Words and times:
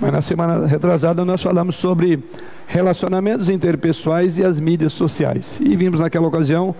Mas 0.00 0.12
na 0.12 0.22
semana 0.22 0.66
retrasada 0.66 1.24
nós 1.24 1.42
falamos 1.42 1.76
sobre 1.76 2.18
relacionamentos 2.66 3.48
interpessoais 3.48 4.38
e 4.38 4.44
as 4.44 4.58
mídias 4.58 4.94
sociais. 4.94 5.58
E 5.60 5.76
vimos 5.76 6.00
naquela 6.00 6.26
ocasião 6.26 6.74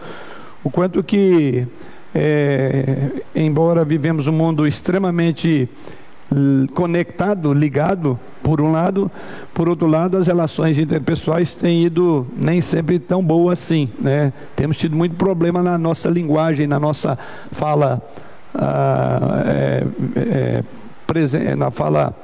o 0.65 0.71
quanto 0.71 1.03
que, 1.03 1.67
é, 2.15 3.11
embora 3.35 3.85
vivemos 3.85 4.27
um 4.27 4.33
mundo 4.33 4.67
extremamente 4.67 5.69
conectado, 6.75 7.53
ligado, 7.53 8.19
por 8.43 8.61
um 8.61 8.71
lado, 8.71 9.11
por 9.53 9.69
outro 9.69 9.89
lado, 9.89 10.17
as 10.17 10.29
relações 10.29 10.79
interpessoais 10.79 11.55
têm 11.55 11.85
ido 11.85 12.27
nem 12.37 12.61
sempre 12.61 12.99
tão 12.99 13.23
boas 13.23 13.61
assim, 13.61 13.91
né? 13.99 14.33
Temos 14.55 14.77
tido 14.77 14.95
muito 14.97 15.17
problema 15.17 15.61
na 15.63 15.77
nossa 15.77 16.09
linguagem, 16.09 16.69
na 16.69 16.79
nossa 16.79 17.19
fala, 17.51 18.01
ah, 18.55 19.43
é, 19.45 19.85
é, 20.17 21.57
na 21.57 21.71
fala 21.73 22.15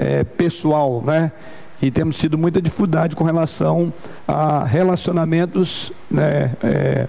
é, 0.00 0.24
pessoal, 0.24 1.02
né? 1.04 1.30
E 1.82 1.90
temos 1.90 2.16
tido 2.16 2.38
muita 2.38 2.60
dificuldade 2.60 3.14
com 3.14 3.24
relação 3.24 3.92
a 4.26 4.64
relacionamentos 4.64 5.92
né, 6.10 6.52
é, 6.62 7.06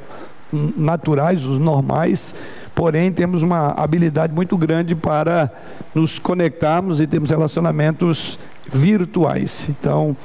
naturais, 0.77 1.45
os 1.45 1.57
normais, 1.57 2.33
porém 2.75 3.11
temos 3.11 3.43
uma 3.43 3.71
habilidade 3.71 4.33
muito 4.33 4.57
grande 4.57 4.95
para 4.95 5.51
nos 5.93 6.19
conectarmos 6.19 7.01
e 7.01 7.07
termos 7.07 7.29
relacionamentos 7.29 8.39
virtuais. 8.71 9.67
Então, 9.69 10.15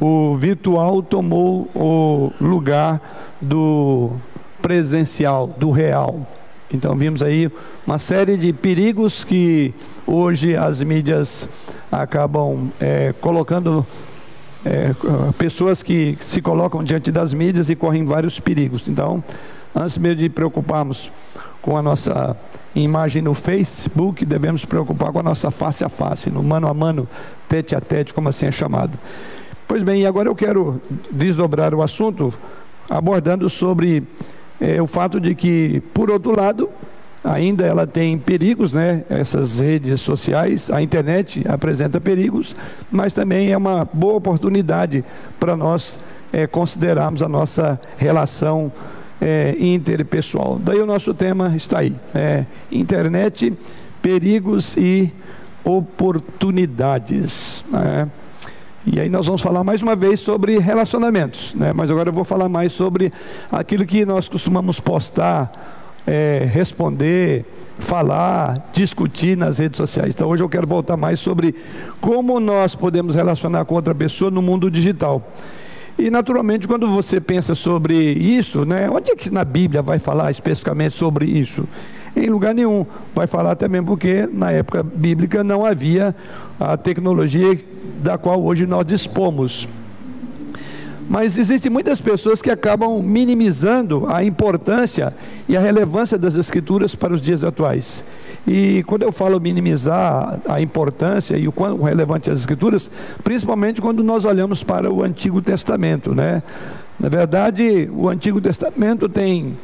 o 0.00 0.36
virtual 0.36 1.02
tomou 1.02 1.68
o 1.74 2.32
lugar 2.40 3.00
do 3.40 4.12
presencial, 4.60 5.46
do 5.46 5.70
real. 5.70 6.26
Então 6.72 6.96
vimos 6.96 7.22
aí 7.22 7.50
uma 7.86 7.98
série 7.98 8.36
de 8.36 8.52
perigos 8.52 9.22
que 9.22 9.74
hoje 10.06 10.56
as 10.56 10.82
mídias 10.82 11.48
acabam 11.90 12.70
é, 12.80 13.14
colocando 13.20 13.86
é, 14.64 14.92
pessoas 15.36 15.82
que 15.82 16.16
se 16.20 16.40
colocam 16.40 16.82
diante 16.82 17.10
das 17.10 17.34
mídias 17.34 17.68
e 17.68 17.76
correm 17.76 18.04
vários 18.04 18.38
perigos. 18.38 18.88
Então, 18.88 19.22
antes 19.74 19.98
mesmo 19.98 20.20
de 20.20 20.28
preocuparmos 20.28 21.10
com 21.60 21.76
a 21.76 21.82
nossa 21.82 22.36
imagem 22.74 23.22
no 23.22 23.34
Facebook, 23.34 24.24
devemos 24.24 24.64
preocupar 24.64 25.12
com 25.12 25.18
a 25.18 25.22
nossa 25.22 25.50
face 25.50 25.84
a 25.84 25.88
face, 25.88 26.30
no 26.30 26.42
mano 26.42 26.66
a 26.66 26.74
mano, 26.74 27.08
tete 27.48 27.74
a 27.74 27.80
tete, 27.80 28.12
como 28.14 28.28
assim 28.28 28.46
é 28.46 28.52
chamado. 28.52 28.98
Pois 29.68 29.82
bem, 29.82 30.04
agora 30.06 30.28
eu 30.28 30.34
quero 30.34 30.80
desdobrar 31.10 31.74
o 31.74 31.82
assunto 31.82 32.32
abordando 32.90 33.48
sobre 33.48 34.02
é, 34.60 34.80
o 34.82 34.86
fato 34.86 35.20
de 35.20 35.34
que, 35.34 35.82
por 35.94 36.10
outro 36.10 36.36
lado, 36.36 36.68
ainda 37.24 37.64
ela 37.64 37.86
tem 37.86 38.18
perigos, 38.18 38.72
né? 38.72 39.04
Essas 39.08 39.60
redes 39.60 40.00
sociais, 40.00 40.70
a 40.70 40.82
internet 40.82 41.44
apresenta 41.48 42.00
perigos, 42.00 42.54
mas 42.90 43.12
também 43.12 43.52
é 43.52 43.56
uma 43.56 43.88
boa 43.92 44.14
oportunidade 44.14 45.04
para 45.38 45.56
nós 45.56 45.98
é, 46.32 46.46
considerarmos 46.46 47.22
a 47.22 47.28
nossa 47.28 47.80
relação 47.96 48.72
é, 49.20 49.54
interpessoal. 49.58 50.58
Daí 50.60 50.80
o 50.80 50.86
nosso 50.86 51.14
tema 51.14 51.52
está 51.54 51.80
aí: 51.80 51.94
é, 52.14 52.44
internet, 52.70 53.52
perigos 54.00 54.76
e 54.76 55.12
oportunidades. 55.64 57.64
Né? 57.70 58.08
E 58.84 58.98
aí 58.98 59.08
nós 59.08 59.26
vamos 59.26 59.40
falar 59.40 59.62
mais 59.62 59.80
uma 59.80 59.94
vez 59.94 60.18
sobre 60.18 60.58
relacionamentos, 60.58 61.54
né? 61.54 61.72
mas 61.72 61.88
agora 61.88 62.08
eu 62.08 62.12
vou 62.12 62.24
falar 62.24 62.48
mais 62.48 62.72
sobre 62.72 63.12
aquilo 63.50 63.86
que 63.86 64.04
nós 64.04 64.28
costumamos 64.28 64.80
postar, 64.80 65.81
é, 66.06 66.48
responder, 66.50 67.44
falar, 67.78 68.70
discutir 68.72 69.36
nas 69.36 69.58
redes 69.58 69.76
sociais. 69.76 70.14
Então 70.14 70.28
hoje 70.28 70.42
eu 70.42 70.48
quero 70.48 70.66
voltar 70.66 70.96
mais 70.96 71.20
sobre 71.20 71.54
como 72.00 72.38
nós 72.40 72.74
podemos 72.74 73.14
relacionar 73.14 73.64
com 73.64 73.74
outra 73.74 73.94
pessoa 73.94 74.30
no 74.30 74.42
mundo 74.42 74.70
digital. 74.70 75.22
E 75.98 76.10
naturalmente, 76.10 76.66
quando 76.66 76.88
você 76.88 77.20
pensa 77.20 77.54
sobre 77.54 77.94
isso, 77.94 78.64
né, 78.64 78.88
onde 78.90 79.10
é 79.10 79.16
que 79.16 79.30
na 79.30 79.44
Bíblia 79.44 79.82
vai 79.82 79.98
falar 79.98 80.30
especificamente 80.30 80.96
sobre 80.96 81.26
isso? 81.26 81.68
Em 82.16 82.28
lugar 82.28 82.54
nenhum. 82.54 82.84
Vai 83.14 83.26
falar 83.26 83.56
também 83.56 83.82
porque 83.82 84.28
na 84.30 84.50
época 84.50 84.82
bíblica 84.82 85.42
não 85.42 85.64
havia 85.64 86.14
a 86.60 86.76
tecnologia 86.76 87.58
da 88.02 88.18
qual 88.18 88.42
hoje 88.42 88.66
nós 88.66 88.86
dispomos. 88.86 89.68
Mas 91.12 91.36
existem 91.36 91.70
muitas 91.70 92.00
pessoas 92.00 92.40
que 92.40 92.50
acabam 92.50 93.02
minimizando 93.02 94.06
a 94.08 94.24
importância 94.24 95.12
e 95.46 95.54
a 95.54 95.60
relevância 95.60 96.16
das 96.16 96.36
Escrituras 96.36 96.94
para 96.94 97.12
os 97.12 97.20
dias 97.20 97.44
atuais. 97.44 98.02
E 98.48 98.82
quando 98.84 99.02
eu 99.02 99.12
falo 99.12 99.38
minimizar 99.38 100.40
a 100.48 100.58
importância 100.58 101.36
e 101.36 101.46
o 101.46 101.52
quão 101.52 101.82
relevante 101.82 102.30
as 102.30 102.38
Escrituras, 102.38 102.90
principalmente 103.22 103.78
quando 103.78 104.02
nós 104.02 104.24
olhamos 104.24 104.64
para 104.64 104.90
o 104.90 105.02
Antigo 105.02 105.42
Testamento, 105.42 106.14
né? 106.14 106.42
Na 106.98 107.10
verdade, 107.10 107.90
o 107.92 108.08
Antigo 108.08 108.40
Testamento 108.40 109.06
tem 109.06 109.54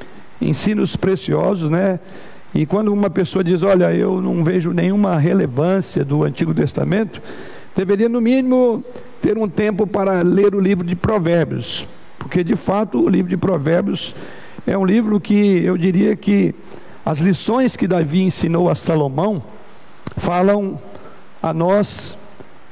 ensinos 0.42 0.96
preciosos, 0.96 1.70
né? 1.70 1.98
E 2.54 2.66
quando 2.66 2.92
uma 2.92 3.08
pessoa 3.08 3.42
diz, 3.42 3.62
olha, 3.62 3.90
eu 3.94 4.20
não 4.20 4.44
vejo 4.44 4.74
nenhuma 4.74 5.16
relevância 5.18 6.04
do 6.04 6.24
Antigo 6.24 6.52
Testamento, 6.52 7.22
deveria 7.78 8.08
no 8.08 8.20
mínimo 8.20 8.82
ter 9.22 9.38
um 9.38 9.48
tempo 9.48 9.86
para 9.86 10.22
ler 10.22 10.52
o 10.52 10.58
livro 10.58 10.84
de 10.84 10.96
Provérbios, 10.96 11.86
porque 12.18 12.42
de 12.42 12.56
fato 12.56 13.00
o 13.00 13.08
livro 13.08 13.30
de 13.30 13.36
Provérbios 13.36 14.16
é 14.66 14.76
um 14.76 14.84
livro 14.84 15.20
que 15.20 15.62
eu 15.62 15.78
diria 15.78 16.16
que 16.16 16.52
as 17.06 17.20
lições 17.20 17.76
que 17.76 17.86
Davi 17.86 18.22
ensinou 18.22 18.68
a 18.68 18.74
Salomão 18.74 19.40
falam 20.16 20.76
a 21.40 21.52
nós 21.52 22.18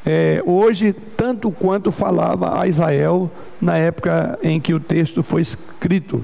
é, 0.05 0.43
hoje 0.45 0.93
tanto 1.17 1.53
quanto 1.53 1.93
falava 1.93 2.61
a 2.61 2.67
Israel 2.67 3.31
na 3.61 3.77
época 3.77 4.37
em 4.43 4.61
que 4.61 4.75
o 4.75 4.81
texto 4.81 5.23
foi 5.23 5.43
escrito. 5.43 6.21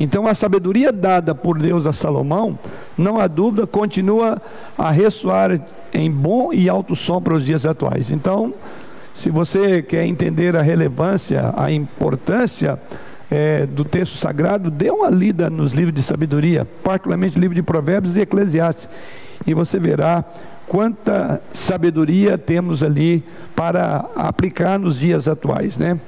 Então, 0.00 0.26
a 0.26 0.34
sabedoria 0.34 0.90
dada 0.90 1.34
por 1.34 1.58
Deus 1.58 1.86
a 1.86 1.92
Salomão, 1.92 2.58
não 2.96 3.20
há 3.20 3.26
dúvida, 3.26 3.66
continua 3.66 4.40
a 4.78 4.90
ressoar 4.90 5.60
em 5.94 6.10
bom 6.10 6.52
e 6.52 6.68
alto 6.68 6.96
som 6.96 7.22
para 7.22 7.34
os 7.34 7.46
dias 7.46 7.64
atuais. 7.64 8.10
Então, 8.10 8.52
se 9.14 9.30
você 9.30 9.80
quer 9.80 10.04
entender 10.04 10.56
a 10.56 10.62
relevância, 10.62 11.54
a 11.56 11.70
importância 11.70 12.78
é, 13.30 13.64
do 13.64 13.84
texto 13.84 14.16
sagrado, 14.16 14.70
dê 14.70 14.90
uma 14.90 15.08
lida 15.08 15.48
nos 15.48 15.72
livros 15.72 15.94
de 15.94 16.02
sabedoria, 16.02 16.66
particularmente 16.82 17.38
o 17.38 17.40
livro 17.40 17.54
de 17.54 17.62
Provérbios 17.62 18.16
e 18.16 18.20
Eclesiastes, 18.20 18.88
e 19.46 19.54
você 19.54 19.78
verá 19.78 20.24
quanta 20.66 21.40
sabedoria 21.52 22.36
temos 22.36 22.82
ali 22.82 23.22
para 23.54 24.06
aplicar 24.16 24.78
nos 24.78 24.98
dias 24.98 25.28
atuais, 25.28 25.78
né? 25.78 25.98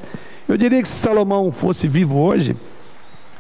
Eu 0.49 0.57
diria 0.57 0.81
que 0.81 0.89
se 0.89 0.95
Salomão 0.95 1.51
fosse 1.53 1.87
vivo 1.87 2.19
hoje, 2.19 2.57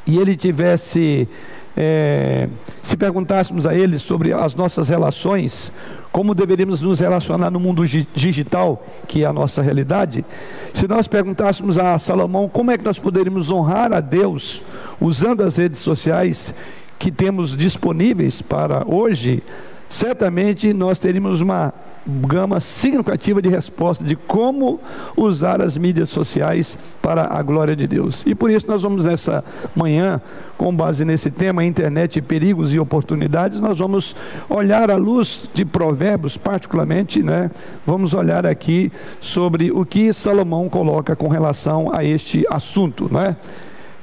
e 0.06 0.18
ele 0.18 0.36
tivesse, 0.36 1.28
é, 1.76 2.48
se 2.82 2.96
perguntássemos 2.96 3.66
a 3.66 3.74
ele 3.74 3.98
sobre 3.98 4.32
as 4.32 4.54
nossas 4.54 4.88
relações, 4.88 5.72
como 6.16 6.34
deveríamos 6.34 6.80
nos 6.80 7.00
relacionar 7.00 7.50
no 7.50 7.60
mundo 7.60 7.84
digital, 7.84 8.82
que 9.06 9.22
é 9.22 9.26
a 9.26 9.34
nossa 9.34 9.60
realidade, 9.60 10.24
se 10.72 10.88
nós 10.88 11.06
perguntássemos 11.06 11.78
a 11.78 11.98
Salomão 11.98 12.48
como 12.48 12.70
é 12.70 12.78
que 12.78 12.84
nós 12.84 12.98
poderíamos 12.98 13.50
honrar 13.50 13.92
a 13.92 14.00
Deus 14.00 14.62
usando 14.98 15.42
as 15.42 15.56
redes 15.56 15.78
sociais 15.80 16.54
que 16.98 17.10
temos 17.10 17.54
disponíveis 17.54 18.40
para 18.40 18.82
hoje, 18.86 19.42
certamente 19.88 20.72
nós 20.72 20.98
teríamos 20.98 21.40
uma 21.40 21.72
gama 22.06 22.60
significativa 22.60 23.42
de 23.42 23.48
resposta 23.48 24.04
de 24.04 24.14
como 24.14 24.78
usar 25.16 25.60
as 25.60 25.76
mídias 25.76 26.08
sociais 26.08 26.78
para 27.02 27.26
a 27.36 27.42
glória 27.42 27.74
de 27.74 27.86
Deus. 27.86 28.22
E 28.24 28.34
por 28.34 28.50
isso 28.50 28.66
nós 28.68 28.82
vamos 28.82 29.04
nessa 29.04 29.44
manhã, 29.74 30.20
com 30.56 30.74
base 30.74 31.04
nesse 31.04 31.30
tema, 31.30 31.64
internet, 31.64 32.22
perigos 32.22 32.72
e 32.72 32.78
oportunidades, 32.78 33.58
nós 33.60 33.78
vamos 33.78 34.14
olhar 34.48 34.90
à 34.90 34.96
luz 34.96 35.48
de 35.52 35.64
Provérbios, 35.64 36.36
particularmente, 36.36 37.22
né? 37.22 37.50
Vamos 37.84 38.14
olhar 38.14 38.46
aqui 38.46 38.92
sobre 39.20 39.72
o 39.72 39.84
que 39.84 40.12
Salomão 40.12 40.68
coloca 40.68 41.16
com 41.16 41.28
relação 41.28 41.92
a 41.92 42.04
este 42.04 42.44
assunto, 42.48 43.12
né? 43.12 43.36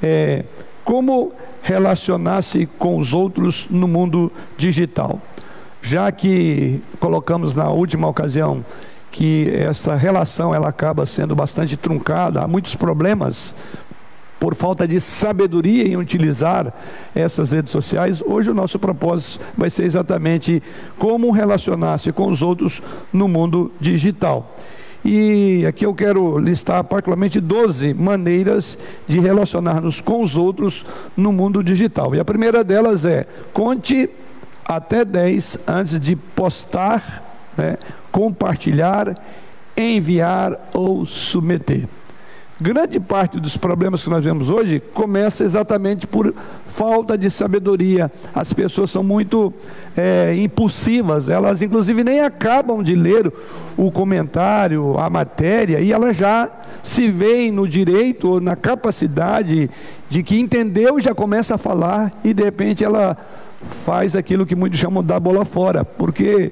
É, 0.01 0.43
como 0.83 1.31
relacionar-se 1.61 2.65
com 2.77 2.97
os 2.97 3.13
outros 3.13 3.67
no 3.69 3.87
mundo 3.87 4.29
digital 4.57 5.21
já 5.83 6.09
que 6.13 6.81
colocamos 6.97 7.53
na 7.53 7.69
última 7.69 8.07
ocasião 8.07 8.65
que 9.11 9.53
essa 9.53 9.95
relação 9.95 10.55
ela 10.55 10.69
acaba 10.69 11.05
sendo 11.05 11.35
bastante 11.35 11.77
truncada, 11.77 12.41
há 12.41 12.47
muitos 12.47 12.73
problemas 12.73 13.53
por 14.39 14.55
falta 14.55 14.87
de 14.87 14.99
sabedoria 14.99 15.87
em 15.87 15.97
utilizar 15.97 16.73
essas 17.13 17.51
redes 17.51 17.71
sociais. 17.71 18.23
Hoje 18.25 18.49
o 18.49 18.53
nosso 18.53 18.79
propósito 18.79 19.39
vai 19.57 19.69
ser 19.69 19.83
exatamente 19.83 20.63
como 20.97 21.31
relacionar-se 21.31 22.11
com 22.11 22.29
os 22.29 22.41
outros 22.41 22.81
no 23.11 23.27
mundo 23.27 23.71
digital. 23.79 24.55
E 25.05 25.65
aqui 25.65 25.85
eu 25.85 25.93
quero 25.93 26.39
listar 26.39 26.81
particularmente 26.85 27.41
12 27.41 27.93
maneiras 27.93 28.77
de 29.05 29.19
relacionar-nos 29.19 29.99
com 29.99 30.23
os 30.23 30.37
outros 30.37 30.85
no 31.15 31.33
mundo 31.33 31.61
digital. 31.61 32.15
E 32.15 32.21
a 32.21 32.25
primeira 32.25 32.63
delas 32.63 33.03
é: 33.03 33.27
conte 33.51 34.09
até 34.65 35.03
10 35.05 35.59
antes 35.67 35.99
de 35.99 36.15
postar, 36.15 37.23
né, 37.57 37.77
compartilhar 38.11 39.15
enviar 39.75 40.69
ou 40.73 41.05
submeter. 41.05 41.87
Grande 42.61 42.99
parte 42.99 43.39
dos 43.39 43.57
problemas 43.57 44.03
que 44.03 44.09
nós 44.09 44.23
vemos 44.23 44.49
hoje 44.49 44.81
começa 44.93 45.43
exatamente 45.43 46.05
por 46.05 46.33
falta 46.69 47.17
de 47.17 47.29
sabedoria. 47.29 48.11
As 48.33 48.53
pessoas 48.53 48.91
são 48.91 49.03
muito 49.03 49.51
é, 49.97 50.35
impulsivas, 50.37 51.27
elas 51.27 51.61
inclusive 51.61 52.03
nem 52.03 52.21
acabam 52.21 52.81
de 52.81 52.95
ler 52.95 53.33
o 53.75 53.91
comentário, 53.91 54.97
a 54.97 55.09
matéria, 55.09 55.81
e 55.81 55.91
elas 55.91 56.15
já 56.15 56.49
se 56.81 57.09
veem 57.09 57.51
no 57.51 57.67
direito 57.67 58.29
ou 58.29 58.39
na 58.39 58.55
capacidade 58.55 59.69
de 60.09 60.23
que 60.23 60.39
entendeu 60.39 60.99
e 60.99 61.01
já 61.01 61.13
começa 61.13 61.55
a 61.55 61.57
falar, 61.57 62.13
e 62.23 62.33
de 62.33 62.43
repente 62.43 62.83
ela 62.83 63.17
faz 63.85 64.15
aquilo 64.15 64.45
que 64.45 64.55
muitos 64.55 64.79
chamam 64.79 65.01
de 65.01 65.07
dar 65.07 65.19
bola 65.19 65.45
fora, 65.45 65.83
porque 65.83 66.51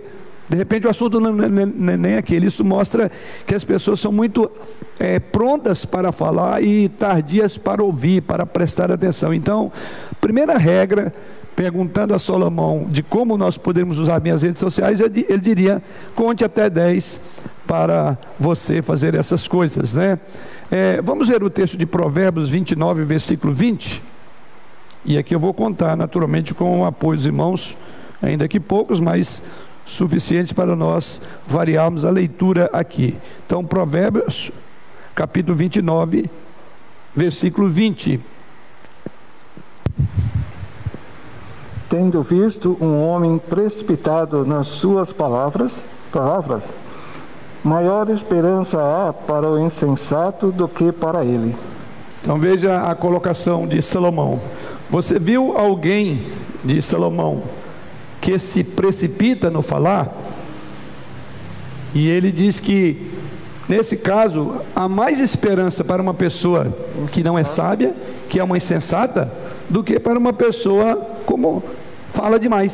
de 0.49 0.57
repente 0.57 0.85
o 0.85 0.89
assunto 0.89 1.19
não 1.19 1.43
é 1.91 1.97
nem 1.97 2.15
aquele. 2.17 2.47
Isso 2.47 2.63
mostra 2.63 3.11
que 3.45 3.55
as 3.55 3.63
pessoas 3.63 3.99
são 3.99 4.11
muito 4.11 4.51
é, 4.99 5.19
prontas 5.19 5.85
para 5.85 6.11
falar 6.11 6.61
e 6.61 6.89
tardias 6.89 7.57
para 7.57 7.83
ouvir, 7.83 8.21
para 8.21 8.45
prestar 8.45 8.91
atenção. 8.91 9.33
Então, 9.33 9.71
primeira 10.19 10.57
regra, 10.57 11.13
perguntando 11.55 12.13
a 12.13 12.19
Salomão 12.19 12.85
de 12.89 13.03
como 13.03 13.37
nós 13.37 13.57
podemos 13.57 13.99
usar 13.99 14.19
minhas 14.19 14.41
redes 14.41 14.59
sociais, 14.59 14.99
ele, 14.99 15.39
diria: 15.39 15.81
conte 16.15 16.43
até 16.43 16.69
10 16.69 17.21
para 17.65 18.17
você 18.39 18.81
fazer 18.81 19.15
essas 19.15 19.47
coisas, 19.47 19.93
né? 19.93 20.19
É, 20.69 21.01
vamos 21.01 21.27
ver 21.27 21.43
o 21.43 21.49
texto 21.49 21.77
de 21.77 21.85
Provérbios 21.85 22.49
29, 22.49 23.03
versículo 23.03 23.53
20. 23.53 24.01
E 25.03 25.18
aqui 25.18 25.33
eu 25.33 25.39
vou 25.39 25.53
contar, 25.53 25.98
naturalmente, 25.98 26.53
com 26.53 26.81
o 26.81 26.86
apoio 26.86 27.18
dos 27.18 27.25
irmãos, 27.25 27.77
ainda 28.21 28.48
que 28.48 28.59
poucos, 28.59 29.00
mas 29.00 29.42
suficiente 29.86 30.53
para 30.53 30.75
nós 30.75 31.19
variarmos 31.48 32.06
a 32.06 32.09
leitura 32.09 32.69
aqui. 32.71 33.18
Então, 33.45 33.63
Provérbios, 33.63 34.51
capítulo 35.15 35.56
29, 35.56 36.30
versículo 37.15 37.69
20. 37.69 38.19
Tendo 41.89 42.24
visto 42.24 42.77
um 42.80 43.06
homem 43.06 43.38
precipitado 43.38 44.45
nas 44.45 44.68
suas 44.68 45.12
palavras, 45.12 45.83
palavras, 46.12 46.74
maior 47.63 48.09
esperança 48.09 48.80
há 48.80 49.12
para 49.12 49.50
o 49.50 49.59
insensato 49.59 50.51
do 50.51 50.68
que 50.68 50.92
para 50.92 51.25
ele. 51.25 51.56
Então 52.21 52.38
veja 52.38 52.83
a 52.83 52.95
colocação 52.95 53.68
de 53.68 53.81
Salomão. 53.81 54.39
Você 54.91 55.17
viu 55.17 55.57
alguém 55.57 56.19
de 56.65 56.81
Salomão 56.81 57.43
que 58.19 58.38
se 58.38 58.61
precipita 58.61 59.49
no 59.49 59.61
falar, 59.61 60.13
e 61.95 62.09
ele 62.09 62.29
diz 62.29 62.59
que, 62.59 63.09
nesse 63.69 63.95
caso, 63.95 64.57
há 64.75 64.89
mais 64.89 65.17
esperança 65.17 65.81
para 65.81 66.01
uma 66.01 66.13
pessoa 66.13 66.75
que 67.13 67.23
não 67.23 67.39
é 67.39 67.45
sábia, 67.45 67.95
que 68.27 68.38
é 68.38 68.43
uma 68.43 68.57
insensata, 68.57 69.31
do 69.69 69.81
que 69.81 69.97
para 69.97 70.19
uma 70.19 70.33
pessoa 70.33 70.97
como 71.25 71.63
fala 72.13 72.38
demais. 72.38 72.73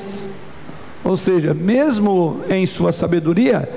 Ou 1.04 1.16
seja, 1.16 1.54
mesmo 1.54 2.42
em 2.50 2.66
sua 2.66 2.92
sabedoria, 2.92 3.70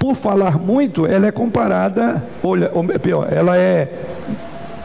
por 0.00 0.16
falar 0.16 0.58
muito, 0.58 1.06
ela 1.06 1.28
é 1.28 1.30
comparada, 1.30 2.24
olha, 2.42 2.72
ou 2.74 2.84
pior, 2.98 3.28
ela 3.30 3.56
é 3.56 4.04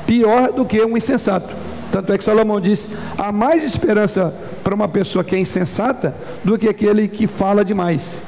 pior 0.06 0.54
do 0.54 0.64
que 0.64 0.80
um 0.86 0.96
insensato. 0.96 1.63
Tanto 1.94 2.12
é 2.12 2.18
que 2.18 2.24
Salomão 2.24 2.60
diz: 2.60 2.90
há 3.16 3.32
mais 3.32 3.64
esperança 3.64 4.34
para 4.64 4.74
uma 4.74 4.88
pessoa 4.88 5.24
que 5.24 5.36
é 5.36 5.40
insensata 5.40 6.16
do 6.44 6.58
que 6.58 6.68
aquele 6.68 7.08
que 7.08 7.28
fala 7.28 7.64
demais. 7.64 8.20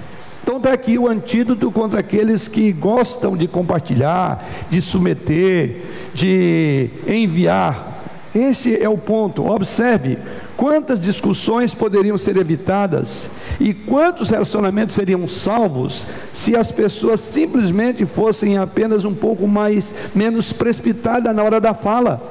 Então 0.43 0.57
está 0.57 0.71
aqui 0.71 0.99
o 0.99 1.07
antídoto 1.07 1.71
contra 1.71 1.99
aqueles 1.99 2.47
que 2.47 2.71
gostam 2.71 3.35
de 3.35 3.47
compartilhar, 3.47 4.45
de 4.69 4.79
submeter, 4.79 5.81
de 6.13 6.91
enviar. 7.07 7.93
Esse 8.35 8.79
é 8.79 8.87
o 8.87 8.99
ponto. 8.99 9.49
Observe 9.49 10.19
quantas 10.55 10.99
discussões 10.99 11.73
poderiam 11.73 12.19
ser 12.19 12.37
evitadas 12.37 13.31
e 13.59 13.73
quantos 13.73 14.29
relacionamentos 14.29 14.93
seriam 14.93 15.27
salvos 15.27 16.05
se 16.31 16.55
as 16.55 16.71
pessoas 16.71 17.19
simplesmente 17.19 18.05
fossem 18.05 18.59
apenas 18.59 19.05
um 19.05 19.15
pouco 19.15 19.47
mais 19.47 19.95
menos 20.13 20.53
precipitadas 20.53 21.35
na 21.35 21.41
hora 21.41 21.59
da 21.59 21.73
fala. 21.73 22.21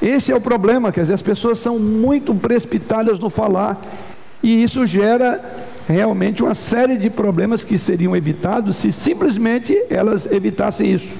Esse 0.00 0.30
é 0.30 0.36
o 0.36 0.40
problema, 0.40 0.92
quer 0.92 1.02
dizer, 1.02 1.14
as 1.14 1.22
pessoas 1.22 1.58
são 1.58 1.78
muito 1.78 2.34
precipitadas 2.34 3.18
no 3.18 3.30
falar, 3.30 3.80
e 4.42 4.62
isso 4.62 4.86
gera 4.86 5.42
realmente 5.88 6.42
uma 6.42 6.54
série 6.54 6.96
de 6.96 7.08
problemas 7.08 7.64
que 7.64 7.78
seriam 7.78 8.14
evitados 8.14 8.76
se 8.76 8.92
simplesmente 8.92 9.76
elas 9.88 10.26
evitassem 10.26 10.92
isso. 10.92 11.14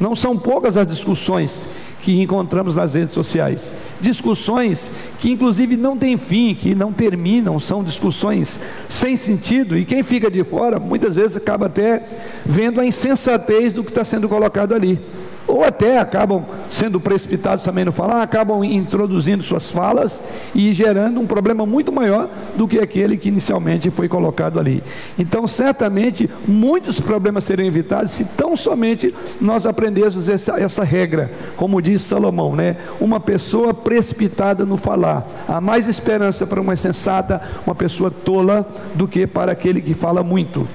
Não 0.00 0.16
são 0.16 0.36
poucas 0.36 0.76
as 0.76 0.86
discussões 0.86 1.68
que 2.02 2.20
encontramos 2.20 2.76
nas 2.76 2.94
redes 2.94 3.14
sociais. 3.14 3.74
Discussões 4.00 4.90
que, 5.18 5.30
inclusive, 5.30 5.76
não 5.76 5.96
têm 5.96 6.18
fim, 6.18 6.54
que 6.54 6.74
não 6.74 6.92
terminam, 6.92 7.58
são 7.58 7.82
discussões 7.82 8.60
sem 8.88 9.16
sentido, 9.16 9.76
e 9.76 9.84
quem 9.84 10.02
fica 10.02 10.30
de 10.30 10.44
fora 10.44 10.78
muitas 10.78 11.16
vezes 11.16 11.36
acaba 11.36 11.66
até 11.66 12.02
vendo 12.44 12.80
a 12.80 12.86
insensatez 12.86 13.72
do 13.72 13.82
que 13.82 13.90
está 13.90 14.04
sendo 14.04 14.28
colocado 14.28 14.74
ali 14.74 15.00
ou 15.46 15.64
até 15.64 15.98
acabam 15.98 16.44
sendo 16.68 17.00
precipitados 17.00 17.64
também 17.64 17.84
no 17.84 17.92
falar, 17.92 18.22
acabam 18.22 18.64
introduzindo 18.64 19.42
suas 19.42 19.70
falas 19.70 20.20
e 20.54 20.72
gerando 20.72 21.20
um 21.20 21.26
problema 21.26 21.64
muito 21.64 21.92
maior 21.92 22.28
do 22.56 22.66
que 22.66 22.78
aquele 22.78 23.16
que 23.16 23.28
inicialmente 23.28 23.90
foi 23.90 24.08
colocado 24.08 24.58
ali. 24.58 24.82
Então, 25.18 25.46
certamente, 25.46 26.28
muitos 26.46 27.00
problemas 27.00 27.44
seriam 27.44 27.66
evitados 27.66 28.12
se 28.12 28.24
tão 28.24 28.56
somente 28.56 29.14
nós 29.40 29.66
aprendêssemos 29.66 30.28
essa, 30.28 30.58
essa 30.58 30.84
regra, 30.84 31.30
como 31.56 31.80
diz 31.80 32.02
Salomão, 32.02 32.56
né? 32.56 32.76
Uma 33.00 33.20
pessoa 33.20 33.72
precipitada 33.72 34.64
no 34.64 34.76
falar, 34.76 35.26
há 35.48 35.60
mais 35.60 35.86
esperança 35.86 36.46
para 36.46 36.60
uma 36.60 36.76
sensata, 36.76 37.40
uma 37.64 37.74
pessoa 37.74 38.10
tola, 38.10 38.66
do 38.94 39.06
que 39.06 39.26
para 39.26 39.52
aquele 39.52 39.80
que 39.80 39.94
fala 39.94 40.22
muito. 40.22 40.66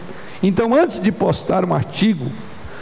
Então, 0.42 0.74
antes 0.74 1.00
de 1.00 1.12
postar 1.12 1.66
um 1.66 1.74
artigo, 1.74 2.26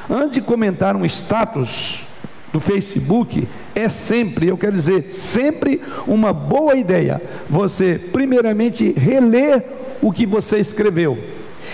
Antes 0.10 0.32
de 0.32 0.42
comentar 0.42 0.96
um 0.96 1.06
status 1.06 2.04
do 2.52 2.60
Facebook, 2.60 3.48
é 3.76 3.88
sempre, 3.88 4.48
eu 4.48 4.58
quero 4.58 4.76
dizer, 4.76 5.12
sempre 5.12 5.80
uma 6.08 6.34
boa 6.34 6.76
ideia 6.76 7.22
você, 7.48 8.02
primeiramente, 8.12 8.92
reler 8.92 9.64
o 10.02 10.12
que 10.12 10.26
você 10.26 10.58
escreveu. 10.58 11.18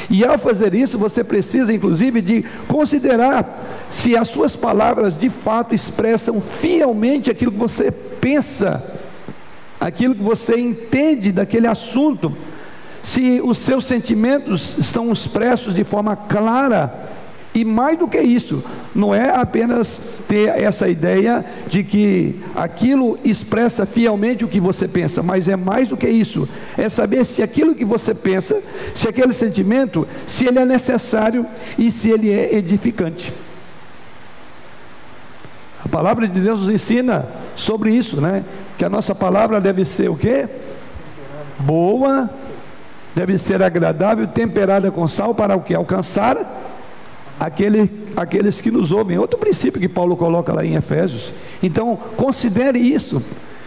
E 0.10 0.26
ao 0.26 0.38
fazer 0.38 0.76
isso, 0.76 1.00
você 1.00 1.24
precisa, 1.24 1.72
inclusive, 1.72 2.22
de 2.22 2.44
considerar 2.68 3.88
se 3.90 4.18
as 4.18 4.28
suas 4.28 4.54
palavras 4.54 5.18
de 5.18 5.30
fato 5.30 5.74
expressam 5.74 6.42
fielmente 6.42 7.32
aquilo 7.32 7.54
que 7.54 7.58
você 7.58 7.90
pensa, 7.90 8.84
aquilo 9.80 10.14
que 10.14 10.22
você 10.22 10.60
entende 10.60 11.32
daquele 11.32 11.68
assunto, 11.68 12.36
se 13.02 13.40
os 13.42 13.60
seus 13.60 13.86
sentimentos 13.86 14.76
estão 14.78 15.10
expressos 15.14 15.74
de 15.74 15.86
forma 15.86 16.18
clara 16.18 17.15
e 17.56 17.64
mais 17.64 17.98
do 17.98 18.06
que 18.06 18.20
isso, 18.20 18.62
não 18.94 19.16
é 19.16 19.30
apenas 19.30 20.20
ter 20.28 20.50
essa 20.62 20.90
ideia 20.90 21.46
de 21.70 21.86
que 21.86 22.36
aquilo 22.54 23.18
expressa 23.24 23.86
fielmente 23.86 24.44
o 24.44 24.48
que 24.50 24.60
você 24.60 24.90
pensa, 24.90 25.24
mas 25.24 25.48
é 25.48 25.56
mais 25.56 25.88
do 25.88 25.96
que 25.96 26.10
isso. 26.10 26.50
É 26.78 26.90
saber 26.90 27.26
se 27.26 27.42
aquilo 27.42 27.74
que 27.74 27.86
você 27.86 28.14
pensa, 28.14 28.62
se 28.94 29.08
aquele 29.08 29.32
sentimento, 29.32 30.06
se 30.28 30.46
ele 30.46 30.60
é 30.60 30.66
necessário 30.66 31.46
e 31.80 31.90
se 31.90 32.10
ele 32.10 32.30
é 32.30 32.56
edificante. 32.56 33.34
A 35.86 35.88
palavra 35.88 36.28
de 36.28 36.42
Deus 36.42 36.60
nos 36.60 36.70
ensina 36.70 37.26
sobre 37.56 37.90
isso, 37.92 38.20
né? 38.20 38.44
Que 38.78 38.84
a 38.84 38.90
nossa 38.90 39.16
palavra 39.16 39.62
deve 39.62 39.86
ser 39.86 40.10
o 40.10 40.18
quê? 40.18 40.50
Boa, 41.58 42.30
deve 43.16 43.38
ser 43.38 43.64
agradável, 43.64 44.28
temperada 44.28 44.92
com 44.92 45.08
sal 45.08 45.34
para 45.34 45.56
o 45.56 45.62
que 45.62 45.74
alcançar 45.74 46.75
aquele, 47.40 47.90
aqueles 48.16 48.62
que 48.62 48.72
nos 48.72 48.92
ouvem. 48.92 49.18
Outro 49.18 49.40
princípio 49.40 49.80
que 49.80 49.90
Paulo 49.90 50.16
coloca 50.16 50.54
lá 50.54 50.66
em 50.66 50.76
Efésios. 50.76 51.34
Então, 51.62 51.98
considere 52.16 52.80
isso. 52.80 53.22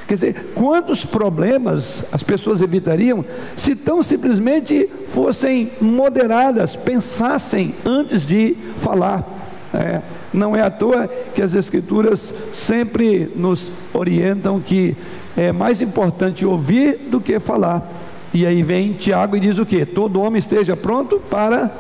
Quer 0.07 0.15
dizer, 0.15 0.53
quantos 0.55 1.05
problemas 1.05 2.03
as 2.11 2.23
pessoas 2.23 2.63
evitariam 2.63 3.23
se 3.57 3.77
tão 3.77 4.03
simplesmente 4.03 4.89
fossem 5.09 5.71
moderadas, 5.81 6.75
pensassem 6.75 7.75
antes 7.85 8.27
de 8.27 8.57
falar. 8.81 9.37
É, 9.75 10.01
não 10.33 10.57
é 10.57 10.63
à 10.63 10.71
toa 10.71 11.07
que 11.35 11.43
as 11.43 11.55
Escrituras 11.55 12.33
sempre 12.55 13.31
nos 13.37 13.71
orientam 13.93 14.59
que 14.61 14.97
é 15.37 15.53
mais 15.53 15.83
importante 15.83 16.47
ouvir 16.47 17.01
do 17.11 17.21
que 17.21 17.39
falar. 17.39 17.87
E 18.33 18.47
aí 18.47 18.63
vem 18.63 18.95
Tiago 18.95 19.37
e 19.37 19.41
diz 19.41 19.59
o 19.59 19.67
que? 19.67 19.85
Todo 19.85 20.23
homem 20.23 20.39
esteja 20.39 20.75
pronto 20.75 21.21
para 21.31 21.71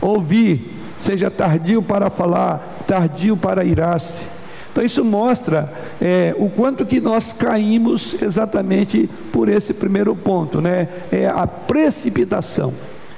ouvir 0.00 0.77
seja 0.98 1.30
tardio 1.30 1.80
para 1.80 2.10
falar, 2.10 2.84
tardio 2.86 3.36
para 3.36 3.64
irar-se. 3.64 4.26
Então 4.70 4.84
isso 4.84 5.04
mostra 5.04 5.72
é, 6.00 6.34
o 6.38 6.50
quanto 6.50 6.84
que 6.84 7.00
nós 7.00 7.32
caímos 7.32 8.14
exatamente 8.20 9.08
por 9.32 9.48
esse 9.48 9.72
primeiro 9.72 10.14
ponto, 10.14 10.60
né? 10.60 10.88
É 11.10 11.26
a 11.26 11.46
precipitação. 11.46 12.74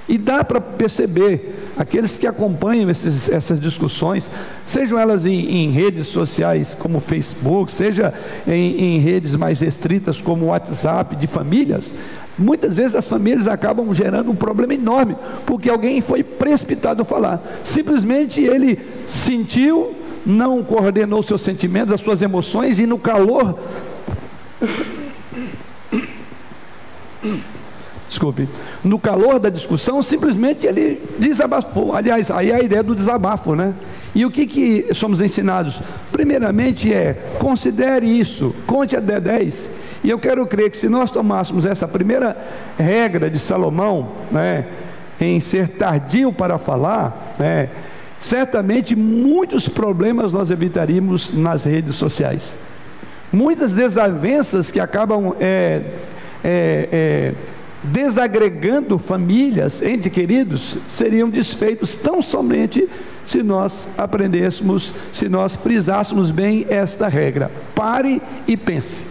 E 0.08 0.18
dá 0.18 0.42
para 0.42 0.60
perceber 0.60 1.70
aqueles 1.78 2.18
que 2.18 2.26
acompanham 2.26 2.90
esses, 2.90 3.28
essas 3.28 3.60
discussões, 3.60 4.28
sejam 4.66 4.99
elas 4.99 5.25
em, 5.25 5.38
em, 5.49 5.70
redes 5.70 6.08
sociais 6.08 6.75
como 6.76 6.99
Facebook, 6.99 7.70
seja 7.70 8.12
em, 8.44 8.96
em 8.96 8.99
redes 8.99 9.37
mais 9.37 9.60
restritas 9.60 10.20
como 10.20 10.46
WhatsApp 10.46 11.14
de 11.14 11.28
famílias, 11.28 11.94
Muitas 12.40 12.78
vezes 12.78 12.94
as 12.94 13.06
famílias 13.06 13.47
acabam 13.47 13.92
gerando 13.92 14.30
um 14.30 14.35
problema 14.35 14.73
enorme, 14.73 15.14
porque 15.44 15.68
alguém 15.68 16.00
foi 16.00 16.25
precipitado 16.25 17.02
a 17.02 17.04
falar. 17.04 17.42
Simplesmente 17.62 18.42
ele 18.42 18.78
sentiu, 19.06 19.94
não 20.25 20.62
coordenou 20.62 21.23
seus 21.23 21.42
sentimentos, 21.42 21.92
as 21.92 22.00
suas 22.00 22.23
emoções, 22.23 22.78
e 22.78 22.87
no 22.87 22.99
calor 22.99 23.59
desculpe, 28.09 28.49
no 28.82 28.99
calor 28.99 29.38
da 29.38 29.49
discussão, 29.49 30.02
simplesmente 30.02 30.66
ele 30.66 31.00
desabafou. 31.18 31.94
Aliás, 31.94 32.30
aí 32.30 32.50
é 32.50 32.56
a 32.56 32.62
ideia 32.62 32.82
do 32.82 32.94
desabafo, 32.94 33.54
né? 33.54 33.73
E 34.14 34.26
o 34.26 34.30
que, 34.30 34.47
que 34.47 34.94
somos 34.94 35.20
ensinados? 35.20 35.80
Primeiramente 36.11 36.92
é, 36.92 37.14
considere 37.38 38.06
isso, 38.06 38.54
conte 38.66 38.97
até 38.97 39.20
10. 39.20 39.70
E 40.02 40.11
eu 40.11 40.19
quero 40.19 40.47
crer 40.47 40.71
que 40.71 40.78
se 40.78 40.88
nós 40.88 41.11
tomássemos 41.11 41.66
essa 41.66 41.87
primeira 41.87 42.37
regra 42.78 43.30
de 43.30 43.38
Salomão, 43.38 44.12
né, 44.30 44.66
em 45.21 45.38
ser 45.40 45.69
tardio 45.69 46.33
para 46.33 46.59
falar, 46.59 47.35
né, 47.38 47.69
certamente 48.21 48.97
muitos 48.97 49.69
problemas 49.69 50.33
nós 50.33 50.50
evitaríamos 50.50 51.33
nas 51.35 51.64
redes 51.64 51.97
sociais. 51.97 52.57
Muitas 53.33 53.71
desavenças 53.73 54.71
que 54.71 54.80
acabam 54.80 55.35
é, 55.38 55.83
é, 56.42 56.88
é, 56.90 57.35
desagregando 57.83 58.99
famílias, 58.99 59.80
entes 59.83 60.12
queridos, 60.12 60.78
seriam 60.88 61.28
desfeitos 61.28 61.97
tão 61.97 62.23
somente 62.23 62.88
se 63.25 63.42
nós 63.42 63.87
aprendêssemos, 63.97 64.92
se 65.12 65.28
nós 65.28 65.54
frisássemos 65.54 66.30
bem 66.30 66.66
esta 66.69 67.09
regra. 67.09 67.50
Pare 67.75 68.21
e 68.49 68.57
pense. 68.57 69.04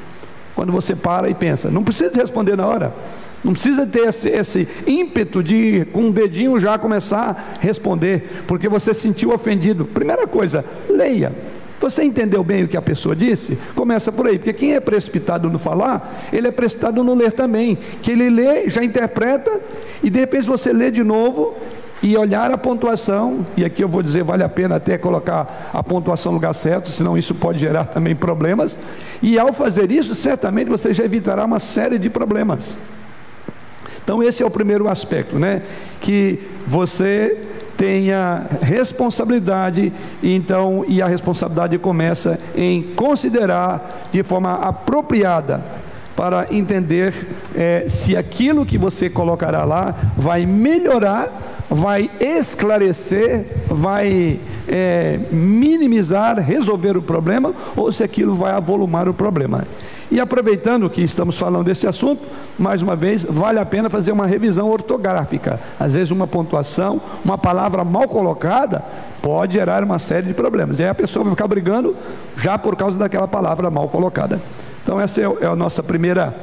Quando 0.60 0.74
você 0.74 0.94
para 0.94 1.30
e 1.30 1.34
pensa, 1.34 1.72
não 1.72 1.86
precisa 1.86 2.12
responder 2.14 2.58
na 2.58 2.68
hora. 2.68 2.94
Não 3.42 3.54
precisa 3.54 3.88
ter 3.88 4.10
esse, 4.10 4.28
esse, 4.28 4.68
ímpeto 4.86 5.42
de, 5.42 5.88
com 5.94 6.02
um 6.02 6.12
dedinho, 6.12 6.60
já 6.60 6.78
começar 6.78 7.56
a 7.56 7.62
responder, 7.62 8.44
porque 8.46 8.68
você 8.68 8.94
se 8.94 9.00
sentiu 9.00 9.34
ofendido. 9.34 9.86
Primeira 9.86 10.28
coisa, 10.28 10.66
leia. 10.90 11.32
Você 11.80 12.04
entendeu 12.04 12.44
bem 12.44 12.66
o 12.66 12.68
que 12.68 12.76
a 12.76 12.82
pessoa 12.82 13.16
disse? 13.16 13.58
Começa 13.74 14.12
por 14.12 14.28
aí, 14.28 14.38
porque 14.38 14.52
quem 14.52 14.74
é 14.74 14.82
precipitado 14.82 15.50
no 15.50 15.58
falar, 15.58 16.28
ele 16.34 16.50
é 16.50 16.52
precipitado 16.52 17.06
no 17.06 17.14
ler 17.14 17.32
também. 17.32 17.78
Que 18.02 18.12
ele 18.12 18.30
lê, 18.30 18.68
já 18.68 18.84
interpreta, 18.84 19.62
e 20.04 20.10
de 20.10 20.20
repente 20.20 20.46
você 20.46 20.74
lê 20.74 20.92
de 20.92 21.06
novo 21.06 21.56
e 22.02 22.16
olhar 22.16 22.52
a 22.52 22.58
pontuação, 22.58 23.46
e 23.58 23.66
aqui 23.66 23.84
eu 23.84 23.90
vou 23.90 24.02
dizer, 24.02 24.24
vale 24.24 24.44
a 24.44 24.50
pena 24.50 24.78
até 24.78 24.98
colocar 24.98 25.70
a 25.74 25.84
pontuação 25.84 26.32
no 26.32 26.38
lugar 26.38 26.54
certo, 26.56 26.90
senão 26.90 27.18
isso 27.18 27.36
pode 27.36 27.60
gerar 27.60 27.86
também 27.94 28.16
problemas. 28.16 28.78
E 29.22 29.38
ao 29.38 29.52
fazer 29.54 29.92
isso, 29.92 30.16
certamente 30.16 30.70
você 30.70 30.94
já 30.94 31.04
evitará 31.04 31.46
uma 31.46 31.60
série 31.60 31.98
de 31.98 32.10
problemas. 32.10 32.78
Então 34.04 34.24
esse 34.24 34.42
é 34.42 34.46
o 34.46 34.50
primeiro 34.50 34.88
aspecto, 34.88 35.38
né? 35.38 35.62
Que 36.02 36.40
você 36.66 37.38
tenha 37.78 38.48
responsabilidade, 38.62 39.94
então, 40.24 40.84
e 40.88 41.02
a 41.02 41.08
responsabilidade 41.08 41.78
começa 41.78 42.40
em 42.56 42.82
considerar 42.96 44.10
de 44.12 44.24
forma 44.24 44.54
apropriada 44.54 45.62
para 46.20 46.48
entender 46.52 47.14
é, 47.56 47.86
se 47.88 48.18
aquilo 48.18 48.66
que 48.66 48.78
você 48.78 49.10
colocará 49.10 49.64
lá 49.64 49.96
vai 50.18 50.46
melhorar, 50.46 51.30
vai 51.70 52.12
esclarecer, 52.20 53.46
vai 53.70 54.38
é, 54.68 55.18
minimizar, 55.32 56.38
resolver 56.38 56.98
o 56.98 57.02
problema, 57.02 57.54
ou 57.74 57.90
se 57.90 58.04
aquilo 58.04 58.36
vai 58.36 58.52
avolumar 58.52 59.08
o 59.08 59.14
problema. 59.14 59.64
E 60.12 60.20
aproveitando 60.20 60.90
que 60.90 61.02
estamos 61.02 61.38
falando 61.38 61.64
desse 61.64 61.88
assunto, 61.88 62.28
mais 62.58 62.82
uma 62.82 62.98
vez, 62.98 63.24
vale 63.24 63.58
a 63.58 63.66
pena 63.66 63.90
fazer 63.90 64.12
uma 64.12 64.26
revisão 64.26 64.70
ortográfica. 64.70 65.58
Às 65.80 65.94
vezes, 65.94 66.12
uma 66.12 66.28
pontuação, 66.28 67.00
uma 67.24 67.38
palavra 67.38 67.86
mal 67.86 68.10
colocada, 68.10 68.84
pode 69.22 69.54
gerar 69.54 69.86
uma 69.86 70.00
série 70.00 70.28
de 70.28 70.34
problemas. 70.34 70.80
E 70.80 70.84
aí 70.84 70.90
a 70.90 70.96
pessoa 70.96 71.24
vai 71.24 71.32
ficar 71.32 71.48
brigando 71.48 71.96
já 72.36 72.58
por 72.58 72.76
causa 72.76 72.98
daquela 73.00 73.28
palavra 73.28 73.72
mal 73.72 73.88
colocada. 73.88 74.42
Então, 74.84 75.00
essa 75.00 75.22
é, 75.22 75.26
é 75.42 75.46
a 75.46 75.56
nossa 75.56 75.84
primeira 75.84 76.36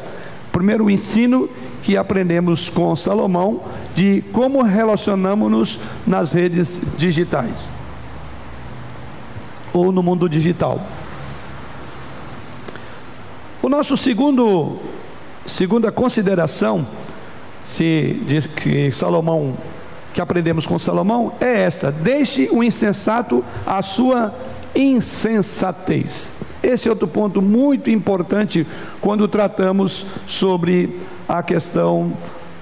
primeiro 0.53 0.89
ensino 0.89 1.51
que 1.83 1.99
aprendemos 1.99 2.71
com 2.71 2.97
Salomão 2.97 3.63
de 3.95 4.25
como 4.33 4.63
relacionamos-nos 4.63 5.79
nas 6.07 6.33
redes 6.33 6.81
digitais 6.97 7.53
ou 9.71 9.93
no 9.93 10.03
mundo 10.03 10.29
digital. 10.31 10.81
O 13.63 13.69
nosso 13.69 13.97
segundo, 13.97 14.79
segunda 15.45 15.93
consideração, 15.93 16.87
se 17.67 18.23
diz 18.27 18.47
que 18.47 18.91
Salomão, 18.93 19.55
que 20.15 20.21
aprendemos 20.23 20.67
com 20.67 20.79
Salomão, 20.79 21.35
é 21.41 21.63
essa: 21.63 21.93
deixe 21.93 22.49
o 22.51 22.65
insensato 22.65 23.45
a 23.67 23.83
sua 23.83 24.35
insensatez. 24.77 26.31
Esse 26.63 26.89
é 26.89 26.91
outro 26.91 27.09
ponto 27.09 27.41
muito 27.41 27.91
importante 27.91 28.67
quando 29.01 29.27
tratamos 29.29 30.07
sobre 30.27 30.99
a 31.29 31.43
questão 31.43 32.13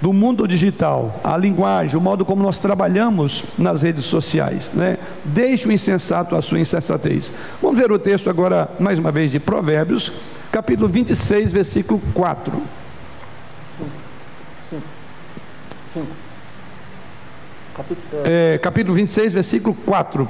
do 0.00 0.12
mundo 0.12 0.46
digital, 0.46 1.18
a 1.24 1.34
linguagem, 1.34 1.96
o 1.96 2.00
modo 2.00 2.26
como 2.26 2.42
nós 2.42 2.58
trabalhamos 2.58 3.42
nas 3.56 3.80
redes 3.80 4.04
sociais. 4.04 4.70
Né? 4.74 4.98
Deixe 5.24 5.66
o 5.66 5.72
insensato 5.72 6.36
a 6.36 6.42
sua 6.42 6.60
insensatez. 6.60 7.32
Vamos 7.62 7.78
ver 7.78 7.90
o 7.90 7.98
texto 7.98 8.28
agora, 8.28 8.68
mais 8.78 8.98
uma 8.98 9.10
vez, 9.10 9.30
de 9.30 9.40
Provérbios, 9.40 10.12
capítulo 10.52 10.88
26, 10.88 11.50
versículo 11.50 12.02
4. 12.12 12.62
5. 14.68 14.82
5. 15.94 16.06
É, 18.24 18.58
capítulo 18.58 18.94
26, 18.94 19.32
versículo 19.32 19.74
4. 19.86 20.28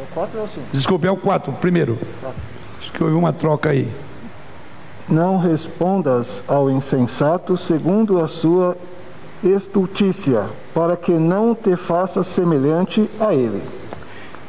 É 0.00 0.02
o 0.02 0.06
4 0.14 0.40
ou 0.40 0.48
5? 0.48 0.66
Desculpe, 0.72 1.06
é 1.06 1.10
o 1.10 1.16
4, 1.16 1.52
primeiro. 1.54 1.98
4. 2.22 2.40
Acho 2.80 2.92
que 2.92 3.04
houve 3.04 3.14
uma 3.14 3.32
troca 3.32 3.70
aí. 3.70 3.86
Não 5.06 5.36
respondas 5.36 6.42
ao 6.48 6.70
insensato 6.70 7.56
segundo 7.56 8.18
a 8.18 8.26
sua 8.26 8.78
estultícia, 9.42 10.44
para 10.72 10.96
que 10.96 11.12
não 11.12 11.54
te 11.54 11.76
faça 11.76 12.22
semelhante 12.22 13.10
a 13.18 13.34
ele. 13.34 13.60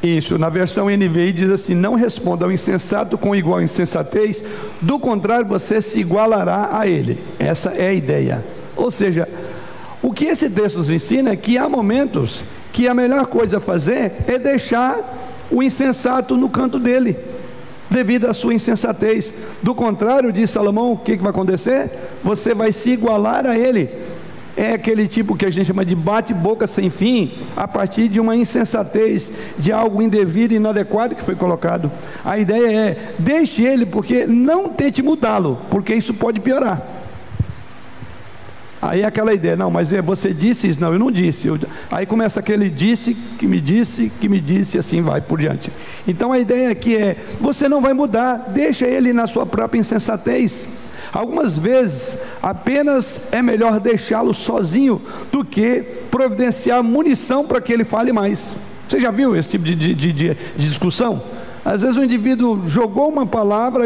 Isso, 0.01 0.37
na 0.37 0.49
versão 0.49 0.87
NVI 0.87 1.33
diz 1.33 1.49
assim: 1.49 1.75
não 1.75 1.95
responda 1.95 2.45
ao 2.45 2.51
insensato 2.51 3.17
com 3.17 3.35
igual 3.35 3.61
insensatez, 3.61 4.43
do 4.79 4.99
contrário, 4.99 5.45
você 5.45 5.81
se 5.81 5.99
igualará 5.99 6.69
a 6.71 6.87
ele. 6.87 7.21
Essa 7.37 7.71
é 7.71 7.87
a 7.87 7.93
ideia. 7.93 8.43
Ou 8.75 8.89
seja, 8.89 9.27
o 10.01 10.13
que 10.13 10.25
esse 10.25 10.49
texto 10.49 10.77
nos 10.77 10.89
ensina 10.89 11.31
é 11.31 11.35
que 11.35 11.57
há 11.57 11.67
momentos 11.67 12.45
que 12.71 12.87
a 12.87 12.93
melhor 12.93 13.25
coisa 13.25 13.57
a 13.57 13.61
fazer 13.61 14.13
é 14.27 14.39
deixar 14.39 15.30
o 15.51 15.61
insensato 15.61 16.37
no 16.37 16.49
canto 16.49 16.79
dele, 16.79 17.17
devido 17.89 18.27
à 18.27 18.33
sua 18.33 18.53
insensatez. 18.53 19.33
Do 19.61 19.75
contrário, 19.75 20.31
diz 20.31 20.49
Salomão, 20.49 20.93
o 20.93 20.97
que, 20.97 21.17
que 21.17 21.23
vai 21.23 21.31
acontecer? 21.31 21.89
Você 22.23 22.53
vai 22.53 22.71
se 22.71 22.91
igualar 22.91 23.45
a 23.45 23.57
ele 23.57 23.89
é 24.55 24.73
aquele 24.73 25.07
tipo 25.07 25.35
que 25.35 25.45
a 25.45 25.49
gente 25.49 25.67
chama 25.67 25.85
de 25.85 25.95
bate-boca 25.95 26.67
sem 26.67 26.89
fim, 26.89 27.33
a 27.55 27.67
partir 27.67 28.07
de 28.07 28.19
uma 28.19 28.35
insensatez, 28.35 29.31
de 29.57 29.71
algo 29.71 30.01
indevido 30.01 30.53
e 30.53 30.57
inadequado 30.57 31.15
que 31.15 31.23
foi 31.23 31.35
colocado. 31.35 31.91
A 32.23 32.37
ideia 32.37 32.67
é: 32.67 33.13
deixe 33.17 33.63
ele, 33.63 33.85
porque 33.85 34.25
não 34.25 34.69
tente 34.69 35.01
mudá-lo, 35.01 35.59
porque 35.69 35.93
isso 35.95 36.13
pode 36.13 36.39
piorar. 36.39 37.00
Aí 38.81 39.01
é 39.01 39.05
aquela 39.05 39.31
ideia, 39.31 39.55
não, 39.55 39.69
mas 39.69 39.93
é, 39.93 40.01
você 40.01 40.33
disse 40.33 40.67
isso, 40.67 40.81
não, 40.81 40.91
eu 40.91 40.97
não 40.97 41.11
disse. 41.11 41.47
Eu, 41.47 41.59
aí 41.91 42.05
começa 42.05 42.39
aquele 42.39 42.67
disse, 42.67 43.13
que 43.37 43.45
me 43.45 43.61
disse, 43.61 44.11
que 44.19 44.27
me 44.27 44.41
disse, 44.41 44.79
assim 44.79 45.01
vai 45.01 45.21
por 45.21 45.39
diante. 45.39 45.71
Então 46.07 46.31
a 46.31 46.39
ideia 46.39 46.71
aqui 46.71 46.95
é: 46.95 47.15
você 47.39 47.69
não 47.69 47.79
vai 47.79 47.93
mudar, 47.93 48.49
deixa 48.49 48.87
ele 48.87 49.13
na 49.13 49.27
sua 49.27 49.45
própria 49.45 49.79
insensatez. 49.79 50.65
Algumas 51.13 51.57
vezes 51.57 52.17
apenas 52.41 53.21
é 53.31 53.41
melhor 53.41 53.79
deixá-lo 53.79 54.33
sozinho 54.33 55.01
do 55.31 55.43
que 55.43 55.83
providenciar 56.09 56.81
munição 56.81 57.45
para 57.45 57.61
que 57.61 57.71
ele 57.71 57.83
fale 57.83 58.11
mais. 58.11 58.55
Você 58.87 58.99
já 58.99 59.11
viu 59.11 59.35
esse 59.35 59.49
tipo 59.49 59.63
de, 59.63 59.75
de, 59.75 59.93
de, 59.93 60.13
de 60.13 60.35
discussão? 60.57 61.21
Às 61.63 61.83
vezes 61.83 61.95
o 61.95 62.03
indivíduo 62.03 62.67
jogou 62.67 63.07
uma 63.07 63.25
palavra 63.25 63.85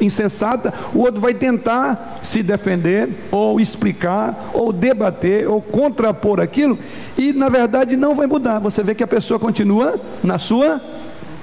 insensata, 0.00 0.72
o 0.94 1.00
outro 1.00 1.20
vai 1.20 1.34
tentar 1.34 2.20
se 2.22 2.42
defender, 2.42 3.08
ou 3.32 3.60
explicar, 3.60 4.50
ou 4.54 4.72
debater, 4.72 5.48
ou 5.48 5.60
contrapor 5.60 6.40
aquilo, 6.40 6.78
e 7.16 7.32
na 7.32 7.48
verdade 7.48 7.96
não 7.96 8.14
vai 8.14 8.28
mudar. 8.28 8.60
Você 8.60 8.84
vê 8.84 8.94
que 8.94 9.02
a 9.02 9.06
pessoa 9.06 9.38
continua 9.38 10.00
na 10.22 10.38
sua 10.38 10.80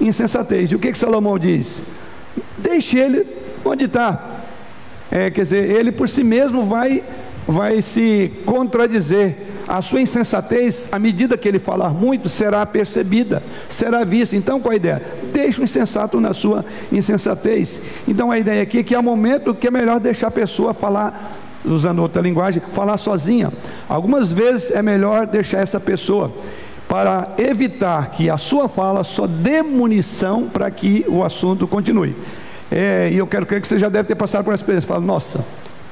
insensatez. 0.00 0.70
E 0.70 0.74
o 0.74 0.78
que, 0.78 0.92
que 0.92 0.98
Salomão 0.98 1.38
diz? 1.38 1.82
Deixe 2.56 2.98
ele 2.98 3.26
onde 3.64 3.84
está. 3.84 4.36
É, 5.10 5.30
quer 5.30 5.42
dizer, 5.42 5.70
ele 5.70 5.92
por 5.92 6.08
si 6.08 6.24
mesmo 6.24 6.64
vai, 6.64 7.04
vai 7.46 7.82
se 7.82 8.32
contradizer. 8.44 9.45
A 9.66 9.82
sua 9.82 10.00
insensatez, 10.00 10.88
à 10.92 10.98
medida 10.98 11.36
que 11.36 11.48
ele 11.48 11.58
falar 11.58 11.90
muito, 11.90 12.28
será 12.28 12.64
percebida, 12.64 13.42
será 13.68 14.04
vista. 14.04 14.36
Então, 14.36 14.60
qual 14.60 14.72
a 14.72 14.76
ideia? 14.76 15.02
Deixe 15.32 15.60
o 15.60 15.64
insensato 15.64 16.20
na 16.20 16.32
sua 16.32 16.64
insensatez. 16.92 17.80
Então, 18.06 18.30
a 18.30 18.38
ideia 18.38 18.62
aqui 18.62 18.78
é 18.78 18.82
que 18.82 18.94
há 18.94 19.02
momento 19.02 19.54
que 19.54 19.66
é 19.66 19.70
melhor 19.70 19.98
deixar 19.98 20.28
a 20.28 20.30
pessoa 20.30 20.72
falar, 20.72 21.36
usando 21.64 21.98
outra 21.98 22.22
linguagem, 22.22 22.62
falar 22.72 22.96
sozinha. 22.96 23.52
Algumas 23.88 24.32
vezes 24.32 24.70
é 24.70 24.82
melhor 24.82 25.26
deixar 25.26 25.58
essa 25.58 25.80
pessoa 25.80 26.32
para 26.88 27.34
evitar 27.36 28.10
que 28.12 28.30
a 28.30 28.36
sua 28.36 28.68
fala 28.68 29.02
só 29.02 29.26
dê 29.26 29.62
munição 29.62 30.48
para 30.48 30.70
que 30.70 31.04
o 31.08 31.24
assunto 31.24 31.66
continue. 31.66 32.14
É, 32.70 33.10
e 33.12 33.16
eu 33.16 33.26
quero 33.26 33.46
crer 33.46 33.60
que 33.60 33.66
você 33.66 33.78
já 33.78 33.88
deve 33.88 34.08
ter 34.08 34.14
passado 34.14 34.44
por 34.44 34.54
essa 34.54 34.62
experiência. 34.62 34.86
Fala, 34.86 35.00
nossa, 35.00 35.44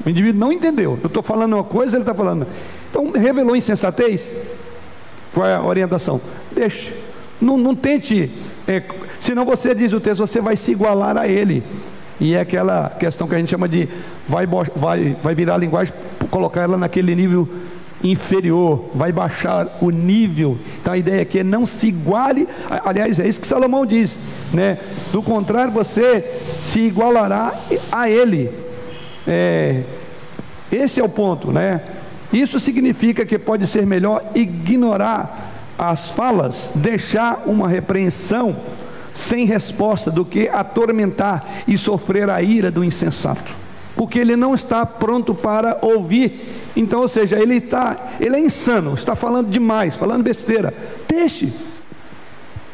o 0.04 0.08
indivíduo 0.08 0.40
não 0.40 0.52
entendeu. 0.52 0.98
Eu 1.02 1.08
estou 1.08 1.22
falando 1.22 1.54
uma 1.54 1.64
coisa, 1.64 1.96
ele 1.96 2.02
está 2.02 2.14
falando. 2.14 2.46
Então, 2.90 3.10
revelou 3.10 3.56
insensatez? 3.56 4.28
Qual 5.32 5.46
é 5.46 5.54
a 5.54 5.62
orientação? 5.62 6.20
Deixe. 6.52 6.92
Não, 7.40 7.56
não 7.56 7.74
tente. 7.74 8.30
É, 8.66 8.82
senão 9.18 9.44
você 9.44 9.74
diz 9.74 9.92
o 9.92 10.00
texto, 10.00 10.20
você 10.20 10.40
vai 10.40 10.56
se 10.56 10.72
igualar 10.72 11.16
a 11.16 11.26
ele. 11.28 11.62
E 12.20 12.34
é 12.34 12.40
aquela 12.40 12.90
questão 12.90 13.26
que 13.26 13.34
a 13.34 13.38
gente 13.38 13.50
chama 13.50 13.68
de 13.68 13.88
vai, 14.28 14.46
vai, 14.46 15.16
vai 15.22 15.34
virar 15.34 15.54
a 15.54 15.58
linguagem, 15.58 15.92
colocar 16.30 16.62
ela 16.62 16.78
naquele 16.78 17.14
nível 17.14 17.48
inferior, 18.02 18.90
vai 18.94 19.10
baixar 19.10 19.78
o 19.80 19.90
nível. 19.90 20.58
Então 20.80 20.92
a 20.92 20.98
ideia 20.98 21.22
aqui 21.22 21.40
é 21.40 21.44
não 21.44 21.66
se 21.66 21.88
iguale, 21.88 22.46
aliás, 22.84 23.18
é 23.18 23.26
isso 23.26 23.40
que 23.40 23.46
Salomão 23.46 23.84
diz, 23.84 24.18
né? 24.52 24.78
Do 25.10 25.22
contrário, 25.22 25.72
você 25.72 26.40
se 26.60 26.80
igualará 26.80 27.52
a 27.90 28.08
ele. 28.08 28.63
É, 29.26 29.82
esse 30.70 31.00
é 31.00 31.04
o 31.04 31.08
ponto, 31.08 31.52
né? 31.52 31.80
Isso 32.32 32.58
significa 32.58 33.24
que 33.24 33.38
pode 33.38 33.66
ser 33.66 33.86
melhor 33.86 34.32
ignorar 34.34 35.52
as 35.78 36.10
falas, 36.10 36.70
deixar 36.74 37.44
uma 37.46 37.68
repreensão 37.68 38.56
sem 39.12 39.46
resposta 39.46 40.10
do 40.10 40.24
que 40.24 40.48
atormentar 40.48 41.62
e 41.68 41.78
sofrer 41.78 42.28
a 42.28 42.42
ira 42.42 42.70
do 42.70 42.82
insensato, 42.82 43.54
porque 43.94 44.18
ele 44.18 44.34
não 44.34 44.54
está 44.54 44.84
pronto 44.84 45.34
para 45.34 45.78
ouvir. 45.80 46.62
Então, 46.74 47.00
ou 47.02 47.08
seja, 47.08 47.38
ele 47.40 47.56
está, 47.56 48.14
ele 48.20 48.34
é 48.34 48.40
insano, 48.40 48.94
está 48.94 49.14
falando 49.14 49.48
demais, 49.48 49.94
falando 49.94 50.24
besteira. 50.24 50.74
Deixe. 51.08 51.52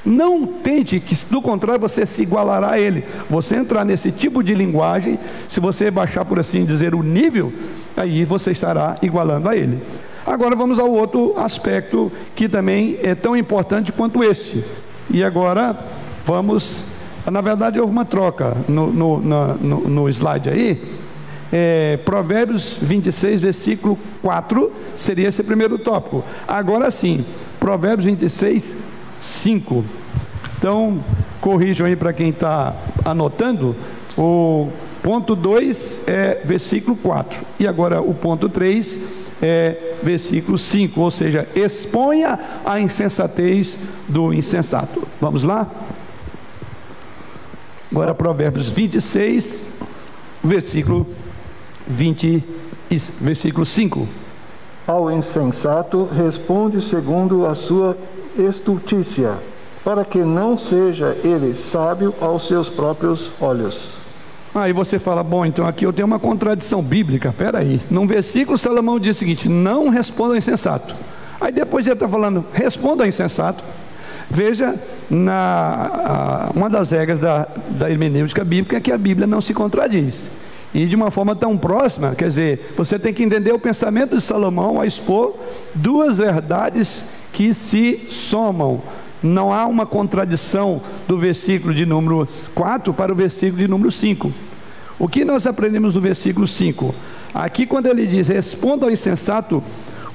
Não 0.05 0.47
tente 0.47 0.99
que, 0.99 1.15
do 1.27 1.43
contrário, 1.43 1.81
você 1.81 2.07
se 2.07 2.23
igualará 2.23 2.73
a 2.73 2.81
ele. 2.81 3.05
Você 3.29 3.57
entrar 3.57 3.85
nesse 3.85 4.11
tipo 4.11 4.43
de 4.43 4.55
linguagem, 4.55 5.19
se 5.49 5.61
você 5.61 5.91
baixar, 5.91 6.25
por 6.25 6.39
assim 6.39 6.65
dizer, 6.65 6.95
o 6.95 7.03
nível, 7.03 7.53
aí 7.97 8.25
você 8.25 8.51
estará 8.51 8.97
igualando 9.03 9.49
a 9.49 9.57
ele. 9.57 9.79
Agora 10.27 10.55
vamos 10.57 10.79
ao 10.79 10.91
outro 10.91 11.35
aspecto 11.39 12.11
que 12.35 12.49
também 12.49 12.99
é 13.03 13.15
tão 13.15 13.37
importante 13.37 13.93
quanto 13.93 14.23
este. 14.25 14.65
E 15.11 15.23
agora 15.23 15.79
vamos. 16.25 16.85
Na 17.31 17.41
verdade, 17.41 17.79
houve 17.79 17.93
uma 17.93 18.05
troca 18.05 18.57
no, 18.69 18.91
no, 18.91 19.19
no, 19.19 19.81
no 19.89 20.09
slide 20.09 20.49
aí. 20.49 20.83
É, 21.53 21.99
Provérbios 22.05 22.77
26, 22.81 23.41
versículo 23.41 23.99
4, 24.23 24.73
seria 24.97 25.29
esse 25.29 25.43
primeiro 25.43 25.79
tópico. 25.79 26.25
Agora 26.47 26.91
sim, 26.91 27.25
Provérbios 27.59 28.05
26, 28.05 28.77
5. 29.21 29.85
Então, 30.59 31.03
corrijam 31.41 31.87
aí 31.87 31.97
para 31.97 32.13
quem 32.13 32.31
está 32.31 32.75
anotando. 33.05 33.75
O 34.17 34.69
ponto 35.03 35.35
2 35.35 36.01
é 36.07 36.41
versículo 36.45 36.97
4. 36.97 37.39
E 37.59 37.67
agora 37.67 38.01
o 38.03 38.15
ponto 38.15 38.49
3 38.49 38.99
é 39.41 39.95
versículo 40.03 40.59
5. 40.59 41.01
Ou 41.01 41.11
seja, 41.11 41.49
exponha 41.55 42.39
a 42.65 42.81
insensatez 42.81 43.77
do 44.09 44.33
insensato. 44.35 45.07
Vamos 45.21 45.43
lá? 45.43 45.71
Agora, 47.91 48.15
Provérbios 48.15 48.69
26, 48.69 49.65
versículo 50.45 51.07
20, 51.89 52.45
versículo 53.21 53.67
5. 53.67 54.07
Ao 54.87 55.11
insensato 55.11 56.05
responde 56.05 56.81
segundo 56.81 57.47
a 57.47 57.55
sua 57.55 57.97
estultícia, 58.37 59.35
para 59.85 60.05
que 60.05 60.19
não 60.19 60.59
seja 60.59 61.17
ele 61.25 61.55
sábio 61.55 62.15
aos 62.21 62.47
seus 62.47 62.69
próprios 62.69 63.33
olhos. 63.41 64.01
Aí 64.55 64.73
você 64.73 64.99
fala, 64.99 65.23
bom, 65.23 65.47
então 65.47 65.67
aqui 65.67 65.87
eu 65.87 65.93
tenho 65.93 66.07
uma 66.07 66.19
contradição 66.19 66.83
bíblica, 66.83 67.33
peraí. 67.37 67.81
Num 67.89 68.07
versículo, 68.07 68.59
Salomão 68.59 68.99
diz 68.99 69.17
o 69.17 69.19
seguinte: 69.19 69.49
não 69.49 69.89
responda 69.89 70.37
insensato. 70.37 70.95
Aí 71.41 71.53
depois 71.53 71.87
ele 71.87 71.95
está 71.95 72.09
falando, 72.09 72.45
responda 72.53 73.07
insensato. 73.07 73.63
Veja, 74.29 74.75
na, 75.09 75.91
a, 75.95 76.51
uma 76.55 76.69
das 76.69 76.91
regras 76.91 77.19
da, 77.19 77.49
da 77.71 77.91
hermenêutica 77.91 78.45
bíblica 78.45 78.77
é 78.77 78.81
que 78.81 78.93
a 78.93 78.99
Bíblia 78.99 79.27
não 79.27 79.41
se 79.41 79.55
contradiz. 79.55 80.31
E 80.73 80.87
de 80.87 80.95
uma 80.95 81.11
forma 81.11 81.35
tão 81.35 81.57
próxima, 81.57 82.15
quer 82.15 82.29
dizer, 82.29 82.75
você 82.77 82.99
tem 82.99 83.13
que 83.13 83.25
entender 83.25 83.53
o 83.53 83.59
pensamento 83.59 84.17
de 84.17 84.23
Salomão 84.23 84.81
a 84.81 84.87
expor 84.87 85.35
duas 85.75 86.19
verdades 86.19 87.05
que 87.33 87.55
se 87.55 88.07
somam. 88.09 88.83
Não 89.23 89.53
há 89.53 89.67
uma 89.67 89.85
contradição 89.85 90.81
do 91.07 91.19
versículo 91.19 91.75
de 91.75 91.85
número 91.85 92.27
4 92.55 92.95
para 92.95 93.13
o 93.13 93.17
versículo 93.17 93.59
de 93.59 93.69
número 93.69 93.93
5. 93.93 94.33
O 94.99 95.09
que 95.09 95.25
nós 95.25 95.47
aprendemos 95.47 95.95
no 95.95 96.01
versículo 96.01 96.47
5? 96.47 96.95
Aqui, 97.35 97.67
quando 97.67 97.87
ele 97.87 98.07
diz: 98.07 98.29
Responda 98.29 98.87
ao 98.87 98.91
insensato 98.91 99.63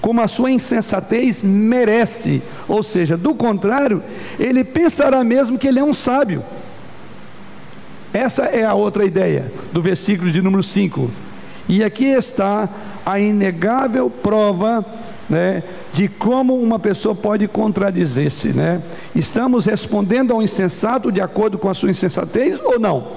como 0.01 0.21
a 0.21 0.27
sua 0.27 0.51
insensatez 0.51 1.41
merece, 1.41 2.39
ou 2.67 2.83
seja, 2.83 3.17
do 3.17 3.33
contrário, 3.33 4.03
ele 4.39 4.63
pensará 4.63 5.23
mesmo 5.23 5.57
que 5.57 5.67
ele 5.67 5.79
é 5.79 5.83
um 5.83 5.95
sábio. 5.95 6.43
Essa 8.13 8.43
é 8.43 8.63
a 8.63 8.75
outra 8.75 9.03
ideia 9.03 9.51
do 9.73 9.81
versículo 9.81 10.31
de 10.31 10.43
número 10.43 10.61
5. 10.61 11.09
E 11.67 11.83
aqui 11.83 12.05
está 12.05 12.69
a 13.03 13.19
inegável 13.19 14.09
prova 14.09 14.85
né, 15.29 15.63
de 15.91 16.07
como 16.07 16.55
uma 16.55 16.77
pessoa 16.79 17.15
pode 17.15 17.47
contradizer-se. 17.47 18.49
Né? 18.49 18.81
Estamos 19.15 19.65
respondendo 19.65 20.33
ao 20.33 20.41
insensato 20.41 21.11
de 21.11 21.21
acordo 21.21 21.57
com 21.57 21.69
a 21.69 21.73
sua 21.73 21.91
insensatez 21.91 22.59
ou 22.63 22.79
não? 22.79 23.07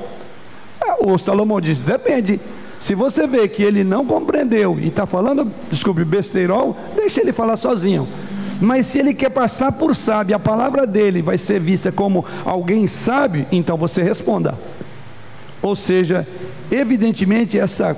Ah, 0.80 0.96
o 1.00 1.18
Salomão 1.18 1.60
diz: 1.60 1.82
depende. 1.82 2.40
Se 2.80 2.94
você 2.94 3.26
vê 3.26 3.48
que 3.48 3.62
ele 3.62 3.82
não 3.82 4.06
compreendeu 4.06 4.78
e 4.78 4.86
está 4.86 5.04
falando, 5.04 5.50
desculpe, 5.68 6.04
besteirol, 6.04 6.76
deixa 6.94 7.20
ele 7.20 7.32
falar 7.32 7.56
sozinho. 7.56 8.06
Mas 8.60 8.86
se 8.86 8.98
ele 8.98 9.14
quer 9.14 9.30
passar 9.30 9.72
por 9.72 9.94
sábio, 9.96 10.36
a 10.36 10.38
palavra 10.38 10.86
dele 10.86 11.20
vai 11.20 11.38
ser 11.38 11.60
vista 11.60 11.90
como 11.90 12.24
alguém 12.44 12.86
sábio, 12.86 13.46
então 13.50 13.76
você 13.76 14.00
responda. 14.02 14.54
Ou 15.60 15.74
seja, 15.74 16.26
evidentemente 16.70 17.58
essa 17.58 17.96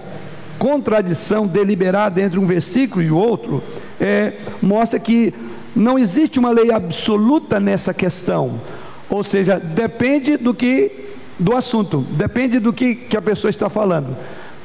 contradição 0.58 1.46
deliberada 1.46 2.20
entre 2.20 2.38
um 2.38 2.46
versículo 2.46 3.02
e 3.02 3.10
o 3.10 3.16
outro 3.16 3.62
é, 4.00 4.32
mostra 4.62 4.98
que 4.98 5.34
não 5.76 5.98
existe 5.98 6.38
uma 6.38 6.50
lei 6.50 6.72
absoluta 6.72 7.60
nessa 7.60 7.92
questão. 7.92 8.60
Ou 9.08 9.22
seja, 9.22 9.58
depende 9.58 10.36
do 10.36 10.54
que 10.54 11.08
do 11.38 11.56
assunto, 11.56 12.04
depende 12.10 12.58
do 12.58 12.72
que, 12.72 12.94
que 12.94 13.16
a 13.16 13.22
pessoa 13.22 13.50
está 13.50 13.68
falando. 13.70 14.16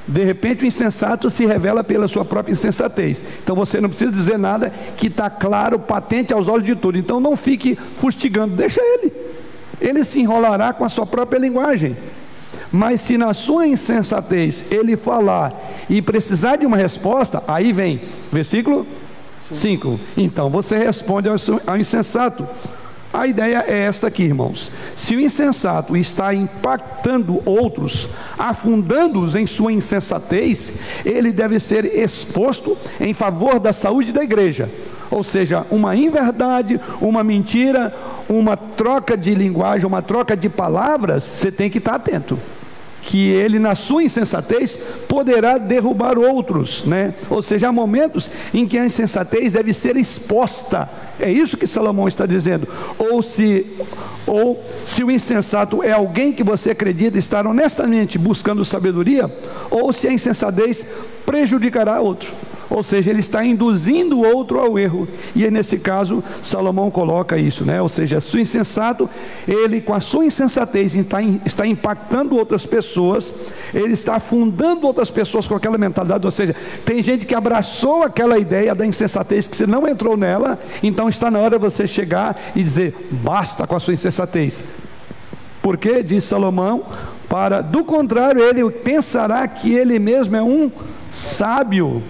De 0.08 0.24
repente 0.24 0.64
o 0.64 0.68
insensato 0.68 1.30
se 1.30 1.46
revela 1.46 1.84
pela 1.84 2.08
sua 2.08 2.24
própria 2.24 2.54
insensatez. 2.54 3.24
Então 3.44 3.56
você 3.56 3.82
não 3.82 3.90
precisa 3.90 4.12
dizer 4.12 4.38
nada 4.38 4.72
que 4.98 5.08
está 5.08 5.30
claro, 5.30 5.80
patente 5.80 6.32
aos 6.32 6.48
olhos 6.48 6.66
de 6.66 6.76
todos. 6.76 7.00
Então 7.00 7.20
não 7.20 7.36
fique 7.36 7.78
fustigando, 8.00 8.56
deixa 8.56 8.82
ele. 8.82 9.12
Ele 9.82 10.04
se 10.04 10.20
enrolará 10.20 10.74
com 10.74 10.86
a 10.86 10.90
sua 10.90 11.06
própria 11.06 11.40
linguagem. 11.40 11.98
Mas 12.72 13.02
se 13.02 13.18
na 13.18 13.34
sua 13.34 13.66
insensatez 13.66 14.66
ele 14.70 14.96
falar 14.96 15.54
e 15.90 16.02
precisar 16.02 16.58
de 16.58 16.66
uma 16.66 16.78
resposta, 16.78 17.42
aí 17.48 17.72
vem, 17.72 18.02
versículo 18.32 18.86
5. 19.52 20.00
Então 20.18 20.50
você 20.50 20.78
responde 20.78 21.30
ao, 21.30 21.36
ao 21.68 21.78
insensato. 21.78 22.48
A 23.14 23.28
ideia 23.28 23.64
é 23.66 23.84
esta 23.84 24.08
aqui, 24.08 24.24
irmãos. 24.24 24.70
Se 24.94 25.16
o 25.16 25.22
insensato 25.22 25.96
está 25.96 26.34
impactando 26.34 27.42
outros, 27.46 28.10
afundando-os 28.38 29.36
em 29.36 29.48
sua 29.48 29.72
insensatez, 29.72 30.74
ele 31.06 31.32
deve 31.32 31.60
ser 31.62 31.86
exposto 31.98 32.78
em 33.00 33.14
favor 33.14 33.58
da 33.58 33.72
saúde 33.72 34.12
da 34.12 34.22
igreja. 34.22 34.70
Ou 35.10 35.24
seja, 35.24 35.66
uma 35.72 35.96
inverdade, 35.96 36.80
uma 37.00 37.24
mentira, 37.24 37.94
uma 38.28 38.58
troca 38.58 39.16
de 39.16 39.34
linguagem, 39.34 39.88
uma 39.88 40.02
troca 40.02 40.36
de 40.36 40.50
palavras, 40.50 41.24
você 41.24 41.50
tem 41.50 41.70
que 41.70 41.78
estar 41.78 41.96
atento 41.96 42.38
que 43.06 43.30
ele, 43.30 43.60
na 43.60 43.76
sua 43.76 44.04
insensatez, 44.04 44.78
poderá 45.08 45.60
derrubar 45.60 46.18
outros, 46.18 46.84
né? 46.86 47.14
Ou 47.30 47.42
seja, 47.42 47.70
há 47.70 47.72
momentos 47.72 48.30
em 48.52 48.68
que 48.68 48.80
a 48.80 48.86
insensatez 48.86 49.54
deve 49.54 49.74
ser 49.74 49.96
exposta. 49.96 50.90
É 51.20 51.32
isso 51.32 51.56
que 51.56 51.68
Salomão 51.68 52.08
está 52.08 52.26
dizendo. 52.26 52.68
Ou 52.98 53.22
se, 53.22 53.68
ou 54.26 54.62
se 54.84 55.04
o 55.04 55.12
insensato 55.12 55.84
é 55.84 55.92
alguém 55.92 56.34
que 56.34 56.44
você 56.44 56.72
acredita 56.72 57.20
estar 57.20 57.46
honestamente 57.46 58.18
buscando 58.18 58.66
sabedoria, 58.66 59.32
ou 59.70 59.94
se 59.94 60.08
a 60.08 60.12
insensatez 60.12 60.84
prejudicará 61.26 62.02
outro. 62.02 62.34
Ou 62.70 62.82
seja, 62.82 63.12
ele 63.12 63.20
está 63.20 63.46
induzindo 63.46 64.18
o 64.18 64.26
outro 64.26 64.60
ao 64.60 64.78
erro. 64.78 65.08
E 65.36 65.50
nesse 65.52 65.78
caso, 65.78 66.24
Salomão 66.42 66.90
coloca 66.90 67.38
isso, 67.38 67.64
né? 67.64 67.82
Ou 67.82 67.90
seja, 67.90 68.18
o 68.18 68.40
insensato, 68.40 69.10
ele 69.48 69.82
com 69.82 69.94
a 69.94 70.00
sua 70.00 70.26
insensatez 70.26 70.96
está, 70.96 71.22
está 71.22 71.66
impactando 71.66 72.36
outras 72.36 72.66
pessoas, 72.66 73.34
ele 73.74 73.94
está 73.94 74.16
afundando 74.16 74.88
outras 74.88 75.10
pessoas 75.10 75.48
com 75.48 75.56
aquela 75.56 75.78
mentalidade. 75.78 76.26
Ou 76.26 76.32
seja, 76.32 76.56
tem 76.84 77.02
gente 77.02 77.26
que 77.26 77.36
abraçou 77.36 78.04
aquela 78.04 78.38
ideia 78.38 78.74
da 78.74 78.86
insensatez, 78.86 79.48
que 79.48 79.56
você 79.56 79.68
não 79.68 79.88
entrou 79.88 80.18
nela, 80.18 80.60
então 80.82 81.08
está 81.08 81.30
na 81.30 81.40
hora 81.40 81.58
de 81.58 81.64
você 81.64 81.88
chegar 81.88 82.36
e 82.56 82.64
dizer: 82.64 83.08
basta 83.12 83.66
com 83.68 83.76
a 83.76 83.80
sua 83.80 83.94
insensatez. 83.94 84.64
Porque, 85.62 86.04
diz 86.04 86.24
Salomão, 86.24 86.84
para 87.28 87.62
do 87.62 87.84
contrário, 87.84 88.42
ele 88.42 88.70
pensará 88.70 89.48
que 89.48 89.74
ele 89.74 89.98
mesmo 89.98 90.36
é 90.36 90.44
um 90.44 90.72
sábio. 91.12 92.04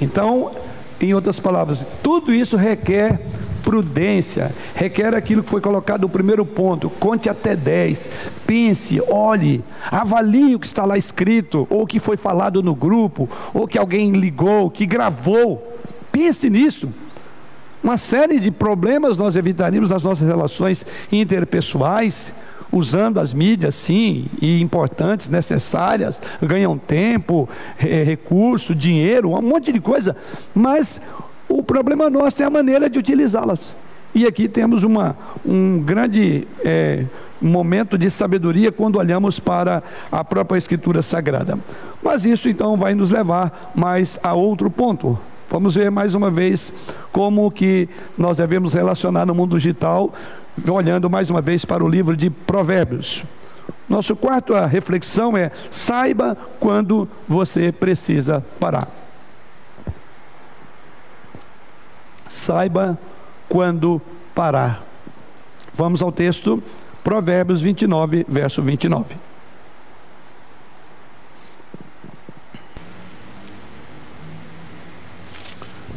Então, 0.00 0.52
em 1.00 1.14
outras 1.14 1.38
palavras, 1.38 1.86
tudo 2.02 2.32
isso 2.32 2.56
requer 2.56 3.20
prudência, 3.62 4.54
requer 4.76 5.12
aquilo 5.12 5.42
que 5.42 5.50
foi 5.50 5.60
colocado 5.60 6.02
no 6.02 6.08
primeiro 6.08 6.46
ponto, 6.46 6.88
conte 6.88 7.28
até 7.28 7.56
10, 7.56 8.08
pense, 8.46 9.02
olhe, 9.08 9.64
avalie 9.90 10.54
o 10.54 10.60
que 10.60 10.66
está 10.66 10.84
lá 10.84 10.96
escrito, 10.96 11.66
ou 11.68 11.84
que 11.84 11.98
foi 11.98 12.16
falado 12.16 12.62
no 12.62 12.76
grupo, 12.76 13.28
ou 13.52 13.66
que 13.66 13.76
alguém 13.76 14.12
ligou, 14.12 14.70
que 14.70 14.86
gravou, 14.86 15.76
pense 16.12 16.48
nisso. 16.48 16.88
Uma 17.82 17.96
série 17.96 18.38
de 18.38 18.52
problemas 18.52 19.18
nós 19.18 19.34
evitaríamos 19.34 19.90
nas 19.90 20.02
nossas 20.02 20.28
relações 20.28 20.86
interpessoais, 21.10 22.32
usando 22.72 23.18
as 23.18 23.32
mídias, 23.32 23.74
sim, 23.74 24.26
e 24.40 24.60
importantes, 24.60 25.28
necessárias, 25.28 26.20
ganham 26.42 26.76
tempo, 26.76 27.48
recurso, 27.76 28.74
dinheiro, 28.74 29.32
um 29.32 29.42
monte 29.42 29.72
de 29.72 29.80
coisa, 29.80 30.16
mas 30.54 31.00
o 31.48 31.62
problema 31.62 32.10
nosso 32.10 32.42
é 32.42 32.46
a 32.46 32.50
maneira 32.50 32.90
de 32.90 32.98
utilizá-las. 32.98 33.74
E 34.14 34.26
aqui 34.26 34.48
temos 34.48 34.82
uma, 34.82 35.16
um 35.44 35.78
grande 35.78 36.48
é, 36.64 37.04
momento 37.40 37.98
de 37.98 38.10
sabedoria 38.10 38.72
quando 38.72 38.96
olhamos 38.96 39.38
para 39.38 39.82
a 40.10 40.24
própria 40.24 40.58
Escritura 40.58 41.02
Sagrada. 41.02 41.58
Mas 42.02 42.24
isso 42.24 42.48
então 42.48 42.76
vai 42.76 42.94
nos 42.94 43.10
levar 43.10 43.72
mais 43.74 44.18
a 44.22 44.32
outro 44.32 44.70
ponto. 44.70 45.18
Vamos 45.50 45.74
ver 45.74 45.90
mais 45.90 46.14
uma 46.14 46.30
vez 46.30 46.72
como 47.12 47.50
que 47.50 47.88
nós 48.16 48.38
devemos 48.38 48.74
relacionar 48.74 49.26
no 49.26 49.34
mundo 49.34 49.56
digital 49.56 50.12
olhando 50.68 51.10
mais 51.10 51.30
uma 51.30 51.40
vez 51.40 51.64
para 51.64 51.84
o 51.84 51.88
livro 51.88 52.16
de 52.16 52.30
Provérbios. 52.30 53.24
Nosso 53.88 54.16
quarto 54.16 54.54
a 54.54 54.66
reflexão 54.66 55.36
é: 55.36 55.50
saiba 55.70 56.36
quando 56.58 57.08
você 57.28 57.70
precisa 57.70 58.44
parar. 58.58 58.88
Saiba 62.28 62.98
quando 63.48 64.00
parar. 64.34 64.82
Vamos 65.74 66.02
ao 66.02 66.10
texto, 66.10 66.62
Provérbios 67.04 67.60
29, 67.60 68.26
verso 68.28 68.62
29. 68.62 69.14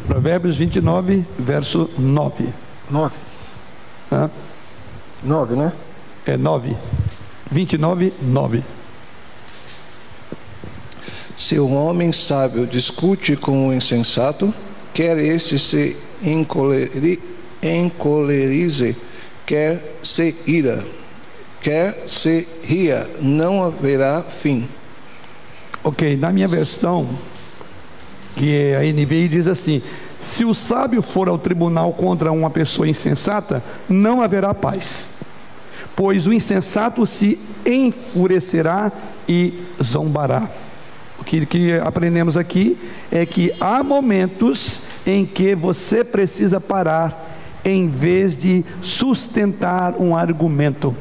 Provérbios 0.07 0.57
29, 0.57 1.25
verso 1.37 1.89
9. 1.97 2.49
9. 2.89 3.15
Hã? 4.11 4.29
9, 5.23 5.55
né? 5.55 5.73
É 6.25 6.37
9. 6.37 6.75
29, 7.51 8.13
9. 8.21 8.63
Se 11.35 11.59
um 11.59 11.73
homem 11.75 12.11
sábio 12.11 12.67
discute 12.67 13.35
com 13.35 13.69
o 13.69 13.73
insensato, 13.73 14.53
quer 14.93 15.17
este 15.17 15.57
se 15.57 15.95
encoleri, 16.21 17.19
encolerize, 17.63 18.95
quer 19.45 19.95
se 20.03 20.35
ira, 20.45 20.85
quer 21.61 22.03
se 22.07 22.47
ria, 22.63 23.09
não 23.21 23.63
haverá 23.63 24.21
fim. 24.21 24.67
Ok, 25.83 26.17
na 26.17 26.31
minha 26.31 26.47
versão, 26.47 27.07
que 28.35 28.53
é 28.53 28.75
a 28.75 28.81
NVI 28.81 29.29
diz 29.29 29.47
assim: 29.47 29.81
se 30.19 30.43
o 30.43 30.53
sábio 30.53 31.01
for 31.01 31.29
ao 31.29 31.37
tribunal 31.37 31.93
contra 31.93 32.31
uma 32.31 32.49
pessoa 32.49 32.87
insensata, 32.87 33.63
não 33.87 34.21
haverá 34.21 34.53
paz, 34.53 35.09
pois 35.95 36.27
o 36.27 36.33
insensato 36.33 37.05
se 37.05 37.39
enfurecerá 37.65 38.91
e 39.27 39.61
zombará. 39.81 40.49
O 41.19 41.23
que, 41.23 41.45
que 41.45 41.73
aprendemos 41.73 42.37
aqui 42.37 42.77
é 43.11 43.25
que 43.25 43.53
há 43.59 43.83
momentos 43.83 44.81
em 45.05 45.25
que 45.25 45.55
você 45.55 46.03
precisa 46.03 46.59
parar 46.59 47.27
em 47.63 47.87
vez 47.87 48.37
de 48.37 48.63
sustentar 48.81 49.95
um 49.99 50.15
argumento. 50.15 50.95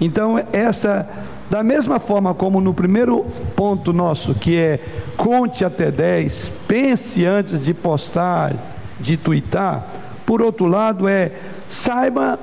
Então, 0.00 0.38
essa 0.52 1.08
da 1.50 1.62
mesma 1.62 1.98
forma 1.98 2.34
como 2.34 2.60
no 2.60 2.74
primeiro 2.74 3.24
ponto 3.56 3.92
nosso, 3.92 4.34
que 4.34 4.56
é 4.56 4.80
conte 5.16 5.64
até 5.64 5.90
10, 5.90 6.50
pense 6.66 7.24
antes 7.24 7.64
de 7.64 7.72
postar, 7.72 8.54
de 9.00 9.16
twittar, 9.16 9.86
por 10.26 10.42
outro 10.42 10.66
lado 10.66 11.08
é 11.08 11.32
saiba 11.68 12.38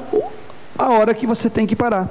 a 0.78 0.90
hora 0.90 1.14
que 1.14 1.28
você 1.28 1.50
tem 1.50 1.68
que 1.68 1.76
parar. 1.76 2.10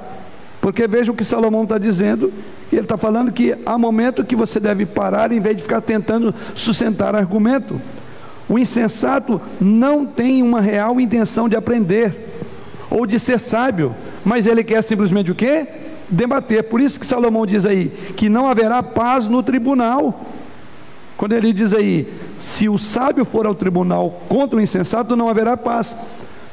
Porque 0.61 0.87
veja 0.87 1.11
o 1.11 1.15
que 1.15 1.23
Salomão 1.23 1.63
está 1.63 1.77
dizendo, 1.77 2.33
ele 2.71 2.81
está 2.81 2.97
falando 2.97 3.31
que 3.31 3.55
há 3.65 3.77
momento 3.77 4.23
que 4.23 4.35
você 4.35 4.59
deve 4.59 4.85
parar 4.85 5.31
em 5.31 5.39
vez 5.39 5.57
de 5.57 5.63
ficar 5.63 5.81
tentando 5.81 6.33
sustentar 6.55 7.13
argumento. 7.13 7.79
O 8.47 8.57
insensato 8.57 9.41
não 9.59 10.05
tem 10.05 10.41
uma 10.41 10.61
real 10.61 10.99
intenção 10.99 11.49
de 11.49 11.55
aprender 11.55 12.15
ou 12.89 13.05
de 13.05 13.19
ser 13.19 13.39
sábio, 13.39 13.93
mas 14.23 14.45
ele 14.45 14.63
quer 14.63 14.81
simplesmente 14.81 15.31
o 15.31 15.35
quê? 15.35 15.67
Debater. 16.09 16.63
Por 16.63 16.79
isso 16.81 16.99
que 16.99 17.05
Salomão 17.05 17.45
diz 17.45 17.65
aí 17.65 17.87
que 18.15 18.29
não 18.29 18.47
haverá 18.47 18.81
paz 18.83 19.27
no 19.27 19.41
tribunal. 19.41 20.25
Quando 21.17 21.33
ele 21.33 21.53
diz 21.53 21.73
aí, 21.73 22.13
se 22.37 22.67
o 22.67 22.77
sábio 22.77 23.23
for 23.23 23.47
ao 23.47 23.55
tribunal 23.55 24.21
contra 24.27 24.59
o 24.59 24.61
insensato, 24.61 25.15
não 25.15 25.29
haverá 25.29 25.55
paz. 25.55 25.95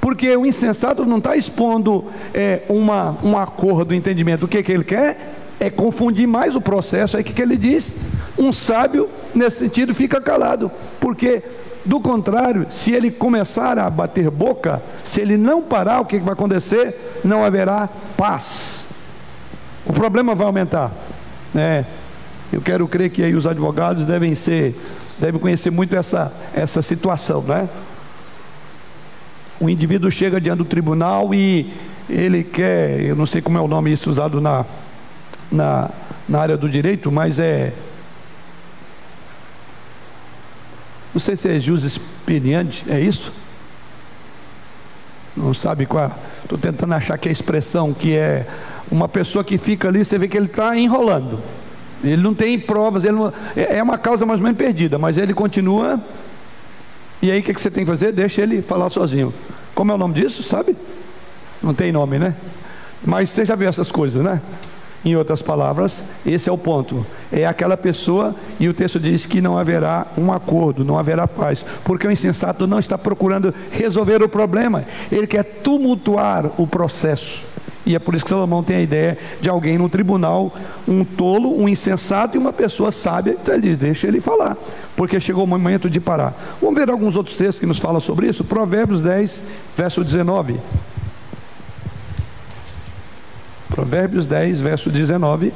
Porque 0.01 0.37
o 0.37 0.47
insensato 0.47 1.05
não 1.05 1.19
está 1.19 1.37
expondo 1.37 2.07
é, 2.33 2.63
uma, 2.69 3.17
um 3.23 3.37
acordo, 3.37 3.93
um 3.93 3.97
entendimento. 3.97 4.47
O 4.47 4.49
que, 4.49 4.63
que 4.63 4.73
ele 4.73 4.85
quer? 4.85 5.35
É 5.61 5.71
confundir 5.71 6.27
mais 6.27 6.57
o 6.57 6.61
processo. 6.61 7.17
Aí 7.17 7.23
o 7.23 7.25
que, 7.25 7.33
que 7.33 7.43
ele 7.43 7.57
diz? 7.57 7.93
Um 8.39 8.53
sábio, 8.53 9.09
nesse 9.35 9.59
sentido, 9.59 9.95
fica 9.95 10.21
calado. 10.21 10.71
Porque, 11.01 11.43
do 11.85 12.01
contrário, 12.01 12.67
se 12.69 12.93
ele 12.93 13.11
começar 13.11 13.79
a 13.79 13.89
bater 13.91 14.31
boca, 14.31 14.83
se 15.05 15.21
ele 15.21 15.37
não 15.37 15.63
parar, 15.63 16.01
o 16.01 16.05
que, 16.05 16.19
que 16.19 16.25
vai 16.25 16.35
acontecer? 16.35 17.21
Não 17.25 17.45
haverá 17.45 17.89
paz 18.17 18.83
o 19.85 19.93
problema 19.93 20.35
vai 20.35 20.47
aumentar. 20.47 20.93
Né? 21.53 21.87
Eu 22.53 22.61
quero 22.61 22.87
crer 22.87 23.11
que 23.11 23.23
aí 23.23 23.35
os 23.35 23.47
advogados 23.47 24.05
devem 24.05 24.35
ser, 24.35 24.77
devem 25.19 25.41
conhecer 25.41 25.71
muito 25.71 25.97
essa, 25.97 26.33
essa 26.55 26.83
situação, 26.83 27.41
né? 27.41 27.69
O 29.59 29.71
indivíduo 29.71 30.11
chega 30.11 30.41
diante 30.41 30.59
do 30.59 30.65
tribunal 30.65 31.33
e 31.33 31.73
ele 32.11 32.45
quer, 32.45 33.01
eu 33.01 33.17
não 33.17 33.27
sei 33.27 33.41
como 33.41 33.57
é 33.57 33.61
o 33.61 33.69
nome 33.69 33.93
isso 33.93 34.11
usado 34.11 34.41
na, 34.41 34.67
na, 35.51 35.89
na 36.29 36.41
área 36.41 36.57
do 36.57 36.69
direito, 36.69 37.11
mas 37.11 37.39
é. 37.39 37.73
Não 41.15 41.21
sei 41.21 41.37
se 41.37 41.49
é 41.49 41.59
jus 41.59 41.85
experiente, 41.85 42.85
é 42.89 43.01
isso? 43.01 43.33
Não 45.37 45.55
sabe 45.55 45.87
qual? 45.87 46.11
Estou 46.43 46.59
tentando 46.59 46.93
achar 46.93 47.17
que 47.17 47.29
é 47.29 47.31
a 47.31 47.33
expressão 47.33 47.95
que 47.95 48.15
é 48.17 48.47
uma 48.93 49.09
pessoa 49.09 49.43
que 49.43 49.57
fica 49.57 49.89
ali, 49.89 50.05
você 50.05 50.19
vê 50.19 50.29
que 50.29 50.37
ele 50.37 50.47
está 50.47 50.77
enrolando. 50.77 51.41
Ele 52.05 52.21
não 52.21 52.35
tem 52.35 52.59
provas, 52.59 53.05
ele 53.05 53.15
não, 53.15 53.33
é, 53.57 53.79
é 53.79 53.83
uma 53.83 53.97
causa 53.97 54.27
mais 54.27 54.39
ou 54.39 54.45
menos 54.45 54.59
perdida, 54.59 54.99
mas 54.99 55.17
ele 55.17 55.33
continua. 55.33 55.99
E 57.23 57.31
aí 57.31 57.41
o 57.41 57.43
que, 57.43 57.55
que 57.55 57.61
você 57.61 57.71
tem 57.71 57.85
que 57.87 57.91
fazer? 57.91 58.13
Deixa 58.13 58.43
ele 58.43 58.61
falar 58.61 58.91
sozinho. 58.91 59.33
Como 59.75 59.91
é 59.91 59.95
o 59.95 59.99
nome 59.99 60.13
disso, 60.13 60.43
sabe? 60.43 60.77
Não 61.63 61.73
tem 61.73 61.91
nome, 61.91 62.19
né? 62.19 62.35
Mas 63.03 63.31
você 63.31 63.47
já 63.47 63.55
viu 63.55 63.67
essas 63.67 63.91
coisas, 63.91 64.23
né? 64.23 64.43
Em 65.05 65.17
outras 65.17 65.41
palavras, 65.41 66.05
esse 66.27 66.51
é 66.51 66.53
o 66.53 66.59
ponto. 66.59 67.07
É 67.33 67.47
aquela 67.47 67.79
pessoa, 67.79 68.37
e 68.61 68.69
o 68.69 68.75
texto 68.75 69.01
diz 69.01 69.25
que 69.25 69.41
não 69.41 69.57
haverá 69.57 70.07
um 70.19 70.31
acordo, 70.31 70.85
não 70.85 70.99
haverá 70.99 71.27
paz, 71.27 71.65
porque 71.83 72.07
o 72.07 72.11
insensato 72.11 72.67
não 72.67 72.79
está 72.79 72.99
procurando 72.99 73.55
resolver 73.71 74.23
o 74.23 74.29
problema, 74.29 74.85
ele 75.11 75.27
quer 75.27 75.45
tumultuar 75.45 76.51
o 76.59 76.67
processo. 76.67 77.52
E 77.85 77.97
é 77.97 77.99
por 77.99 78.15
isso 78.15 78.25
que 78.25 78.31
Salomão 78.31 78.63
tem 78.63 78.77
a 78.77 78.81
ideia 78.81 79.19
de 79.41 79.49
alguém 79.49 79.77
no 79.77 79.89
tribunal, 79.89 80.55
um 80.87 81.05
tolo, 81.05 81.61
um 81.61 81.69
insensato 81.69 82.37
e 82.37 82.39
uma 82.39 82.53
pessoa 82.53 82.93
sábia. 82.93 83.37
Então 83.41 83.55
ele 83.55 83.69
diz: 83.69 83.79
deixa 83.79 84.07
ele 84.07 84.21
falar, 84.21 84.57
porque 84.97 85.19
chegou 85.19 85.45
o 85.45 85.47
momento 85.47 85.91
de 85.91 86.01
parar. 86.01 86.35
Vamos 86.61 86.77
ver 86.77 86.89
alguns 86.91 87.17
outros 87.17 87.37
textos 87.37 87.59
que 87.59 87.67
nos 87.67 87.79
falam 87.79 88.01
sobre 88.01 88.29
isso. 88.29 88.45
Provérbios 88.45 89.01
10, 89.01 89.43
verso 89.77 90.05
19. 90.05 90.61
Provérbios 93.69 94.27
10, 94.27 94.61
verso 94.61 94.91
19. 94.91 95.53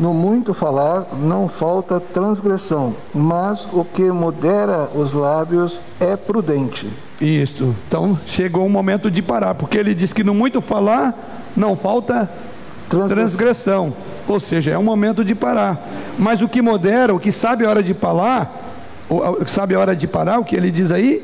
No 0.00 0.14
muito 0.14 0.54
falar 0.54 1.08
não 1.12 1.46
falta 1.46 2.00
transgressão, 2.00 2.96
mas 3.14 3.68
o 3.70 3.84
que 3.84 4.10
modera 4.10 4.88
os 4.94 5.12
lábios 5.12 5.78
é 6.00 6.16
prudente. 6.16 6.88
Isto. 7.20 7.76
Então 7.86 8.18
chegou 8.26 8.64
o 8.64 8.70
momento 8.70 9.10
de 9.10 9.20
parar, 9.20 9.54
porque 9.54 9.76
ele 9.76 9.94
diz 9.94 10.10
que 10.10 10.24
no 10.24 10.32
muito 10.32 10.62
falar 10.62 11.52
não 11.54 11.76
falta 11.76 12.30
transgressão. 12.88 13.14
transgressão. 13.14 13.94
Ou 14.26 14.40
seja, 14.40 14.70
é 14.70 14.78
um 14.78 14.82
momento 14.82 15.22
de 15.22 15.34
parar. 15.34 15.86
Mas 16.18 16.40
o 16.40 16.48
que 16.48 16.62
modera, 16.62 17.14
o 17.14 17.20
que 17.20 17.30
sabe 17.30 17.66
a 17.66 17.68
hora 17.68 17.82
de 17.82 17.92
falar, 17.92 18.58
sabe 19.48 19.74
a 19.74 19.80
hora 19.80 19.94
de 19.94 20.08
parar, 20.08 20.38
o 20.38 20.44
que 20.44 20.56
ele 20.56 20.70
diz 20.70 20.90
aí? 20.90 21.22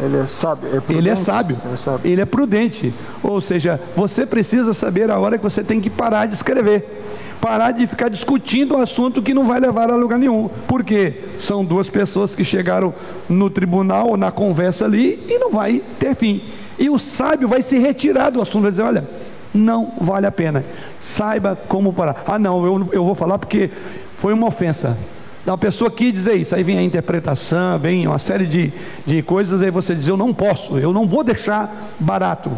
Ele 0.00 0.16
é 0.16 0.26
sábio. 0.26 0.68
É 0.68 0.92
ele 0.92 1.08
é 1.08 1.14
sábio. 1.14 1.58
Ele 1.64 1.74
é 1.74 1.76
sábio. 1.76 2.10
Ele 2.10 2.20
é 2.20 2.24
prudente. 2.24 2.94
Ou 3.22 3.40
seja, 3.40 3.80
você 3.94 4.24
precisa 4.24 4.72
saber 4.72 5.10
a 5.10 5.18
hora 5.18 5.36
que 5.36 5.44
você 5.44 5.62
tem 5.62 5.80
que 5.80 5.90
parar 5.90 6.26
de 6.26 6.34
escrever. 6.34 7.02
Parar 7.40 7.72
de 7.72 7.86
ficar 7.86 8.08
discutindo 8.08 8.74
um 8.74 8.80
assunto 8.80 9.20
que 9.20 9.34
não 9.34 9.46
vai 9.46 9.60
levar 9.60 9.90
a 9.90 9.96
lugar 9.96 10.18
nenhum. 10.18 10.48
Porque 10.66 11.24
são 11.38 11.64
duas 11.64 11.88
pessoas 11.88 12.34
que 12.34 12.44
chegaram 12.44 12.94
no 13.28 13.50
tribunal 13.50 14.08
ou 14.08 14.16
na 14.16 14.30
conversa 14.30 14.84
ali 14.84 15.22
e 15.28 15.38
não 15.38 15.50
vai 15.50 15.82
ter 15.98 16.14
fim. 16.14 16.42
E 16.78 16.88
o 16.88 16.98
sábio 16.98 17.48
vai 17.48 17.60
se 17.60 17.78
retirar 17.78 18.30
do 18.30 18.40
assunto, 18.40 18.62
vai 18.62 18.70
dizer: 18.70 18.82
olha, 18.82 19.08
não 19.52 19.92
vale 20.00 20.26
a 20.26 20.32
pena. 20.32 20.64
Saiba 21.00 21.58
como 21.68 21.92
parar. 21.92 22.24
Ah, 22.26 22.38
não, 22.38 22.64
eu, 22.64 22.88
eu 22.92 23.04
vou 23.04 23.14
falar 23.14 23.38
porque 23.38 23.70
foi 24.18 24.32
uma 24.32 24.46
ofensa 24.46 24.96
da 25.44 25.58
pessoa 25.58 25.90
que 25.90 26.12
dizer 26.12 26.34
isso, 26.34 26.54
aí 26.54 26.62
vem 26.62 26.78
a 26.78 26.82
interpretação, 26.82 27.78
vem 27.78 28.06
uma 28.06 28.18
série 28.18 28.46
de, 28.46 28.72
de 29.04 29.22
coisas, 29.22 29.60
aí 29.60 29.70
você 29.70 29.94
diz, 29.94 30.06
eu 30.06 30.16
não 30.16 30.32
posso, 30.32 30.78
eu 30.78 30.92
não 30.92 31.06
vou 31.06 31.24
deixar 31.24 31.92
barato. 31.98 32.50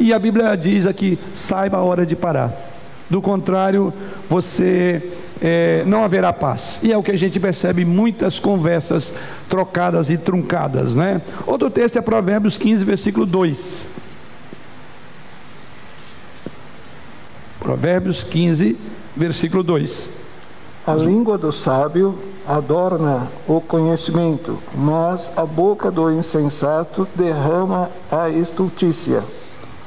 E 0.00 0.12
a 0.12 0.18
Bíblia 0.18 0.56
diz 0.56 0.86
aqui, 0.86 1.18
saiba 1.34 1.76
a 1.76 1.82
hora 1.82 2.06
de 2.06 2.16
parar. 2.16 2.52
Do 3.10 3.20
contrário, 3.20 3.92
você 4.28 5.12
é, 5.40 5.84
não 5.86 6.02
haverá 6.02 6.32
paz. 6.32 6.80
E 6.82 6.90
é 6.90 6.96
o 6.96 7.02
que 7.02 7.10
a 7.10 7.18
gente 7.18 7.38
percebe 7.38 7.84
muitas 7.84 8.38
conversas 8.38 9.12
trocadas 9.50 10.08
e 10.08 10.16
truncadas, 10.16 10.94
né? 10.94 11.20
Outro 11.46 11.68
texto 11.68 11.98
é 11.98 12.00
Provérbios 12.00 12.56
15, 12.56 12.82
versículo 12.84 13.26
2. 13.26 13.86
Provérbios 17.60 18.24
15, 18.24 18.78
versículo 19.14 19.62
2. 19.62 20.21
A 20.84 20.94
língua 20.94 21.38
do 21.38 21.52
sábio 21.52 22.18
adorna 22.46 23.28
o 23.46 23.60
conhecimento, 23.60 24.58
mas 24.74 25.30
a 25.36 25.46
boca 25.46 25.92
do 25.92 26.10
insensato 26.10 27.06
derrama 27.14 27.88
a 28.10 28.28
estultícia. 28.28 29.22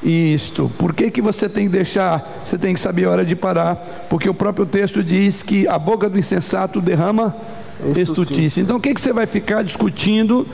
Isto. 0.02 0.72
Por 0.78 0.94
que, 0.94 1.12
que 1.12 1.22
você 1.22 1.50
tem 1.50 1.66
que 1.66 1.72
deixar? 1.72 2.42
Você 2.46 2.58
tem 2.58 2.74
que 2.74 2.80
saber 2.80 3.06
a 3.06 3.10
hora 3.10 3.26
de 3.26 3.36
parar, 3.36 4.06
porque 4.10 4.30
o 4.30 4.34
próprio 4.34 4.66
texto 4.66 5.04
diz 5.04 5.42
que 5.42 5.68
a 5.68 5.78
boca 5.78 6.10
do 6.10 6.18
insensato 6.18 6.80
derrama 6.80 7.36
estultícia. 7.80 8.04
estultícia. 8.04 8.62
Então, 8.62 8.78
o 8.78 8.80
que, 8.80 8.94
que 8.94 9.02
você 9.02 9.12
vai 9.12 9.26
ficar 9.26 9.64
discutindo? 9.64 10.48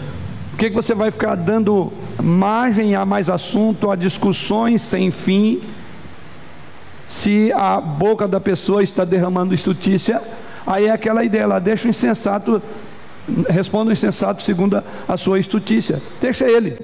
O 0.54 0.58
que, 0.58 0.69
que 0.69 0.75
você 0.75 0.95
vai 0.95 1.12
ficar 1.12 1.36
dando 1.36 1.91
margem 2.21 2.95
a 2.95 3.06
mais 3.06 3.30
assunto, 3.30 3.91
a 3.91 3.95
discussões 3.95 4.82
sem 4.82 5.12
fim? 5.12 5.62
Se 7.12 7.52
a 7.52 7.82
boca 7.82 8.26
da 8.26 8.39
pessoa 8.39 8.82
está 8.82 9.04
derramando 9.04 9.54
estutícia, 9.54 10.21
aí 10.65 10.86
é 10.86 10.91
aquela 10.91 11.26
ideia 11.26 11.45
lá, 11.45 11.60
deixa 11.60 11.86
o 11.86 11.89
insensato, 11.89 12.62
responda 13.50 13.89
o 13.89 13.93
insensato 13.93 14.41
segundo 14.41 14.82
a 15.06 15.17
sua 15.17 15.38
estutícia, 15.38 16.02
deixa 16.21 16.50
ele. 16.50 16.80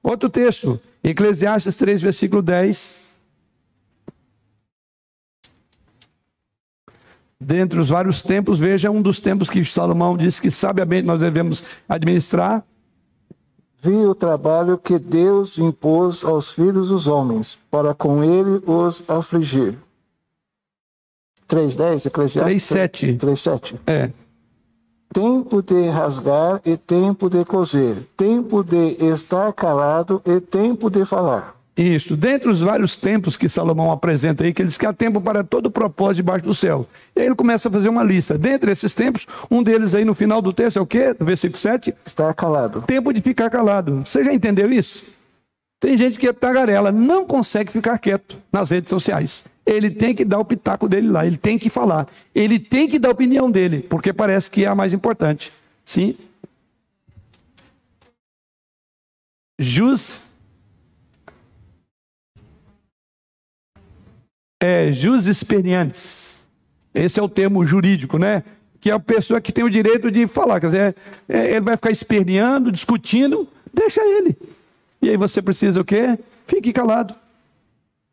Outro 0.00 0.28
texto, 0.28 0.80
Eclesiastes 1.02 1.74
3, 1.74 2.00
versículo 2.00 2.42
10. 2.42 2.94
Dentre 7.40 7.80
os 7.80 7.88
vários 7.88 8.22
tempos, 8.22 8.60
veja 8.60 8.88
um 8.88 9.02
dos 9.02 9.18
tempos 9.18 9.50
que 9.50 9.64
Salomão 9.64 10.16
disse 10.16 10.40
que 10.40 10.50
sabiamente 10.50 11.04
nós 11.04 11.18
devemos 11.18 11.64
administrar, 11.88 12.64
vi 13.82 14.04
o 14.06 14.14
trabalho 14.14 14.78
que 14.78 14.98
Deus 14.98 15.58
impôs 15.58 16.24
aos 16.24 16.52
filhos 16.52 16.88
dos 16.88 17.06
homens, 17.06 17.58
para 17.70 17.94
com 17.94 18.22
ele 18.22 18.62
os 18.66 19.08
afligir. 19.08 19.78
3.10, 21.48 22.06
Eclesiastes 22.06 22.68
3.7. 22.68 23.18
3.7. 23.18 23.78
É. 23.86 24.10
Tempo 25.12 25.62
de 25.62 25.88
rasgar 25.88 26.60
e 26.64 26.76
tempo 26.76 27.30
de 27.30 27.44
coser, 27.44 27.96
tempo 28.16 28.62
de 28.62 28.96
estar 29.04 29.52
calado 29.52 30.20
e 30.26 30.40
tempo 30.40 30.90
de 30.90 31.04
falar. 31.04 31.55
Isso, 31.76 32.16
dentre 32.16 32.48
os 32.48 32.62
vários 32.62 32.96
tempos 32.96 33.36
que 33.36 33.50
Salomão 33.50 33.92
apresenta 33.92 34.42
aí, 34.42 34.54
que 34.54 34.62
ele 34.62 34.68
diz 34.68 34.78
que 34.78 34.86
há 34.86 34.94
tempo 34.94 35.20
para 35.20 35.44
todo 35.44 35.70
propósito 35.70 36.16
debaixo 36.16 36.46
do 36.46 36.54
céu. 36.54 36.86
E 37.14 37.20
aí 37.20 37.26
ele 37.26 37.34
começa 37.34 37.68
a 37.68 37.72
fazer 37.72 37.90
uma 37.90 38.02
lista. 38.02 38.38
Dentre 38.38 38.72
esses 38.72 38.94
tempos, 38.94 39.26
um 39.50 39.62
deles 39.62 39.94
aí 39.94 40.02
no 40.02 40.14
final 40.14 40.40
do 40.40 40.54
texto 40.54 40.78
é 40.78 40.80
o 40.80 40.86
quê? 40.86 41.14
No 41.20 41.26
versículo 41.26 41.58
7? 41.58 41.94
Estar 42.06 42.32
calado. 42.32 42.80
Tempo 42.80 43.12
de 43.12 43.20
ficar 43.20 43.50
calado. 43.50 44.04
Você 44.06 44.24
já 44.24 44.32
entendeu 44.32 44.72
isso? 44.72 45.04
Tem 45.78 45.98
gente 45.98 46.18
que 46.18 46.26
é 46.26 46.32
tagarela, 46.32 46.90
não 46.90 47.26
consegue 47.26 47.70
ficar 47.70 47.98
quieto 47.98 48.38
nas 48.50 48.70
redes 48.70 48.88
sociais. 48.88 49.44
Ele 49.66 49.90
tem 49.90 50.14
que 50.14 50.24
dar 50.24 50.38
o 50.38 50.44
pitaco 50.46 50.88
dele 50.88 51.08
lá, 51.08 51.26
ele 51.26 51.36
tem 51.36 51.58
que 51.58 51.68
falar. 51.68 52.08
Ele 52.34 52.58
tem 52.58 52.88
que 52.88 52.98
dar 52.98 53.08
a 53.08 53.12
opinião 53.12 53.50
dele, 53.50 53.80
porque 53.80 54.14
parece 54.14 54.50
que 54.50 54.64
é 54.64 54.68
a 54.68 54.74
mais 54.74 54.94
importante. 54.94 55.52
Sim? 55.84 56.16
Jus 59.58 60.25
é, 64.60 64.90
experientes. 64.90 66.40
Esse 66.94 67.20
é 67.20 67.22
o 67.22 67.28
termo 67.28 67.64
jurídico, 67.64 68.18
né? 68.18 68.42
Que 68.80 68.90
é 68.90 68.94
a 68.94 69.00
pessoa 69.00 69.40
que 69.40 69.52
tem 69.52 69.64
o 69.64 69.70
direito 69.70 70.10
de 70.10 70.26
falar. 70.26 70.60
Quer 70.60 70.66
dizer, 70.66 70.96
é, 71.28 71.50
ele 71.50 71.60
vai 71.60 71.76
ficar 71.76 71.90
esperneando, 71.90 72.72
discutindo, 72.72 73.48
deixa 73.72 74.00
ele. 74.02 74.36
E 75.02 75.10
aí 75.10 75.16
você 75.16 75.42
precisa 75.42 75.80
o 75.80 75.84
quê? 75.84 76.18
Fique 76.46 76.72
calado. 76.72 77.14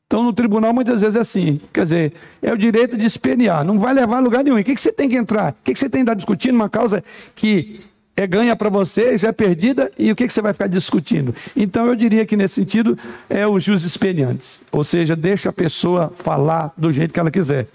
Então, 0.06 0.22
no 0.22 0.34
tribunal, 0.34 0.74
muitas 0.74 1.02
vezes 1.02 1.16
é 1.16 1.20
assim. 1.22 1.60
Quer 1.74 1.84
dizer, 1.84 2.14
é 2.42 2.54
o 2.54 2.58
direito 2.58 2.98
de 2.98 3.06
espernear, 3.06 3.64
não 3.64 3.80
vai 3.80 3.94
levar 3.94 4.18
a 4.18 4.20
lugar 4.20 4.44
nenhum. 4.44 4.60
O 4.60 4.64
que, 4.64 4.76
que 4.76 4.82
você 4.82 4.92
tem 4.92 5.10
que 5.10 5.16
entrar? 5.16 5.54
O 5.54 5.56
que, 5.64 5.74
que 5.74 5.80
você 5.80 5.90
tem 5.90 6.02
que 6.02 6.04
estar 6.04 6.14
discutindo? 6.14 6.56
Uma 6.56 6.70
causa 6.70 7.04
que 7.36 7.82
é 8.16 8.28
ganha 8.28 8.56
para 8.56 8.70
você, 8.70 9.18
já 9.18 9.30
é 9.30 9.32
perdida, 9.32 9.92
e 9.98 10.12
o 10.12 10.16
que, 10.16 10.28
que 10.28 10.34
você 10.34 10.42
vai 10.42 10.54
ficar 10.54 10.68
discutindo? 10.68 11.34
Então 11.56 11.88
eu 11.88 11.96
diria 11.96 12.26
que 12.26 12.38
nesse 12.38 12.56
sentido 12.56 12.98
é 13.30 13.46
o 13.48 13.60
jus 13.60 13.84
experientes, 13.84 14.62
ou 14.72 14.84
seja, 14.84 15.16
deixa 15.16 15.50
a 15.50 15.54
pessoa 15.54 16.14
falar 16.20 16.72
do 16.78 16.92
jeito 16.92 17.14
que 17.14 17.20
ela 17.20 17.32
quiser. 17.32 17.68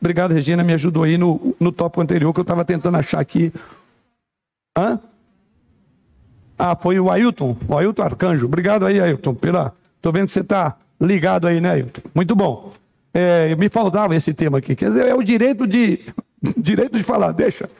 Obrigado, 0.00 0.34
Regina, 0.34 0.62
me 0.62 0.74
ajudou 0.74 1.04
aí 1.04 1.16
no, 1.16 1.56
no 1.58 1.72
tópico 1.72 2.00
anterior 2.00 2.32
que 2.32 2.40
eu 2.40 2.42
estava 2.42 2.64
tentando 2.64 2.96
achar 2.96 3.20
aqui. 3.20 3.52
Hã? 4.76 4.98
Ah, 6.58 6.76
foi 6.76 6.98
o 7.00 7.10
Ailton, 7.10 7.56
o 7.66 7.78
Ailton 7.78 8.02
Arcanjo. 8.02 8.46
Obrigado 8.46 8.84
aí, 8.84 9.00
Ailton, 9.00 9.34
pela. 9.34 9.72
Estou 9.96 10.12
vendo 10.12 10.26
que 10.26 10.32
você 10.32 10.40
está 10.40 10.76
ligado 11.00 11.46
aí, 11.46 11.60
né, 11.60 11.70
Ailton? 11.70 12.02
Muito 12.14 12.36
bom. 12.36 12.72
É, 13.12 13.54
me 13.56 13.68
faltava 13.68 14.14
esse 14.14 14.34
tema 14.34 14.58
aqui. 14.58 14.76
Quer 14.76 14.90
dizer, 14.90 15.06
é 15.06 15.14
o 15.14 15.22
direito 15.22 15.66
de, 15.66 16.00
direito 16.56 16.98
de 16.98 17.02
falar, 17.04 17.32
deixa. 17.32 17.70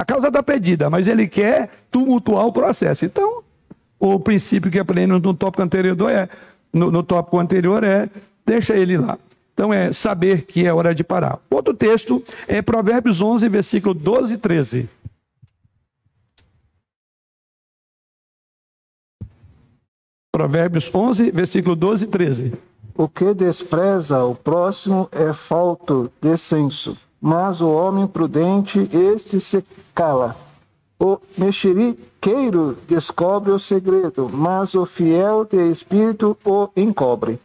A 0.00 0.04
causa 0.06 0.28
está 0.28 0.42
pedida, 0.42 0.88
mas 0.88 1.06
ele 1.06 1.28
quer 1.28 1.68
tumultuar 1.90 2.46
o 2.46 2.52
processo. 2.54 3.04
Então, 3.04 3.44
o 3.98 4.18
princípio 4.18 4.70
que 4.70 4.78
aprendemos 4.78 5.20
no 5.20 5.34
tópico 5.34 5.62
anterior 5.62 6.10
é, 6.10 6.26
no, 6.72 6.90
no 6.90 7.02
tópico 7.02 7.38
anterior 7.38 7.84
é, 7.84 8.08
deixa 8.46 8.74
ele 8.74 8.96
lá. 8.96 9.18
Então 9.52 9.74
é 9.74 9.92
saber 9.92 10.46
que 10.46 10.66
é 10.66 10.72
hora 10.72 10.94
de 10.94 11.04
parar. 11.04 11.38
Outro 11.50 11.74
texto 11.74 12.24
é 12.48 12.62
Provérbios 12.62 13.20
11, 13.20 13.46
versículo 13.50 13.92
12 13.92 14.32
e 14.32 14.38
13. 14.38 14.88
Provérbios 20.32 20.90
11, 20.94 21.30
versículo 21.30 21.76
12 21.76 22.04
e 22.06 22.08
13. 22.08 22.54
O 22.94 23.06
que 23.06 23.34
despreza 23.34 24.24
o 24.24 24.34
próximo 24.34 25.10
é 25.12 25.34
falto 25.34 26.10
de 26.22 26.38
senso 26.38 26.96
mas 27.20 27.60
o 27.60 27.70
homem 27.70 28.06
prudente, 28.06 28.88
este 28.92 29.38
se 29.38 29.64
cala. 29.94 30.34
O 30.98 31.18
mexeriqueiro 31.36 32.78
descobre 32.88 33.50
o 33.50 33.58
segredo, 33.58 34.30
mas 34.32 34.74
o 34.74 34.86
fiel 34.86 35.44
de 35.44 35.70
espírito 35.70 36.36
o 36.44 36.68
encobre. 36.76 37.38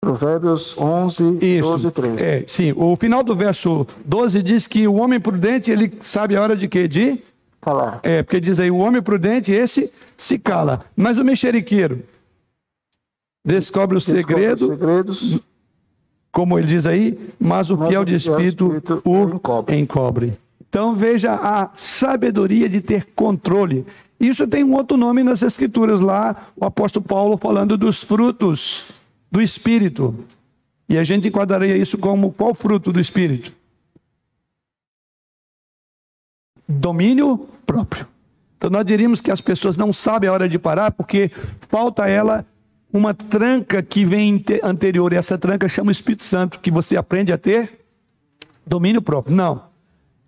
Provérbios 0.00 0.76
11, 0.76 1.38
Isso. 1.40 1.62
12 1.62 1.86
e 1.86 1.90
13. 1.90 2.24
É, 2.24 2.44
sim, 2.46 2.74
o 2.76 2.94
final 2.94 3.22
do 3.22 3.34
verso 3.34 3.86
12 4.04 4.42
diz 4.42 4.66
que 4.66 4.86
o 4.86 4.94
homem 4.94 5.18
prudente, 5.18 5.70
ele 5.70 5.98
sabe 6.02 6.36
a 6.36 6.42
hora 6.42 6.54
de 6.54 6.68
quê? 6.68 6.86
De 6.86 7.22
calar. 7.58 8.00
É, 8.02 8.22
porque 8.22 8.38
diz 8.38 8.60
aí, 8.60 8.70
o 8.70 8.76
homem 8.76 9.00
prudente, 9.00 9.50
esse 9.50 9.90
se 10.16 10.38
cala. 10.38 10.84
Mas 10.94 11.16
o 11.16 11.24
mexeriqueiro 11.24 12.02
descobre 13.42 13.96
o 13.96 14.00
descobre 14.00 14.22
segredo, 14.22 14.66
segredos 14.66 15.40
como 16.34 16.58
ele 16.58 16.66
diz 16.66 16.84
aí, 16.84 17.16
mas 17.38 17.70
o 17.70 17.80
é 17.84 17.96
o 17.96 18.04
de 18.04 18.16
espírito, 18.16 18.66
espírito 18.66 19.02
o 19.04 19.36
encobre. 19.36 19.76
encobre. 19.78 20.38
Então 20.68 20.92
veja 20.92 21.32
a 21.32 21.70
sabedoria 21.76 22.68
de 22.68 22.80
ter 22.80 23.06
controle. 23.14 23.86
Isso 24.18 24.44
tem 24.48 24.64
um 24.64 24.74
outro 24.74 24.96
nome 24.96 25.22
nas 25.22 25.42
escrituras 25.42 26.00
lá, 26.00 26.48
o 26.56 26.64
apóstolo 26.64 27.04
Paulo 27.04 27.36
falando 27.36 27.78
dos 27.78 28.02
frutos 28.02 28.90
do 29.30 29.40
espírito. 29.40 30.12
E 30.88 30.98
a 30.98 31.04
gente 31.04 31.28
enquadraria 31.28 31.76
isso 31.76 31.96
como 31.96 32.32
qual 32.32 32.52
fruto 32.52 32.92
do 32.92 33.00
Espírito? 33.00 33.52
Domínio 36.68 37.48
próprio. 37.64 38.08
Então 38.58 38.68
nós 38.70 38.84
diríamos 38.84 39.20
que 39.20 39.30
as 39.30 39.40
pessoas 39.40 39.76
não 39.76 39.92
sabem 39.92 40.28
a 40.28 40.32
hora 40.32 40.48
de 40.48 40.58
parar 40.58 40.90
porque 40.90 41.30
falta 41.68 42.08
ela 42.08 42.44
uma 42.94 43.12
tranca 43.12 43.82
que 43.82 44.04
vem 44.04 44.42
anterior. 44.62 45.12
E 45.12 45.16
essa 45.16 45.36
tranca 45.36 45.68
chama 45.68 45.88
o 45.88 45.92
Espírito 45.92 46.22
Santo, 46.24 46.60
que 46.60 46.70
você 46.70 46.96
aprende 46.96 47.32
a 47.32 47.36
ter 47.36 47.80
domínio 48.64 49.02
próprio. 49.02 49.34
Não. 49.34 49.62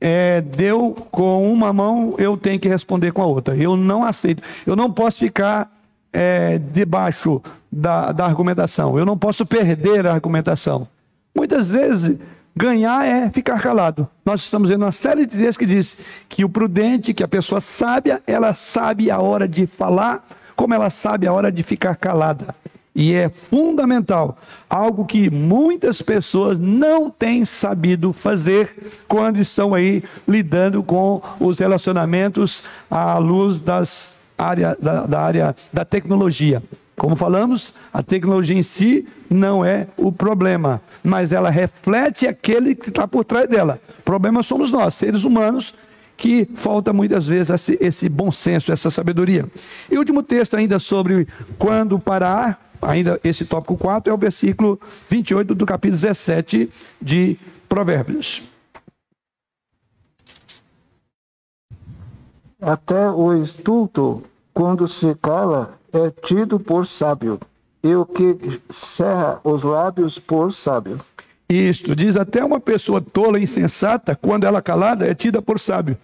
É, 0.00 0.40
deu 0.40 0.92
com 1.11 1.50
uma 1.50 1.72
mão, 1.72 2.14
eu 2.18 2.37
tenho 2.37 2.59
que 2.59 2.68
responder 2.68 3.12
com 3.12 3.22
a 3.22 3.26
outra. 3.26 3.57
Eu 3.57 3.76
não 3.76 4.05
aceito. 4.05 4.42
Eu 4.66 4.74
não 4.74 4.92
posso 4.92 5.20
ficar 5.20 5.72
é, 6.12 6.59
debaixo 6.59 7.40
da, 7.70 8.11
da 8.11 8.26
argumentação. 8.26 8.98
Eu 8.98 9.07
não 9.07 9.16
posso 9.16 9.46
perder 9.46 10.05
a 10.05 10.12
argumentação. 10.12 10.88
Muitas 11.35 11.70
vezes 11.70 12.18
Ganhar 12.59 13.05
é 13.05 13.29
ficar 13.29 13.61
calado. 13.61 14.09
Nós 14.24 14.40
estamos 14.40 14.70
vendo 14.70 14.81
uma 14.81 14.90
série 14.90 15.26
de 15.26 15.37
textos 15.37 15.59
que 15.59 15.66
diz 15.66 15.98
que 16.26 16.42
o 16.42 16.48
prudente, 16.48 17.12
que 17.12 17.22
a 17.22 17.29
pessoa 17.29 17.61
sábia, 17.61 18.22
ela 18.26 18.55
sabe 18.55 19.11
a 19.11 19.20
hora 19.20 19.46
de 19.46 19.66
falar, 19.66 20.26
como 20.57 20.75
ela 20.75 20.90
sabe 20.90 21.27
a 21.27 21.33
hora 21.33 21.53
de 21.53 21.62
ficar 21.62 21.95
calada. 21.97 22.55
E 22.95 23.12
é 23.12 23.29
fundamental, 23.29 24.38
algo 24.71 25.05
que 25.05 25.29
muitas 25.29 26.01
pessoas 26.01 26.59
não 26.59 27.11
têm 27.11 27.45
sabido 27.45 28.11
fazer 28.11 29.05
quando 29.07 29.38
estão 29.38 29.75
aí 29.75 30.03
lidando 30.27 30.83
com 30.83 31.21
os 31.38 31.59
relacionamentos 31.59 32.64
à 32.90 33.19
luz 33.19 33.61
das 33.61 34.14
área, 34.38 34.77
da, 34.81 35.07
da 35.07 35.21
área 35.21 35.57
da 35.71 35.85
tecnologia. 35.85 36.62
Como 36.97 37.14
falamos, 37.14 37.75
a 37.92 38.03
tecnologia 38.03 38.57
em 38.57 38.62
si 38.62 39.07
não 39.29 39.62
é 39.62 39.87
o 39.99 40.11
problema, 40.11 40.81
mas 41.05 41.33
ela 41.33 41.51
reflete 41.51 42.27
aquele 42.27 42.75
que 42.75 42.88
está 42.88 43.07
por 43.07 43.25
trás 43.25 43.47
dela. 43.47 43.79
O 43.99 44.03
problema 44.03 44.42
somos 44.42 44.71
nós, 44.71 44.95
seres 44.95 45.23
humanos, 45.23 45.75
que 46.16 46.48
falta 46.57 46.92
muitas 46.92 47.26
vezes 47.26 47.68
esse, 47.81 48.09
bom 48.09 48.33
senso, 48.33 48.72
essa 48.72 48.90
sabedoria. 48.90 49.46
E 49.90 49.98
último 49.98 50.22
texto 50.22 50.57
ainda 50.57 50.79
sobre 50.79 51.29
quando 51.59 51.98
parar, 51.98 52.72
ainda 52.81 53.20
esse 53.22 53.44
tópico 53.44 53.76
4, 53.76 54.11
é 54.11 54.14
o 54.14 54.18
versículo 54.18 54.81
28 55.11 55.55
do 55.55 55.66
capítulo 55.66 56.00
17 56.00 56.70
de 57.00 57.38
Provérbios. 57.68 58.42
Até 62.61 63.11
o 63.11 63.35
estulto, 63.35 64.22
quando 64.55 64.88
se 64.88 65.14
cala, 65.16 65.79
é 65.92 66.11
tido 66.11 66.59
por 66.59 66.87
sábio, 66.87 67.38
e 67.83 67.94
o 67.94 68.07
que 68.07 68.61
cerra 68.70 69.38
os 69.44 69.62
lábios 69.62 70.18
por 70.18 70.52
sábio. 70.52 70.98
Isto, 71.48 71.94
diz 71.94 72.16
até 72.16 72.44
uma 72.44 72.59
pessoa 72.59 73.00
tola 73.00 73.38
e 73.38 73.44
insensata, 73.44 74.16
quando 74.16 74.44
ela 74.44 74.61
calada, 74.61 75.06
é 75.06 75.14
tida 75.14 75.40
por 75.40 75.61
sábio. 75.61 75.96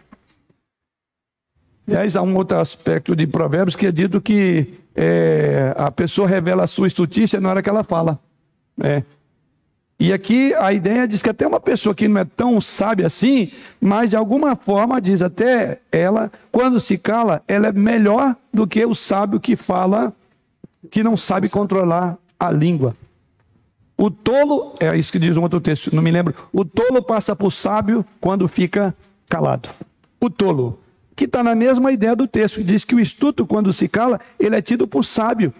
Aliás, 1.87 2.16
há 2.16 2.22
um 2.22 2.37
outro 2.37 2.59
aspecto 2.59 3.16
de 3.16 3.26
Provérbios 3.26 3.74
que 3.74 3.87
é 3.87 3.92
dito 3.92 4.20
que 4.20 4.74
é, 4.94 5.74
a 5.76 5.90
pessoa 5.90 6.28
revela 6.28 6.62
a 6.62 6.68
sua 6.68 6.87
estutícia 6.87 7.40
na 7.40 7.50
hora 7.50 7.62
que 7.62 7.68
ela 7.68 7.83
fala. 7.83 8.20
É. 8.81 9.02
E 9.98 10.12
aqui 10.12 10.55
a 10.55 10.72
ideia 10.72 11.07
diz 11.07 11.22
que 11.22 11.31
até 11.31 11.46
uma 11.46 11.61
pessoa 11.61 11.94
que 11.94 12.09
não 12.09 12.20
é 12.20 12.24
tão 12.24 12.61
sábia 12.61 13.07
assim, 13.07 13.52
mas 13.81 14.11
de 14.11 14.16
alguma 14.16 14.57
forma 14.57 15.00
diz 15.00 15.22
até 15.22 15.81
ela, 15.90 16.31
quando 16.50 16.81
se 16.81 16.96
cala, 16.98 17.42
ela 17.46 17.68
é 17.68 17.72
melhor 17.72 18.37
do 18.52 18.66
que 18.66 18.85
o 18.85 18.94
sábio 18.94 19.38
que 19.38 19.55
fala, 19.55 20.12
que 20.90 21.02
não 21.02 21.16
sabe 21.16 21.48
controlar 21.48 22.16
a 22.38 22.50
língua. 22.50 22.96
O 24.03 24.11
tolo, 24.11 24.75
é 24.81 24.99
isso 24.99 25.12
que 25.12 25.19
diz 25.21 25.37
um 25.37 25.43
outro 25.43 25.61
texto, 25.61 25.95
não 25.95 26.03
me 26.03 26.11
lembro. 26.11 26.35
O 26.53 26.65
tolo 26.65 27.01
passa 27.01 27.37
por 27.37 27.53
sábio 27.53 28.05
quando 28.21 28.49
fica 28.49 28.93
calado. 29.29 29.69
O 30.21 30.29
tolo, 30.29 30.81
que 31.15 31.23
está 31.23 31.41
na 31.41 31.55
mesma 31.55 31.93
ideia 31.93 32.17
do 32.17 32.27
texto, 32.27 32.57
que 32.57 32.65
diz 32.65 32.85
que 32.85 32.97
o 32.97 32.99
estuto, 32.99 33.47
quando 33.47 33.73
se 33.73 33.87
cala, 33.87 34.21
ele 34.41 34.57
é 34.57 34.61
tido 34.61 34.88
por 34.88 35.05
sábio. 35.05 35.55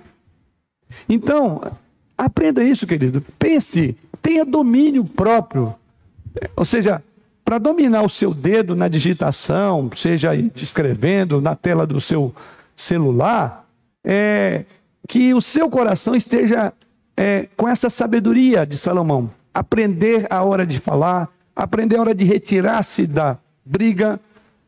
Então, 1.09 1.71
aprenda 2.19 2.65
isso, 2.65 2.85
querido. 2.85 3.25
Pense 3.39 3.97
tenha 4.21 4.45
domínio 4.45 5.05
próprio. 5.05 5.73
Ou 6.57 6.65
seja, 6.65 7.01
para 7.45 7.59
dominar 7.59 8.03
o 8.03 8.09
seu 8.09 8.35
dedo 8.35 8.75
na 8.75 8.89
digitação, 8.89 9.89
seja 9.95 10.35
escrevendo 10.57 11.41
na 11.41 11.55
tela 11.55 11.87
do 11.87 12.01
seu 12.01 12.35
celular, 12.75 13.65
é, 14.05 14.65
que 15.07 15.33
o 15.33 15.41
seu 15.41 15.71
coração 15.71 16.17
esteja 16.17 16.73
é, 17.23 17.47
com 17.57 17.69
essa 17.69 17.89
sabedoria 17.89 18.67
de 18.67 18.77
Salomão. 18.77 19.31
Aprender 19.55 20.27
a 20.29 20.43
hora 20.43 20.67
de 20.67 20.81
falar, 20.81 21.29
aprender 21.55 21.97
a 21.97 22.01
hora 22.01 22.15
de 22.15 22.25
retirar-se 22.25 23.07
da 23.07 23.39
briga, 23.65 24.19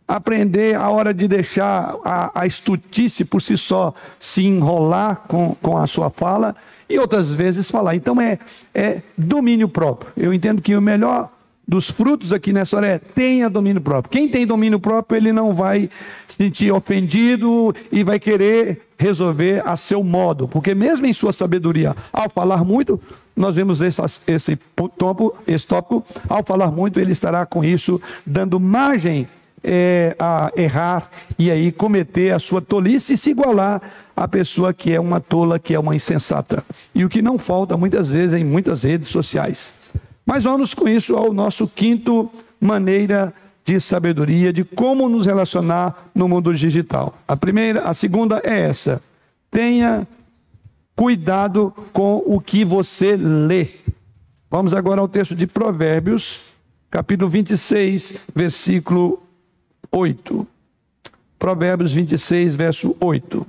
aprender 0.07 0.77
a 0.77 0.89
hora 0.89 1.13
de 1.13 1.27
deixar 1.27 1.97
a, 2.05 2.43
a 2.43 2.47
estutice 2.47 3.25
por 3.25 3.43
si 3.43 3.59
só 3.59 3.93
se 4.21 4.47
enrolar 4.47 5.23
com, 5.27 5.57
com 5.61 5.77
a 5.77 5.89
sua 5.89 6.11
fala 6.11 6.55
e 6.89 6.97
outras 6.97 7.33
vezes 7.33 7.69
falar. 7.69 7.97
Então 7.97 8.21
é, 8.21 8.39
é 8.73 9.03
domínio 9.19 9.69
próprio. 9.69 10.13
Eu 10.17 10.33
entendo 10.33 10.63
que 10.63 10.77
o 10.77 10.81
melhor 10.81 11.33
dos 11.67 11.91
frutos 11.91 12.33
aqui 12.33 12.53
nessa 12.53 12.77
hora 12.77 12.87
é 12.87 12.99
tenha 12.99 13.49
domínio 13.49 13.81
próprio. 13.81 14.11
Quem 14.11 14.29
tem 14.29 14.47
domínio 14.47 14.79
próprio, 14.79 15.17
ele 15.17 15.33
não 15.33 15.55
vai 15.55 15.89
se 16.29 16.37
sentir 16.37 16.71
ofendido 16.73 17.75
e 17.91 18.05
vai 18.05 18.19
querer 18.19 18.83
resolver 18.99 19.63
a 19.67 19.77
seu 19.77 20.05
modo, 20.05 20.47
porque 20.47 20.75
mesmo 20.75 21.05
em 21.07 21.13
sua 21.13 21.33
sabedoria, 21.33 21.97
ao 22.13 22.31
falar 22.31 22.65
muito, 22.65 23.01
nós 23.37 23.57
vemos 23.57 23.81
esse, 23.81 24.01
esse, 24.27 24.59
tópico, 24.97 25.37
esse 25.47 25.67
tópico, 25.67 26.05
ao 26.29 26.45
falar 26.45 26.71
muito, 26.71 27.01
ele 27.01 27.13
estará 27.13 27.45
com 27.45 27.65
isso 27.65 28.01
dando 28.25 28.61
margem 28.61 29.27
é, 29.63 30.15
a 30.19 30.53
errar 30.55 31.11
e 31.39 31.51
aí 31.51 31.73
cometer 31.73 32.33
a 32.33 32.39
sua 32.39 32.61
tolice 32.61 33.15
e 33.15 33.17
se 33.17 33.31
igualar 33.31 33.81
à 34.15 34.29
pessoa 34.29 34.75
que 34.75 34.93
é 34.93 35.01
uma 35.01 35.21
tola, 35.21 35.59
que 35.59 35.75
é 35.75 35.79
uma 35.79 35.97
insensata. 35.97 36.63
E 36.95 37.05
o 37.05 37.09
que 37.09 37.23
não 37.23 37.39
falta 37.39 37.77
muitas 37.77 38.11
vezes 38.11 38.39
em 38.39 38.45
muitas 38.45 38.83
redes 38.83 39.09
sociais. 39.09 39.73
Mas 40.25 40.45
vamos 40.45 40.73
com 40.73 40.89
isso 40.89 41.17
ao 41.17 41.33
nosso 41.33 41.69
quinto 41.69 42.31
maneira 42.61 43.33
de 43.65 43.81
sabedoria 43.81 44.53
de 44.53 44.63
como 44.65 45.09
nos 45.09 45.27
relacionar 45.27 46.11
no 46.15 46.29
mundo 46.29 46.55
digital. 46.55 47.19
A 47.27 47.37
primeira, 47.37 47.83
a 47.83 47.95
segunda 47.95 48.41
é 48.45 48.61
essa: 48.61 49.03
tenha 49.51 50.07
cuidado 50.95 51.73
com 51.93 52.23
o 52.27 52.41
que 52.41 52.65
você 52.65 53.17
lê. 53.17 53.69
Vamos 54.51 54.73
agora 54.73 55.01
ao 55.01 55.09
texto 55.09 55.35
de 55.35 55.47
Provérbios, 55.47 56.41
capítulo 56.91 57.29
26, 57.31 58.15
versículo 58.35 59.23
8. 59.91 60.47
Provérbios 61.39 61.93
26, 61.93 62.55
verso 62.55 62.97
8. 63.01 63.47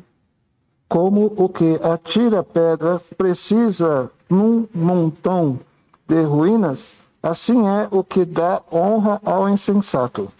Como 0.87 1.33
o 1.35 1.47
que 1.47 1.79
atira 1.83 2.43
pedra 2.43 3.01
precisa 3.17 4.09
num 4.29 4.67
montão 4.73 5.59
de 6.07 6.21
ruínas, 6.21 6.95
assim 7.21 7.67
é 7.67 7.87
o 7.91 8.03
que 8.03 8.25
dá 8.25 8.61
honra 8.71 9.19
ao 9.25 9.49
insensato. 9.49 10.31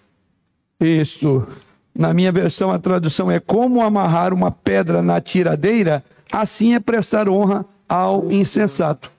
Isto, 0.79 1.47
na 1.93 2.13
minha 2.13 2.31
versão, 2.31 2.71
a 2.71 2.79
tradução 2.79 3.31
é 3.31 3.39
como 3.39 3.81
amarrar 3.81 4.33
uma 4.33 4.51
pedra 4.51 5.01
na 5.01 5.19
tiradeira, 5.21 6.03
assim 6.31 6.75
é 6.75 6.79
prestar 6.79 7.29
honra 7.29 7.65
ao 7.87 8.31
insensato. 8.31 9.09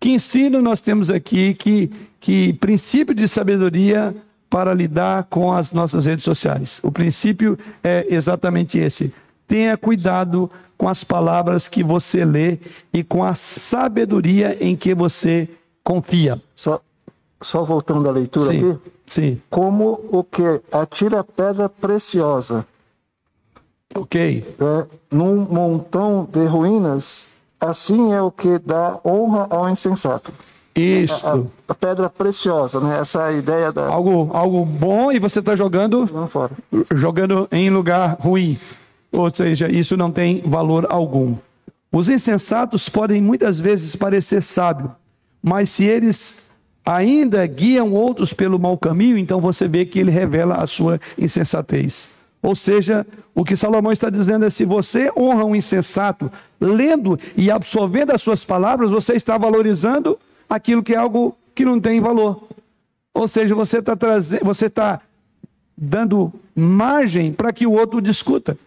Que 0.00 0.10
ensino 0.10 0.60
nós 0.60 0.80
temos 0.80 1.10
aqui 1.10 1.54
que, 1.54 1.90
que 2.18 2.52
princípio 2.54 3.14
de 3.14 3.28
sabedoria 3.28 4.14
para 4.50 4.74
lidar 4.74 5.24
com 5.30 5.52
as 5.52 5.72
nossas 5.72 6.06
redes 6.06 6.24
sociais. 6.24 6.80
O 6.82 6.90
princípio 6.90 7.58
é 7.82 8.06
exatamente 8.10 8.78
esse. 8.78 9.14
Tenha 9.46 9.76
cuidado 9.76 10.50
com 10.76 10.88
as 10.88 11.04
palavras 11.04 11.68
que 11.68 11.82
você 11.82 12.24
lê 12.24 12.58
e 12.92 13.04
com 13.04 13.22
a 13.22 13.34
sabedoria 13.34 14.58
em 14.60 14.74
que 14.74 14.94
você 14.94 15.48
confia. 15.82 16.40
Só, 16.54 16.80
só 17.40 17.64
voltando 17.64 18.08
à 18.08 18.12
leitura 18.12 18.52
sim, 18.52 18.58
aqui. 18.58 18.90
Sim. 19.08 19.42
Como 19.50 20.00
o 20.10 20.24
que 20.24 20.62
atira 20.70 21.22
pedra 21.24 21.68
preciosa. 21.68 22.66
Ok. 23.94 24.56
É, 24.58 24.86
num 25.10 25.36
montão 25.36 26.26
de 26.30 26.44
ruínas, 26.46 27.28
assim 27.60 28.12
é 28.12 28.22
o 28.22 28.30
que 28.30 28.58
dá 28.58 28.98
honra 29.04 29.46
ao 29.50 29.68
insensato. 29.68 30.32
Isso. 30.74 31.26
A, 31.26 31.38
a, 31.68 31.74
pedra 31.74 32.08
preciosa, 32.08 32.80
né? 32.80 32.98
Essa 32.98 33.30
é 33.30 33.36
ideia 33.36 33.70
da. 33.70 33.86
Algo, 33.88 34.30
algo 34.32 34.64
bom 34.64 35.12
e 35.12 35.18
você 35.18 35.40
está 35.40 35.54
jogando. 35.54 36.06
Fora. 36.28 36.52
Jogando 36.94 37.46
em 37.52 37.68
lugar 37.68 38.16
ruim. 38.18 38.58
Ou 39.10 39.32
seja, 39.32 39.70
isso 39.70 39.96
não 39.96 40.10
tem 40.10 40.40
valor 40.46 40.86
algum. 40.88 41.36
Os 41.92 42.08
insensatos 42.08 42.88
podem 42.88 43.20
muitas 43.20 43.60
vezes 43.60 43.94
parecer 43.94 44.42
sábios, 44.42 44.90
mas 45.42 45.70
se 45.70 45.84
eles 45.84 46.42
ainda 46.84 47.46
guiam 47.46 47.92
outros 47.92 48.32
pelo 48.32 48.58
mau 48.58 48.76
caminho, 48.76 49.18
então 49.18 49.40
você 49.40 49.66
vê 49.66 49.84
que 49.84 49.98
ele 49.98 50.10
revela 50.10 50.56
a 50.56 50.66
sua 50.66 51.00
insensatez. 51.18 52.08
Ou 52.42 52.56
seja, 52.56 53.06
o 53.34 53.44
que 53.44 53.56
Salomão 53.56 53.92
está 53.92 54.10
dizendo 54.10 54.44
é: 54.44 54.50
se 54.50 54.64
você 54.64 55.10
honra 55.16 55.44
um 55.44 55.54
insensato, 55.54 56.30
lendo 56.60 57.18
e 57.36 57.50
absorvendo 57.50 58.10
as 58.10 58.20
suas 58.20 58.44
palavras, 58.44 58.90
você 58.90 59.14
está 59.14 59.38
valorizando 59.38 60.18
aquilo 60.50 60.82
que 60.82 60.94
é 60.94 60.96
algo 60.96 61.36
que 61.54 61.64
não 61.64 61.80
tem 61.80 62.00
valor. 62.00 62.48
Ou 63.14 63.28
seja, 63.28 63.54
você 63.54 63.78
está 63.78 63.94
trazendo, 63.94 64.44
você 64.44 64.66
está 64.66 65.00
dando 65.76 66.32
margem 66.54 67.32
para 67.32 67.52
que 67.52 67.66
o 67.66 67.72
outro 67.72 68.00
discuta. 68.00 68.58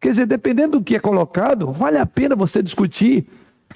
Quer 0.00 0.10
dizer, 0.10 0.26
dependendo 0.26 0.78
do 0.78 0.84
que 0.84 0.96
é 0.96 1.00
colocado, 1.00 1.72
vale 1.72 1.98
a 1.98 2.06
pena 2.06 2.36
você 2.36 2.62
discutir. 2.62 3.26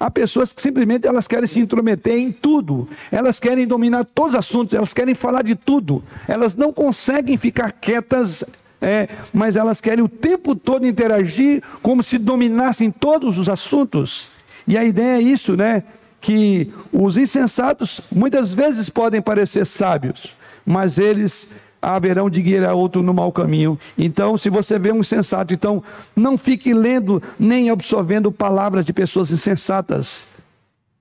Há 0.00 0.10
pessoas 0.10 0.52
que 0.52 0.62
simplesmente 0.62 1.06
elas 1.06 1.26
querem 1.26 1.46
se 1.46 1.58
intrometer 1.58 2.16
em 2.16 2.30
tudo. 2.30 2.88
Elas 3.10 3.40
querem 3.40 3.66
dominar 3.66 4.04
todos 4.04 4.34
os 4.34 4.38
assuntos, 4.38 4.74
elas 4.74 4.94
querem 4.94 5.14
falar 5.14 5.42
de 5.42 5.56
tudo. 5.56 6.04
Elas 6.28 6.54
não 6.54 6.72
conseguem 6.72 7.36
ficar 7.36 7.72
quietas, 7.72 8.44
é, 8.80 9.08
mas 9.32 9.56
elas 9.56 9.80
querem 9.80 10.04
o 10.04 10.08
tempo 10.08 10.54
todo 10.54 10.86
interagir 10.86 11.62
como 11.82 12.02
se 12.02 12.16
dominassem 12.16 12.90
todos 12.90 13.38
os 13.38 13.48
assuntos. 13.48 14.28
E 14.66 14.78
a 14.78 14.84
ideia 14.84 15.18
é 15.18 15.22
isso, 15.22 15.56
né? 15.56 15.82
Que 16.20 16.72
os 16.92 17.16
insensatos 17.16 18.00
muitas 18.10 18.52
vezes 18.54 18.88
podem 18.88 19.20
parecer 19.20 19.66
sábios, 19.66 20.36
mas 20.64 20.98
eles 20.98 21.48
haverão 21.80 22.28
de 22.28 22.42
guiar 22.42 22.74
outro 22.74 23.02
no 23.02 23.14
mau 23.14 23.30
caminho. 23.32 23.78
Então, 23.96 24.36
se 24.36 24.50
você 24.50 24.78
vê 24.78 24.92
um 24.92 25.00
insensato, 25.00 25.54
então 25.54 25.82
não 26.14 26.36
fique 26.36 26.74
lendo 26.74 27.22
nem 27.38 27.70
absorvendo 27.70 28.30
palavras 28.32 28.84
de 28.84 28.92
pessoas 28.92 29.30
insensatas. 29.30 30.26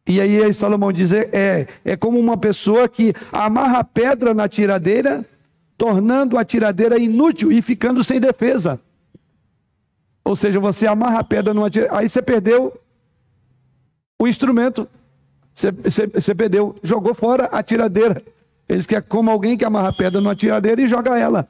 E 0.08 0.22
aí 0.22 0.54
Salomão 0.54 0.92
diz: 0.92 1.12
é, 1.12 1.68
é 1.84 1.98
como 1.98 2.18
uma 2.20 2.38
pessoa 2.38 2.88
que 2.88 3.14
amarra 3.32 3.84
pedra 3.84 4.34
na 4.34 4.48
tiradeira, 4.48 5.26
tornando 5.78 6.38
a 6.38 6.46
tiradeira 6.46 6.98
inútil 6.98 7.52
e 7.52 7.62
ficando 7.62 8.04
sem 8.04 8.20
defesa. 8.20 8.80
Ou 10.24 10.36
seja, 10.36 10.60
você 10.60 10.88
amarra 10.88 11.20
a 11.20 11.24
pedra 11.24 11.54
numa 11.54 11.70
tiradeira, 11.70 12.00
aí 12.00 12.08
você 12.08 12.22
perdeu 12.22 12.80
o 14.20 14.28
instrumento, 14.28 14.88
você, 15.54 15.72
você, 15.72 16.08
você 16.08 16.36
perdeu, 16.36 16.76
jogou 16.82 17.14
fora 17.14 17.46
a 17.46 17.62
tiradeira. 17.62 18.24
Eles 18.68 18.86
querem 18.86 19.08
como 19.08 19.32
alguém 19.32 19.58
que 19.58 19.66
amarra 19.66 19.94
pedra 19.94 20.20
numa 20.20 20.36
tiradeira 20.36 20.82
e 20.82 20.88
joga 20.88 21.18
ela. 21.18 21.48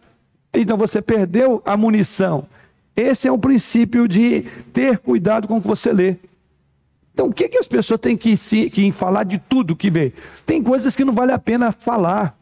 Então 0.53 0.77
você 0.77 1.01
perdeu 1.01 1.61
a 1.65 1.75
munição. 1.75 2.47
Esse 2.95 3.27
é 3.27 3.31
o 3.31 3.37
princípio 3.37 4.07
de 4.07 4.45
ter 4.73 4.97
cuidado 4.97 5.47
com 5.47 5.57
o 5.57 5.61
que 5.61 5.67
você 5.67 5.93
lê. 5.93 6.15
Então, 7.13 7.27
o 7.27 7.33
que, 7.33 7.49
que 7.49 7.57
as 7.57 7.67
pessoas 7.67 7.99
têm 7.99 8.15
que, 8.15 8.37
se, 8.37 8.69
que 8.69 8.91
falar 8.91 9.23
de 9.23 9.39
tudo 9.39 9.75
que 9.75 9.89
vê? 9.89 10.13
Tem 10.45 10.61
coisas 10.61 10.95
que 10.95 11.03
não 11.03 11.13
vale 11.13 11.31
a 11.31 11.39
pena 11.39 11.71
falar. 11.71 12.37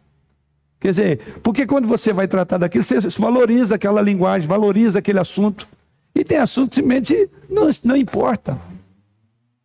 Quer 0.82 0.90
dizer, 0.90 1.20
porque 1.42 1.66
quando 1.66 1.88
você 1.88 2.12
vai 2.12 2.28
tratar 2.28 2.58
daquilo, 2.58 2.84
você 2.84 3.00
valoriza 3.18 3.76
aquela 3.76 4.02
linguagem, 4.02 4.48
valoriza 4.48 5.00
aquele 5.00 5.20
assunto. 5.20 5.66
E 6.14 6.24
tem 6.26 6.38
assunto 6.38 6.72
que 6.72 6.76
simplesmente 6.76 7.30
não, 7.50 7.70
não 7.84 7.96
importa. 7.96 8.60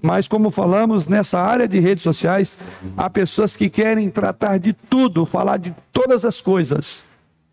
Mas, 0.03 0.27
como 0.27 0.51
falamos, 0.51 1.07
nessa 1.07 1.39
área 1.39 1.69
de 1.69 1.79
redes 1.79 2.03
sociais, 2.03 2.57
há 2.97 3.11
pessoas 3.11 3.57
que 3.57 3.69
querem 3.69 4.09
tratar 4.09 4.59
de 4.59 4.73
tudo, 4.73 5.27
falar 5.27 5.59
de 5.59 5.75
todas 5.93 6.25
as 6.25 6.41
coisas. 6.41 7.03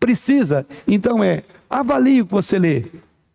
Precisa. 0.00 0.66
Então, 0.86 1.22
é, 1.22 1.42
avalie 1.68 2.22
o 2.22 2.26
que 2.26 2.32
você 2.32 2.58
lê. 2.58 2.86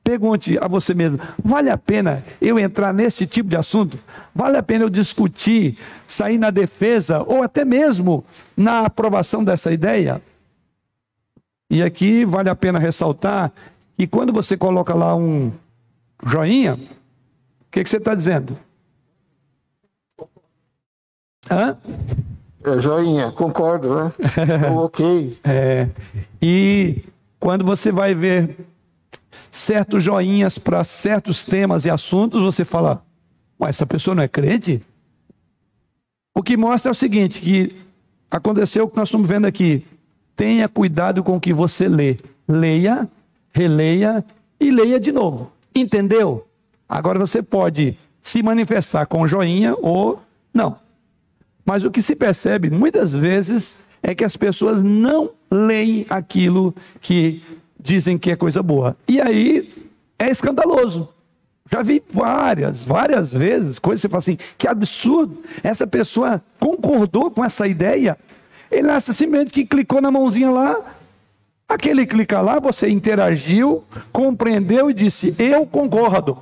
Pergunte 0.03 0.57
a 0.59 0.67
você 0.67 0.93
mesmo: 0.93 1.19
vale 1.41 1.69
a 1.69 1.77
pena 1.77 2.23
eu 2.41 2.59
entrar 2.59 2.93
nesse 2.93 3.25
tipo 3.25 3.49
de 3.49 3.55
assunto? 3.55 3.97
Vale 4.35 4.57
a 4.57 4.63
pena 4.63 4.83
eu 4.83 4.89
discutir, 4.89 5.77
sair 6.07 6.37
na 6.37 6.49
defesa 6.49 7.23
ou 7.23 7.41
até 7.41 7.63
mesmo 7.63 8.25
na 8.57 8.81
aprovação 8.81 9.43
dessa 9.43 9.71
ideia? 9.71 10.21
E 11.69 11.81
aqui 11.81 12.25
vale 12.25 12.49
a 12.49 12.55
pena 12.55 12.79
ressaltar 12.79 13.51
que 13.97 14.05
quando 14.05 14.33
você 14.33 14.57
coloca 14.57 14.93
lá 14.93 15.15
um 15.15 15.51
joinha, 16.25 16.73
o 16.75 17.71
que, 17.71 17.83
que 17.83 17.89
você 17.89 17.97
está 17.97 18.13
dizendo? 18.13 18.57
Hã? 21.49 21.77
É, 22.63 22.79
joinha, 22.79 23.31
concordo, 23.31 23.95
né? 23.95 24.13
ok. 24.75 25.37
É, 25.43 25.89
e 26.41 27.03
quando 27.39 27.65
você 27.65 27.91
vai 27.91 28.15
ver 28.15 28.57
certos 29.51 30.03
joinhas 30.03 30.57
para 30.57 30.83
certos 30.83 31.43
temas 31.43 31.85
e 31.85 31.89
assuntos, 31.89 32.41
você 32.41 32.63
fala, 32.63 33.03
Ué, 33.59 33.69
essa 33.69 33.85
pessoa 33.85 34.15
não 34.15 34.23
é 34.23 34.27
crente? 34.27 34.81
O 36.33 36.41
que 36.41 36.57
mostra 36.57 36.89
é 36.89 36.93
o 36.93 36.95
seguinte, 36.95 37.39
que 37.39 37.75
aconteceu 38.31 38.85
o 38.85 38.89
que 38.89 38.97
nós 38.97 39.09
estamos 39.09 39.27
vendo 39.27 39.45
aqui. 39.45 39.85
Tenha 40.35 40.67
cuidado 40.67 41.23
com 41.23 41.35
o 41.35 41.39
que 41.39 41.53
você 41.53 41.87
lê. 41.87 42.17
Leia, 42.47 43.07
releia 43.53 44.25
e 44.59 44.71
leia 44.71 44.99
de 44.99 45.11
novo. 45.11 45.51
Entendeu? 45.75 46.47
Agora 46.89 47.19
você 47.19 47.43
pode 47.43 47.97
se 48.21 48.41
manifestar 48.41 49.05
com 49.05 49.27
joinha 49.27 49.75
ou 49.79 50.21
não. 50.53 50.77
Mas 51.65 51.83
o 51.83 51.91
que 51.91 52.01
se 52.01 52.15
percebe 52.15 52.69
muitas 52.69 53.13
vezes 53.13 53.77
é 54.01 54.13
que 54.13 54.23
as 54.23 54.35
pessoas 54.35 54.83
não 54.83 55.31
leem 55.49 56.05
aquilo 56.09 56.75
que 56.99 57.41
dizem 57.79 58.17
que 58.17 58.31
é 58.31 58.35
coisa 58.35 58.61
boa. 58.61 58.97
E 59.07 59.21
aí 59.21 59.71
é 60.19 60.29
escandaloso. 60.29 61.09
Já 61.71 61.81
vi 61.81 62.03
várias, 62.11 62.83
várias 62.83 63.31
vezes 63.31 63.79
coisas 63.79 64.01
que 64.01 64.07
você 64.07 64.09
fala 64.09 64.19
assim: 64.19 64.37
que 64.57 64.67
absurdo, 64.67 65.41
essa 65.63 65.87
pessoa 65.87 66.43
concordou 66.59 67.31
com 67.31 67.43
essa 67.43 67.65
ideia. 67.65 68.17
Ele 68.69 68.89
acha 68.89 69.13
simplesmente 69.13 69.51
que 69.51 69.65
clicou 69.65 70.01
na 70.01 70.11
mãozinha 70.11 70.49
lá, 70.49 70.75
aquele 71.67 72.05
clica 72.05 72.41
lá, 72.41 72.59
você 72.59 72.89
interagiu, 72.89 73.83
compreendeu 74.11 74.89
e 74.89 74.93
disse: 74.93 75.33
Eu 75.39 75.65
concordo. 75.65 76.37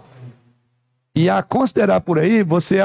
E 1.14 1.30
a 1.30 1.44
considerar 1.44 2.02
por 2.02 2.18
aí, 2.18 2.42
você, 2.42 2.78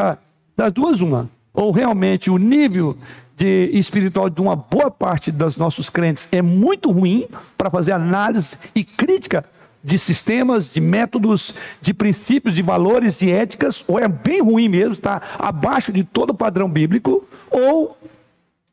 das 0.56 0.72
duas, 0.72 1.00
uma 1.00 1.30
ou 1.56 1.72
realmente 1.72 2.30
o 2.30 2.36
nível 2.36 2.96
de 3.36 3.70
espiritual 3.72 4.30
de 4.30 4.40
uma 4.40 4.54
boa 4.54 4.90
parte 4.90 5.32
dos 5.32 5.56
nossos 5.56 5.90
crentes 5.90 6.28
é 6.30 6.40
muito 6.40 6.90
ruim 6.90 7.26
para 7.56 7.70
fazer 7.70 7.92
análise 7.92 8.56
e 8.74 8.84
crítica 8.84 9.44
de 9.82 9.98
sistemas, 9.98 10.70
de 10.70 10.80
métodos, 10.80 11.54
de 11.80 11.94
princípios, 11.94 12.54
de 12.54 12.62
valores, 12.62 13.18
de 13.18 13.30
éticas, 13.30 13.84
ou 13.86 13.98
é 13.98 14.08
bem 14.08 14.42
ruim 14.42 14.68
mesmo, 14.68 14.92
está 14.92 15.22
abaixo 15.38 15.92
de 15.92 16.02
todo 16.02 16.30
o 16.30 16.34
padrão 16.34 16.68
bíblico, 16.68 17.26
ou 17.50 17.96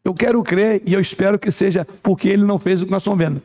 eu 0.04 0.14
quero 0.14 0.42
crer 0.44 0.82
e 0.86 0.94
eu 0.94 1.00
espero 1.00 1.38
que 1.38 1.52
seja 1.52 1.88
porque 2.02 2.28
ele 2.28 2.44
não 2.44 2.58
fez 2.58 2.82
o 2.82 2.86
que 2.86 2.92
nós 2.92 3.02
estamos 3.02 3.20
vendo. 3.20 3.42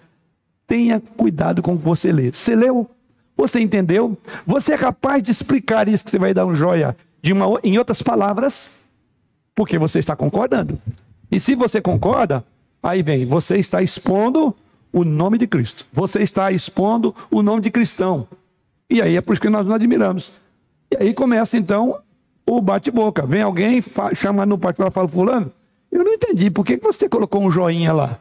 Tenha 0.66 1.00
cuidado 1.16 1.62
com 1.62 1.74
o 1.74 1.78
que 1.78 1.84
você 1.84 2.10
lê. 2.10 2.32
Você 2.32 2.56
leu? 2.56 2.88
Você 3.36 3.60
entendeu? 3.60 4.16
Você 4.46 4.72
é 4.72 4.78
capaz 4.78 5.22
de 5.22 5.30
explicar 5.30 5.88
isso 5.88 6.04
que 6.04 6.10
você 6.10 6.18
vai 6.18 6.32
dar 6.32 6.46
um 6.46 6.54
joia 6.54 6.96
de 7.22 7.32
uma, 7.32 7.60
em 7.62 7.78
outras 7.78 8.02
palavras? 8.02 8.77
Porque 9.58 9.76
você 9.76 9.98
está 9.98 10.14
concordando. 10.14 10.78
E 11.28 11.40
se 11.40 11.56
você 11.56 11.80
concorda, 11.80 12.44
aí 12.80 13.02
vem, 13.02 13.26
você 13.26 13.56
está 13.56 13.82
expondo 13.82 14.54
o 14.92 15.02
nome 15.02 15.36
de 15.36 15.48
Cristo. 15.48 15.84
Você 15.92 16.22
está 16.22 16.52
expondo 16.52 17.12
o 17.28 17.42
nome 17.42 17.62
de 17.62 17.68
cristão. 17.68 18.28
E 18.88 19.02
aí 19.02 19.16
é 19.16 19.20
por 19.20 19.32
isso 19.32 19.42
que 19.42 19.50
nós 19.50 19.66
nos 19.66 19.74
admiramos. 19.74 20.30
E 20.92 21.02
aí 21.02 21.12
começa 21.12 21.56
então 21.56 21.98
o 22.46 22.60
bate-boca. 22.62 23.26
Vem 23.26 23.42
alguém, 23.42 23.82
chama 24.14 24.46
no 24.46 24.56
particular, 24.56 24.92
fala, 24.92 25.08
fulano, 25.08 25.50
eu 25.90 26.04
não 26.04 26.12
entendi, 26.12 26.52
por 26.52 26.64
que 26.64 26.76
você 26.76 27.08
colocou 27.08 27.42
um 27.42 27.50
joinha 27.50 27.92
lá? 27.92 28.20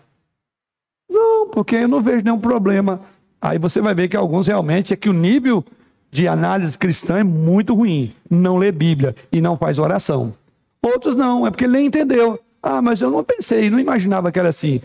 Não, 1.07 1.49
porque 1.49 1.75
eu 1.75 1.87
não 1.87 2.01
vejo 2.01 2.25
nenhum 2.25 2.39
problema. 2.39 2.99
Aí 3.39 3.59
você 3.59 3.79
vai 3.79 3.93
ver 3.93 4.07
que 4.07 4.17
alguns 4.17 4.47
realmente 4.47 4.91
é 4.91 4.97
que 4.97 5.07
o 5.07 5.13
nível 5.13 5.63
de 6.09 6.27
análise 6.27 6.75
cristã 6.75 7.19
é 7.19 7.23
muito 7.23 7.75
ruim. 7.75 8.11
Não 8.27 8.57
lê 8.57 8.71
Bíblia 8.71 9.15
e 9.31 9.39
não 9.39 9.55
faz 9.55 9.77
oração. 9.77 10.33
Outros 10.81 11.15
não, 11.15 11.45
é 11.45 11.51
porque 11.51 11.67
nem 11.67 11.87
entendeu. 11.87 12.39
Ah, 12.61 12.81
mas 12.81 13.01
eu 13.01 13.11
não 13.11 13.23
pensei, 13.23 13.69
não 13.69 13.79
imaginava 13.79 14.31
que 14.31 14.39
era 14.39 14.49
assim. 14.49 14.81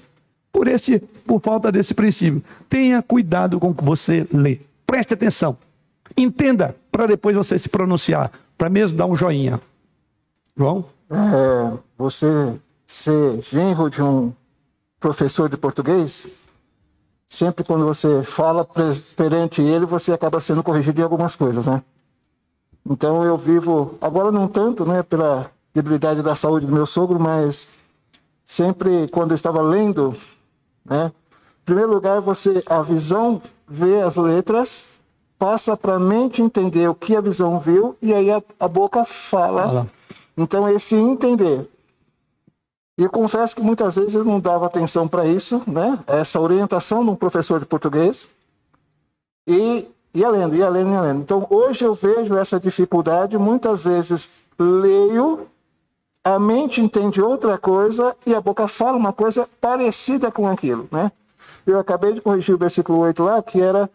Por 0.53 0.69
esse, 0.69 0.99
por 1.27 1.41
falta 1.41 1.73
desse 1.73 1.95
princípio. 1.95 2.43
Tenha 2.69 3.03
cuidado 3.03 3.59
com 3.59 3.71
o 3.71 3.75
que 3.75 3.85
você 3.85 4.27
lê. 4.33 4.61
Preste 4.87 5.15
atenção. 5.15 5.57
Entenda 6.17 6.77
para 6.91 7.07
depois 7.07 7.35
você 7.35 7.59
se 7.59 7.69
pronunciar, 7.69 8.31
para 8.59 8.69
mesmo 8.69 8.97
dar 8.97 9.07
um 9.07 9.17
joinha. 9.17 9.61
João? 10.57 10.85
É, 11.11 11.79
você 11.97 12.59
ser 12.87 13.41
genro 13.43 13.89
de 13.89 14.03
um 14.03 14.33
professor 15.01 15.49
de 15.49 15.57
português, 15.57 16.31
sempre 17.27 17.65
quando 17.65 17.87
você 17.87 18.23
fala 18.23 18.67
perante 19.17 19.63
ele, 19.63 19.87
você 19.87 20.13
acaba 20.13 20.41
sendo 20.41 20.63
corrigido 20.63 21.01
em 21.01 21.05
algumas 21.05 21.35
coisas, 21.35 21.67
né? 21.67 21.83
Então 22.89 23.25
eu 23.25 23.39
vivo, 23.39 23.97
agora 24.01 24.31
não 24.31 24.47
tanto, 24.47 24.85
né, 24.85 25.03
pela 25.03 25.51
debilidade 25.75 26.23
da 26.23 26.35
saúde 26.35 26.67
do 26.67 26.73
meu 26.73 26.87
sogro, 26.87 27.19
mas 27.19 27.69
sempre 28.45 29.09
quando 29.09 29.31
eu 29.31 29.35
estava 29.35 29.63
lendo, 29.63 30.17
né? 30.85 31.13
Em 31.63 31.65
primeiro 31.65 31.93
lugar, 31.93 32.21
você 32.21 32.63
a 32.67 32.83
visão 32.83 33.41
vê 33.69 34.03
as 34.03 34.17
letras, 34.17 34.87
passa 35.39 35.77
para 35.77 35.95
a 35.95 36.01
mente 36.01 36.43
entender 36.43 36.89
o 36.89 36.95
que 36.95 37.17
a 37.17 37.21
visão 37.21 37.59
viu 37.59 37.97
e 38.03 38.13
aí 38.13 38.31
a, 38.31 38.43
a 38.59 38.69
boca 38.69 39.05
fala. 39.05 39.63
fala. 39.63 39.91
Então 40.37 40.69
esse 40.69 40.95
entender. 40.97 41.69
E 42.99 43.05
eu 43.05 43.11
confesso 43.11 43.57
que 43.57 43.63
muitas 43.63 43.97
vezes 43.97 44.15
eu 44.15 44.25
não 44.25 44.39
dava 44.39 44.67
atenção 44.67 45.09
para 45.09 45.27
isso, 45.27 45.63
né? 45.67 45.99
Essa 46.07 46.41
orientação 46.41 47.05
de 47.05 47.11
um 47.11 47.17
professor 47.17 47.59
de 47.59 47.67
português. 47.67 48.29
E 49.47 49.89
ia 50.13 50.29
lendo, 50.29 50.55
ia 50.55 50.69
lendo, 50.69 50.91
ia 50.91 51.01
lendo. 51.01 51.21
Então 51.23 51.47
hoje 51.49 51.85
eu 51.85 51.95
vejo 51.95 52.37
essa 52.37 52.61
dificuldade, 52.61 53.39
muitas 53.39 53.85
vezes 53.85 54.31
leio 54.59 55.47
a 56.25 56.39
mente 56.39 56.81
entende 56.81 57.21
outra 57.21 57.59
coisa 57.59 58.17
e 58.25 58.35
a 58.35 58.41
boca 58.41 58.69
fala 58.69 58.97
uma 58.97 59.13
coisa 59.13 59.49
parecida 59.61 60.31
com 60.31 60.47
aquilo, 60.47 60.89
né? 60.91 61.11
Eu 61.67 61.79
acabei 61.79 62.13
de 62.13 62.21
corrigir 62.21 62.55
o 62.55 62.59
versículo 62.59 62.99
8 62.99 63.23
lá, 63.23 63.43
que 63.43 63.61
era 63.61 63.91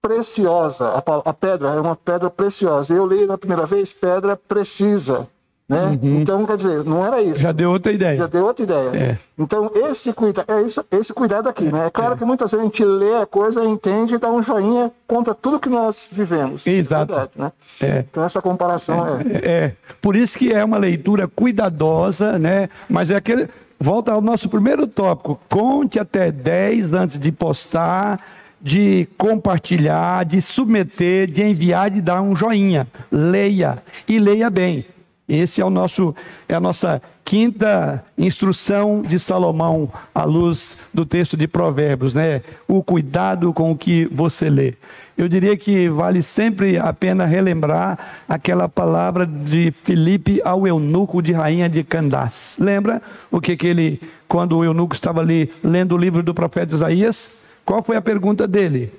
preciosa, 0.00 0.94
a, 1.24 1.32
pedra 1.34 1.70
é 1.70 1.80
uma 1.80 1.96
pedra 1.96 2.30
preciosa. 2.30 2.94
Eu 2.94 3.06
li 3.06 3.26
na 3.26 3.36
primeira 3.36 3.66
vez 3.66 3.92
pedra 3.92 4.36
precisa. 4.36 5.28
Né? 5.68 5.98
Uhum. 6.02 6.20
Então, 6.20 6.46
quer 6.46 6.56
dizer, 6.56 6.82
não 6.82 7.04
era 7.04 7.20
isso. 7.20 7.36
Já 7.36 7.52
deu 7.52 7.70
outra 7.70 7.92
ideia. 7.92 8.16
Já 8.16 8.26
deu 8.26 8.46
outra 8.46 8.64
ideia. 8.64 8.90
É. 8.96 9.18
Então, 9.38 9.70
esse, 9.74 10.14
cuida, 10.14 10.42
é 10.48 10.62
isso, 10.62 10.82
esse 10.90 11.12
cuidado 11.12 11.46
aqui, 11.46 11.64
né? 11.64 11.86
É 11.86 11.90
claro 11.90 12.14
é. 12.14 12.16
que 12.16 12.24
muitas 12.24 12.50
vezes 12.50 12.64
a 12.64 12.66
gente 12.66 12.82
lê 12.82 13.16
a 13.16 13.26
coisa, 13.26 13.62
entende 13.66 14.14
e 14.14 14.18
dá 14.18 14.30
um 14.30 14.42
joinha 14.42 14.90
contra 15.06 15.34
tudo 15.34 15.60
que 15.60 15.68
nós 15.68 16.08
vivemos. 16.10 16.66
Exato. 16.66 17.12
É 17.12 17.16
verdade, 17.16 17.32
né? 17.36 17.52
É. 17.82 18.04
Então, 18.10 18.24
essa 18.24 18.40
comparação 18.40 19.06
é, 19.06 19.22
é... 19.22 19.50
é. 19.50 19.76
Por 20.00 20.16
isso 20.16 20.38
que 20.38 20.50
é 20.52 20.64
uma 20.64 20.78
leitura 20.78 21.28
cuidadosa, 21.28 22.38
né? 22.38 22.70
Mas 22.88 23.10
é 23.10 23.16
aquele... 23.16 23.48
Volta 23.78 24.10
ao 24.10 24.20
nosso 24.20 24.48
primeiro 24.48 24.86
tópico. 24.86 25.38
Conte 25.48 26.00
até 26.00 26.32
10 26.32 26.94
antes 26.94 27.18
de 27.18 27.30
postar 27.30 28.20
de 28.60 29.06
compartilhar, 29.16 30.24
de 30.24 30.42
submeter, 30.42 31.30
de 31.30 31.44
enviar, 31.44 31.90
de 31.90 32.00
dar 32.00 32.20
um 32.22 32.34
joinha. 32.34 32.88
Leia 33.08 33.80
e 34.08 34.18
leia 34.18 34.50
bem. 34.50 34.84
Esse 35.28 35.60
é 35.60 35.64
o 35.64 35.68
nosso 35.68 36.14
é 36.48 36.54
a 36.54 36.60
nossa 36.60 37.02
quinta 37.22 38.02
instrução 38.16 39.02
de 39.02 39.18
Salomão 39.18 39.92
à 40.14 40.24
luz 40.24 40.78
do 40.94 41.04
texto 41.04 41.36
de 41.36 41.46
Provérbios, 41.46 42.14
né? 42.14 42.42
O 42.66 42.82
cuidado 42.82 43.52
com 43.52 43.70
o 43.70 43.76
que 43.76 44.06
você 44.10 44.48
lê. 44.48 44.74
Eu 45.18 45.28
diria 45.28 45.54
que 45.56 45.88
vale 45.90 46.22
sempre 46.22 46.78
a 46.78 46.92
pena 46.92 47.26
relembrar 47.26 47.98
aquela 48.26 48.68
palavra 48.68 49.26
de 49.26 49.70
Filipe 49.70 50.40
ao 50.42 50.66
eunuco 50.66 51.20
de 51.20 51.32
rainha 51.32 51.68
de 51.68 51.84
Candás. 51.84 52.54
Lembra 52.58 53.02
o 53.30 53.40
que 53.40 53.56
que 53.56 53.66
ele 53.66 54.00
quando 54.26 54.56
o 54.56 54.64
eunuco 54.64 54.94
estava 54.94 55.20
ali 55.20 55.52
lendo 55.62 55.94
o 55.94 55.98
livro 55.98 56.22
do 56.22 56.32
profeta 56.32 56.74
Isaías? 56.74 57.32
Qual 57.66 57.82
foi 57.82 57.96
a 57.96 58.00
pergunta 58.00 58.48
dele? 58.48 58.90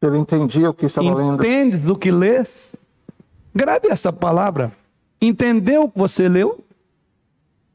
Ele 0.00 0.16
entendia 0.16 0.70
o 0.70 0.74
que 0.74 0.86
estava 0.86 1.08
Entendes 1.08 1.30
lendo. 1.30 1.44
Entendes 1.44 1.80
do 1.80 1.96
que 1.96 2.10
lês? 2.10 2.72
Grave 3.54 3.88
essa 3.88 4.10
palavra. 4.10 4.72
Entendeu 5.20 5.84
o 5.84 5.90
que 5.90 5.98
você 5.98 6.28
leu? 6.28 6.64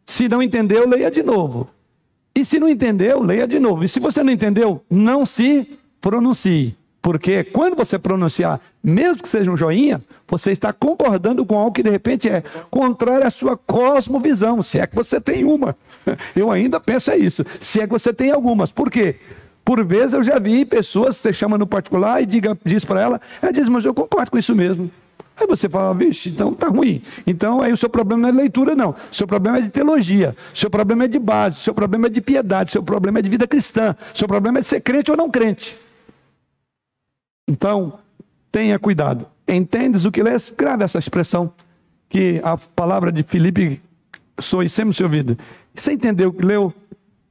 Se 0.05 0.27
não 0.27 0.41
entendeu, 0.41 0.87
leia 0.87 1.11
de 1.11 1.23
novo. 1.23 1.69
E 2.33 2.43
se 2.43 2.59
não 2.59 2.67
entendeu, 2.67 3.21
leia 3.21 3.47
de 3.47 3.59
novo. 3.59 3.83
E 3.83 3.87
se 3.87 3.99
você 3.99 4.23
não 4.23 4.31
entendeu, 4.31 4.83
não 4.89 5.25
se 5.25 5.77
pronuncie. 6.01 6.75
Porque 7.01 7.43
quando 7.43 7.75
você 7.75 7.99
pronunciar, 7.99 8.59
mesmo 8.83 9.21
que 9.21 9.29
seja 9.29 9.51
um 9.51 9.55
joinha, 9.55 10.01
você 10.27 10.51
está 10.51 10.73
concordando 10.73 11.45
com 11.45 11.55
algo 11.55 11.71
que 11.71 11.83
de 11.83 11.89
repente 11.91 12.27
é 12.27 12.43
contrário 12.71 13.27
à 13.27 13.29
sua 13.29 13.55
cosmovisão, 13.55 14.63
se 14.63 14.79
é 14.79 14.87
que 14.87 14.95
você 14.95 15.21
tem 15.21 15.43
uma. 15.43 15.77
Eu 16.35 16.49
ainda 16.49 16.79
penso 16.79 17.11
é 17.11 17.17
isso, 17.17 17.45
se 17.61 17.79
é 17.79 17.85
que 17.85 17.93
você 17.93 18.11
tem 18.11 18.31
algumas. 18.31 18.71
Por 18.71 18.89
quê? 18.89 19.17
Por 19.63 19.83
vezes 19.85 20.13
eu 20.13 20.21
já 20.21 20.37
vi 20.37 20.63
pessoas, 20.63 21.17
você 21.17 21.33
chama 21.33 21.57
no 21.57 21.65
particular 21.65 22.21
e 22.21 22.25
diga, 22.27 22.55
diz 22.63 22.85
para 22.85 23.01
ela, 23.01 23.21
ela 23.41 23.51
diz, 23.51 23.67
mas 23.67 23.83
eu 23.83 23.95
concordo 23.95 24.29
com 24.29 24.37
isso 24.37 24.53
mesmo. 24.53 24.91
Aí 25.37 25.45
você 25.45 25.67
fala, 25.67 25.93
vixe, 25.93 26.29
então 26.29 26.53
tá 26.53 26.67
ruim. 26.67 27.01
Então 27.27 27.61
aí 27.61 27.71
o 27.73 27.77
seu 27.77 27.89
problema 27.89 28.21
não 28.21 28.29
é 28.29 28.31
leitura, 28.31 28.73
não. 28.73 28.91
O 28.91 29.15
seu 29.15 29.27
problema 29.27 29.57
é 29.57 29.61
de 29.61 29.69
teologia. 29.69 30.35
O 30.53 30.57
seu 30.57 30.69
problema 30.69 31.03
é 31.03 31.07
de 31.07 31.19
base. 31.19 31.57
O 31.57 31.61
seu 31.61 31.73
problema 31.73 32.07
é 32.07 32.09
de 32.09 32.21
piedade. 32.21 32.69
O 32.69 32.71
seu 32.71 32.83
problema 32.83 33.19
é 33.19 33.21
de 33.21 33.29
vida 33.29 33.45
cristã. 33.45 33.95
O 34.13 34.17
seu 34.17 34.27
problema 34.27 34.59
é 34.59 34.61
de 34.61 34.67
ser 34.67 34.79
crente 34.79 35.11
ou 35.11 35.17
não 35.17 35.29
crente. 35.29 35.77
Então, 37.47 37.99
tenha 38.49 38.79
cuidado. 38.79 39.27
Entendes 39.47 40.05
o 40.05 40.11
que 40.11 40.23
lês? 40.23 40.53
Grave 40.57 40.83
essa 40.83 40.97
expressão. 40.97 41.51
Que 42.07 42.39
a 42.43 42.55
palavra 42.57 43.11
de 43.11 43.21
Filipe 43.23 43.81
soe 44.39 44.69
sempre 44.69 44.87
no 44.87 44.93
seu 44.93 45.07
ouvido. 45.07 45.37
Se 45.73 45.91
entendeu 45.91 46.29
o 46.29 46.33
que 46.33 46.45
leu, 46.45 46.73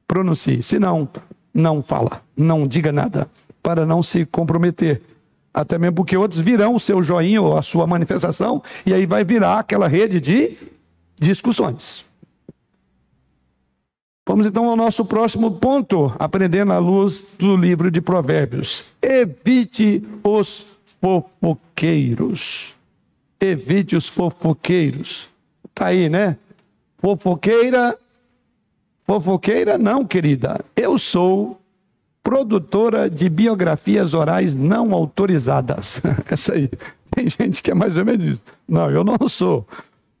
pronuncie. 0.07 0.61
Se 0.61 0.77
não, 0.77 1.09
não 1.51 1.81
fala. 1.81 2.21
Não 2.37 2.67
diga 2.67 2.91
nada. 2.91 3.27
Para 3.63 3.83
não 3.83 4.03
se 4.03 4.25
comprometer 4.27 5.01
até 5.55 5.77
mesmo 5.77 5.95
porque 5.95 6.17
outros 6.17 6.41
virão 6.41 6.75
o 6.75 6.79
seu 6.79 7.01
joinha 7.01 7.41
ou 7.41 7.57
a 7.57 7.61
sua 7.61 7.87
manifestação, 7.87 8.61
e 8.85 8.93
aí 8.93 9.05
vai 9.05 9.23
virar 9.23 9.59
aquela 9.59 9.87
rede 9.87 10.19
de 10.19 10.57
discussões. 11.17 12.03
Vamos 14.27 14.45
então 14.45 14.67
ao 14.69 14.75
nosso 14.75 15.05
próximo 15.05 15.51
ponto, 15.51 16.13
aprendendo 16.19 16.73
à 16.73 16.77
luz 16.77 17.23
do 17.39 17.55
livro 17.55 17.89
de 17.89 18.01
Provérbios. 18.01 18.83
Evite 19.01 20.03
os 20.21 20.65
fofoqueiros. 20.99 22.73
Evite 23.39 23.95
os 23.95 24.09
fofoqueiros. 24.09 25.29
Tá 25.73 25.87
aí, 25.87 26.09
né? 26.09 26.35
Fofoqueira. 26.97 27.97
Fofoqueira, 29.05 29.77
não, 29.77 30.03
querida. 30.03 30.65
Eu 30.75 30.97
sou 30.97 31.61
produtora 32.25 33.07
de 33.07 33.29
biografias 33.29 34.15
orais 34.15 34.55
não 34.55 34.93
autorizadas. 34.93 36.01
Essa 36.27 36.53
aí. 36.53 36.71
Tem 37.11 37.29
gente 37.29 37.61
que 37.61 37.69
é 37.69 37.75
mais 37.75 37.95
ou 37.97 38.03
menos 38.03 38.25
isso. 38.25 38.43
Não, 38.67 38.89
eu 38.89 39.03
não 39.03 39.29
sou 39.29 39.65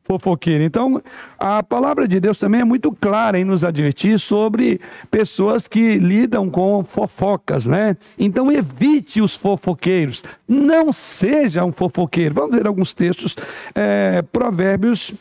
fofoqueiro. 0.03 0.63
Então, 0.63 1.01
a 1.39 1.63
palavra 1.63 2.07
de 2.07 2.19
Deus 2.19 2.37
também 2.37 2.61
é 2.61 2.63
muito 2.63 2.91
clara 2.91 3.39
em 3.39 3.43
nos 3.43 3.63
advertir 3.63 4.19
sobre 4.19 4.79
pessoas 5.09 5.67
que 5.67 5.97
lidam 5.97 6.47
com 6.47 6.83
fofocas, 6.83 7.65
né? 7.65 7.97
Então, 8.19 8.51
evite 8.51 9.19
os 9.19 9.35
fofoqueiros. 9.35 10.23
Não 10.47 10.93
seja 10.93 11.65
um 11.65 11.71
fofoqueiro. 11.71 12.35
Vamos 12.35 12.55
ver 12.55 12.67
alguns 12.67 12.93
textos. 12.93 13.35
É, 13.73 14.21
provérbios, 14.21 15.11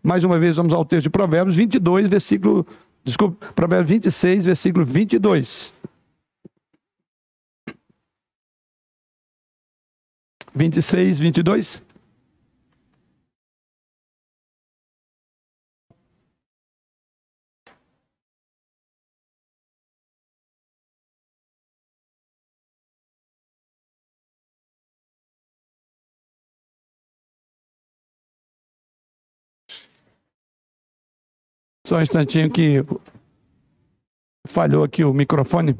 mais 0.00 0.22
uma 0.22 0.38
vez, 0.38 0.54
vamos 0.54 0.72
ao 0.72 0.84
texto 0.84 1.02
de 1.02 1.10
Provérbios 1.10 1.56
22, 1.56 2.06
versículo. 2.06 2.64
Desculpa, 3.04 3.44
Provérbios 3.56 3.90
26, 3.90 4.44
versículo 4.44 4.84
22. 4.84 5.76
26, 10.58 11.20
22. 11.20 11.82
Só 31.86 31.96
um 31.96 32.02
instantinho 32.02 32.50
que 32.50 32.84
falhou 34.46 34.82
aqui 34.84 35.04
o 35.04 35.14
microfone. 35.14 35.74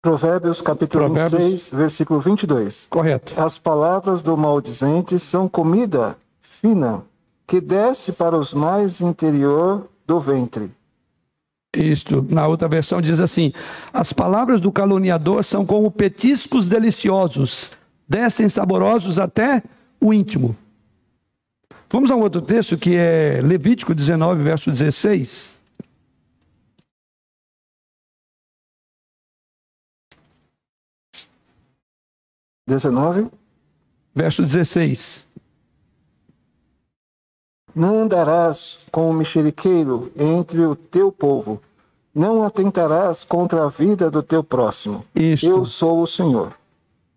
Provérbios 0.00 0.62
capítulo 0.62 1.06
Provérbios... 1.06 1.40
26, 1.40 1.70
versículo 1.70 2.20
22. 2.20 2.86
Correto. 2.88 3.34
As 3.36 3.58
palavras 3.58 4.22
do 4.22 4.36
maldizente 4.36 5.18
são 5.18 5.48
comida 5.48 6.16
fina 6.40 7.02
que 7.46 7.60
desce 7.60 8.12
para 8.12 8.36
os 8.36 8.54
mais 8.54 9.00
interior 9.00 9.88
do 10.06 10.20
ventre. 10.20 10.70
Isto, 11.76 12.24
na 12.28 12.46
outra 12.46 12.68
versão 12.68 13.00
diz 13.00 13.20
assim: 13.20 13.52
As 13.92 14.12
palavras 14.12 14.60
do 14.60 14.70
caluniador 14.70 15.42
são 15.44 15.66
como 15.66 15.90
petiscos 15.90 16.68
deliciosos, 16.68 17.72
descem 18.08 18.48
saborosos 18.48 19.18
até 19.18 19.62
o 20.00 20.14
íntimo. 20.14 20.56
Vamos 21.90 22.10
a 22.10 22.16
um 22.16 22.20
outro 22.20 22.40
texto 22.40 22.76
que 22.76 22.94
é 22.96 23.40
Levítico 23.42 23.94
19, 23.94 24.42
verso 24.42 24.70
16. 24.70 25.57
19. 32.68 33.28
Verso 34.14 34.42
16. 34.42 35.26
Não 37.74 37.98
andarás 37.98 38.80
com 38.92 39.08
o 39.08 39.12
mexeriqueiro 39.14 40.12
entre 40.18 40.60
o 40.60 40.76
teu 40.76 41.10
povo, 41.10 41.62
não 42.14 42.42
atentarás 42.42 43.24
contra 43.24 43.64
a 43.64 43.68
vida 43.68 44.10
do 44.10 44.22
teu 44.22 44.44
próximo. 44.44 45.04
Isso. 45.14 45.46
Eu 45.46 45.64
sou 45.64 46.02
o 46.02 46.06
Senhor. 46.06 46.52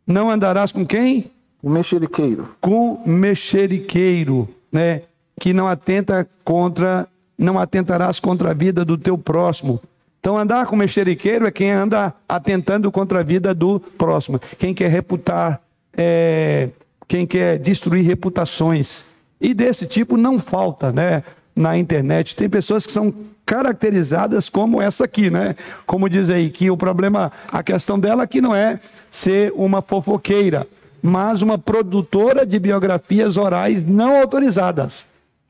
Não 0.07 0.29
andarás 0.29 0.71
com 0.71 0.85
quem? 0.85 1.31
O 1.61 1.69
mexeriqueiro. 1.69 2.55
Com 2.61 3.01
mexeriqueiro, 3.05 4.47
né? 4.71 5.03
Que 5.39 5.53
não 5.53 5.67
atenta 5.67 6.29
contra, 6.45 7.07
não 7.37 7.59
atentarás 7.59 8.19
contra 8.19 8.51
a 8.51 8.53
vida 8.53 8.85
do 8.85 8.97
teu 8.97 9.17
próximo. 9.17 9.81
Então, 10.21 10.37
andar 10.37 10.67
com 10.67 10.75
mexeriqueiro 10.75 11.47
é 11.47 11.51
quem 11.51 11.71
anda 11.71 12.13
atentando 12.29 12.91
contra 12.91 13.21
a 13.21 13.23
vida 13.23 13.55
do 13.55 13.79
próximo. 13.79 14.39
Quem 14.59 14.71
quer 14.71 14.87
reputar 14.87 15.59
é, 15.97 16.69
quem 17.07 17.25
quer 17.25 17.57
destruir 17.57 18.05
reputações. 18.05 19.03
E 19.41 19.51
desse 19.51 19.87
tipo 19.87 20.15
não 20.15 20.39
falta, 20.39 20.91
né? 20.91 21.23
Na 21.55 21.75
internet. 21.75 22.35
Tem 22.35 22.47
pessoas 22.47 22.85
que 22.85 22.91
são 22.91 23.11
caracterizadas 23.45 24.47
como 24.47 24.79
essa 24.79 25.05
aqui, 25.05 25.31
né? 25.31 25.55
Como 25.87 26.07
diz 26.07 26.29
aí, 26.29 26.51
que 26.51 26.69
o 26.69 26.77
problema, 26.77 27.31
a 27.51 27.63
questão 27.63 27.99
dela 27.99 28.23
aqui 28.23 28.39
não 28.39 28.55
é 28.55 28.79
ser 29.09 29.51
uma 29.55 29.81
fofoqueira, 29.81 30.67
mas 31.01 31.41
uma 31.41 31.57
produtora 31.57 32.45
de 32.45 32.59
biografias 32.59 33.37
orais 33.37 33.83
não 33.83 34.21
autorizadas. 34.21 35.07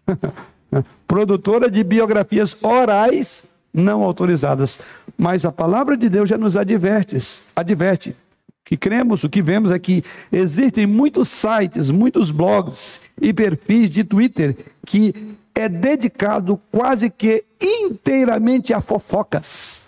produtora 1.05 1.69
de 1.69 1.83
biografias 1.83 2.55
orais 2.63 3.43
não 3.73 4.03
autorizadas. 4.03 4.79
Mas 5.17 5.45
a 5.45 5.51
palavra 5.51 5.95
de 5.95 6.09
Deus 6.09 6.29
já 6.29 6.37
nos 6.37 6.57
adverte, 6.57 7.17
adverte 7.55 8.15
que 8.63 8.77
cremos, 8.77 9.23
o 9.23 9.29
que 9.29 9.41
vemos 9.41 9.69
é 9.69 9.77
que 9.77 10.03
existem 10.31 10.85
muitos 10.85 11.27
sites, 11.27 11.89
muitos 11.89 12.31
blogs 12.31 13.01
e 13.19 13.33
perfis 13.33 13.89
de 13.89 14.03
Twitter 14.03 14.55
que 14.85 15.35
é 15.53 15.67
dedicado 15.67 16.59
quase 16.71 17.09
que 17.09 17.43
inteiramente 17.61 18.73
a 18.73 18.79
fofocas, 18.79 19.81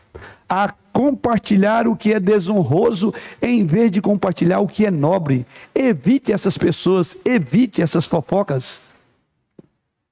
a 0.50 0.74
compartilhar 0.92 1.88
o 1.88 1.96
que 1.96 2.14
é 2.14 2.20
desonroso 2.20 3.14
em 3.42 3.66
vez 3.66 3.90
de 3.90 4.02
compartilhar 4.02 4.60
o 4.60 4.68
que 4.68 4.86
é 4.86 4.92
nobre. 4.92 5.46
Evite 5.74 6.32
essas 6.32 6.58
pessoas, 6.58 7.16
evite 7.26 7.82
essas 7.82 8.06
fofocas. 8.06 8.80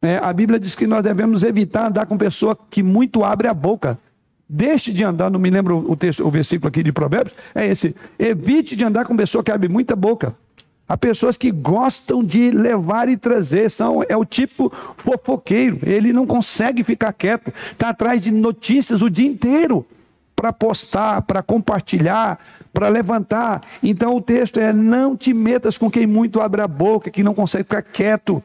É, 0.02 0.18
a 0.18 0.34
Bíblia 0.34 0.60
diz 0.60 0.74
que 0.74 0.88
nós 0.88 1.04
devemos 1.04 1.43
evitar 1.43 1.88
andar 1.88 2.08
com 2.08 2.18
pessoa 2.18 2.58
que 2.70 2.82
muito 2.82 3.24
abre 3.24 3.47
a 3.47 3.54
boca. 3.54 3.99
Deixe 4.49 4.91
de 4.91 5.04
andar, 5.04 5.30
não 5.30 5.39
me 5.39 5.49
lembro 5.49 5.89
o 5.89 5.95
texto, 5.95 6.26
o 6.26 6.32
versículo 6.32 6.68
aqui 6.68 6.82
de 6.84 6.91
Provérbios, 6.91 7.36
é 7.54 7.68
esse. 7.68 7.95
Evite 8.18 8.76
de 8.76 8.84
andar 8.84 9.06
com 9.06 9.16
pessoa 9.16 9.43
que 9.43 9.52
abre 9.52 9.70
muita 9.70 9.95
boca. 9.95 10.36
Há 10.89 10.97
pessoas 10.97 11.38
que 11.38 11.52
gostam 11.52 12.22
de 12.22 12.52
levar 12.52 13.08
e 13.08 13.16
trazer, 13.16 13.70
são, 13.70 14.04
é 14.10 14.18
o 14.18 14.26
tipo 14.26 14.70
fofoqueiro. 14.97 15.80
Ele 15.84 16.12
não 16.12 16.28
consegue 16.28 16.84
ficar 16.84 17.14
quieto, 17.14 17.54
está 17.72 17.89
atrás 17.89 18.20
de 18.20 18.30
notícias 18.30 19.02
o 19.02 19.10
dia 19.10 19.26
inteiro 19.26 19.86
para 20.36 20.52
postar, 20.52 21.22
para 21.22 21.41
compartilhar, 21.41 22.39
para 22.74 22.89
levantar. 22.89 23.62
Então 23.82 24.16
o 24.16 24.22
texto 24.22 24.60
é: 24.60 24.74
não 24.74 25.16
te 25.16 25.34
metas 25.34 25.78
com 25.78 25.89
quem 25.89 26.06
muito 26.06 26.41
abre 26.41 26.62
a 26.62 26.68
boca, 26.68 27.10
que 27.12 27.24
não 27.24 27.34
consegue 27.34 27.64
ficar 27.64 27.84
quieto. 27.84 28.43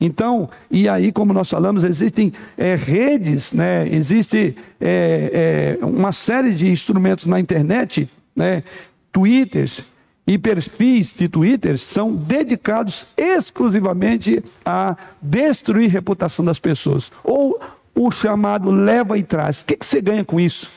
Então, 0.00 0.50
e 0.70 0.88
aí, 0.88 1.10
como 1.10 1.32
nós 1.32 1.48
falamos, 1.48 1.82
existem 1.82 2.32
é, 2.56 2.76
redes, 2.76 3.52
né? 3.52 3.88
existe 3.88 4.54
é, 4.78 5.78
é, 5.80 5.84
uma 5.84 6.12
série 6.12 6.54
de 6.54 6.68
instrumentos 6.68 7.26
na 7.26 7.40
internet, 7.40 8.08
né? 8.34 8.62
twitters 9.10 9.84
e 10.26 10.36
perfis 10.36 11.14
de 11.14 11.28
twitters 11.28 11.82
são 11.82 12.14
dedicados 12.14 13.06
exclusivamente 13.16 14.44
a 14.64 14.96
destruir 15.22 15.88
a 15.88 15.92
reputação 15.92 16.44
das 16.44 16.58
pessoas. 16.58 17.10
Ou 17.24 17.58
o 17.94 18.10
chamado 18.10 18.70
leva 18.70 19.16
e 19.16 19.22
traz. 19.22 19.62
O 19.62 19.66
que, 19.66 19.76
que 19.76 19.86
você 19.86 20.02
ganha 20.02 20.24
com 20.24 20.38
isso? 20.38 20.70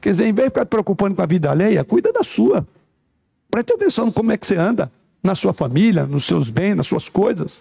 Quer 0.00 0.12
dizer, 0.12 0.26
em 0.26 0.32
vez 0.32 0.46
de 0.46 0.50
ficar 0.50 0.66
preocupando 0.66 1.16
com 1.16 1.22
a 1.22 1.26
vida 1.26 1.50
alheia, 1.50 1.82
cuida 1.82 2.12
da 2.12 2.22
sua. 2.22 2.64
Preste 3.50 3.72
atenção 3.72 4.12
como 4.12 4.30
é 4.30 4.36
que 4.36 4.46
você 4.46 4.54
anda 4.54 4.92
na 5.22 5.34
sua 5.34 5.52
família, 5.52 6.06
nos 6.06 6.24
seus 6.24 6.50
bens, 6.50 6.74
nas 6.74 6.86
suas 6.86 7.08
coisas. 7.08 7.60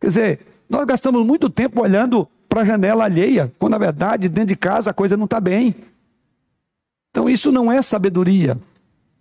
Quer 0.00 0.06
dizer, 0.08 0.40
nós 0.68 0.84
gastamos 0.86 1.24
muito 1.24 1.48
tempo 1.50 1.80
olhando 1.80 2.28
para 2.48 2.62
a 2.62 2.64
janela 2.64 3.04
alheia, 3.04 3.52
quando 3.58 3.72
na 3.72 3.78
verdade 3.78 4.28
dentro 4.28 4.48
de 4.48 4.56
casa 4.56 4.90
a 4.90 4.94
coisa 4.94 5.16
não 5.16 5.24
está 5.24 5.40
bem. 5.40 5.74
Então 7.10 7.28
isso 7.28 7.52
não 7.52 7.70
é 7.70 7.80
sabedoria. 7.82 8.58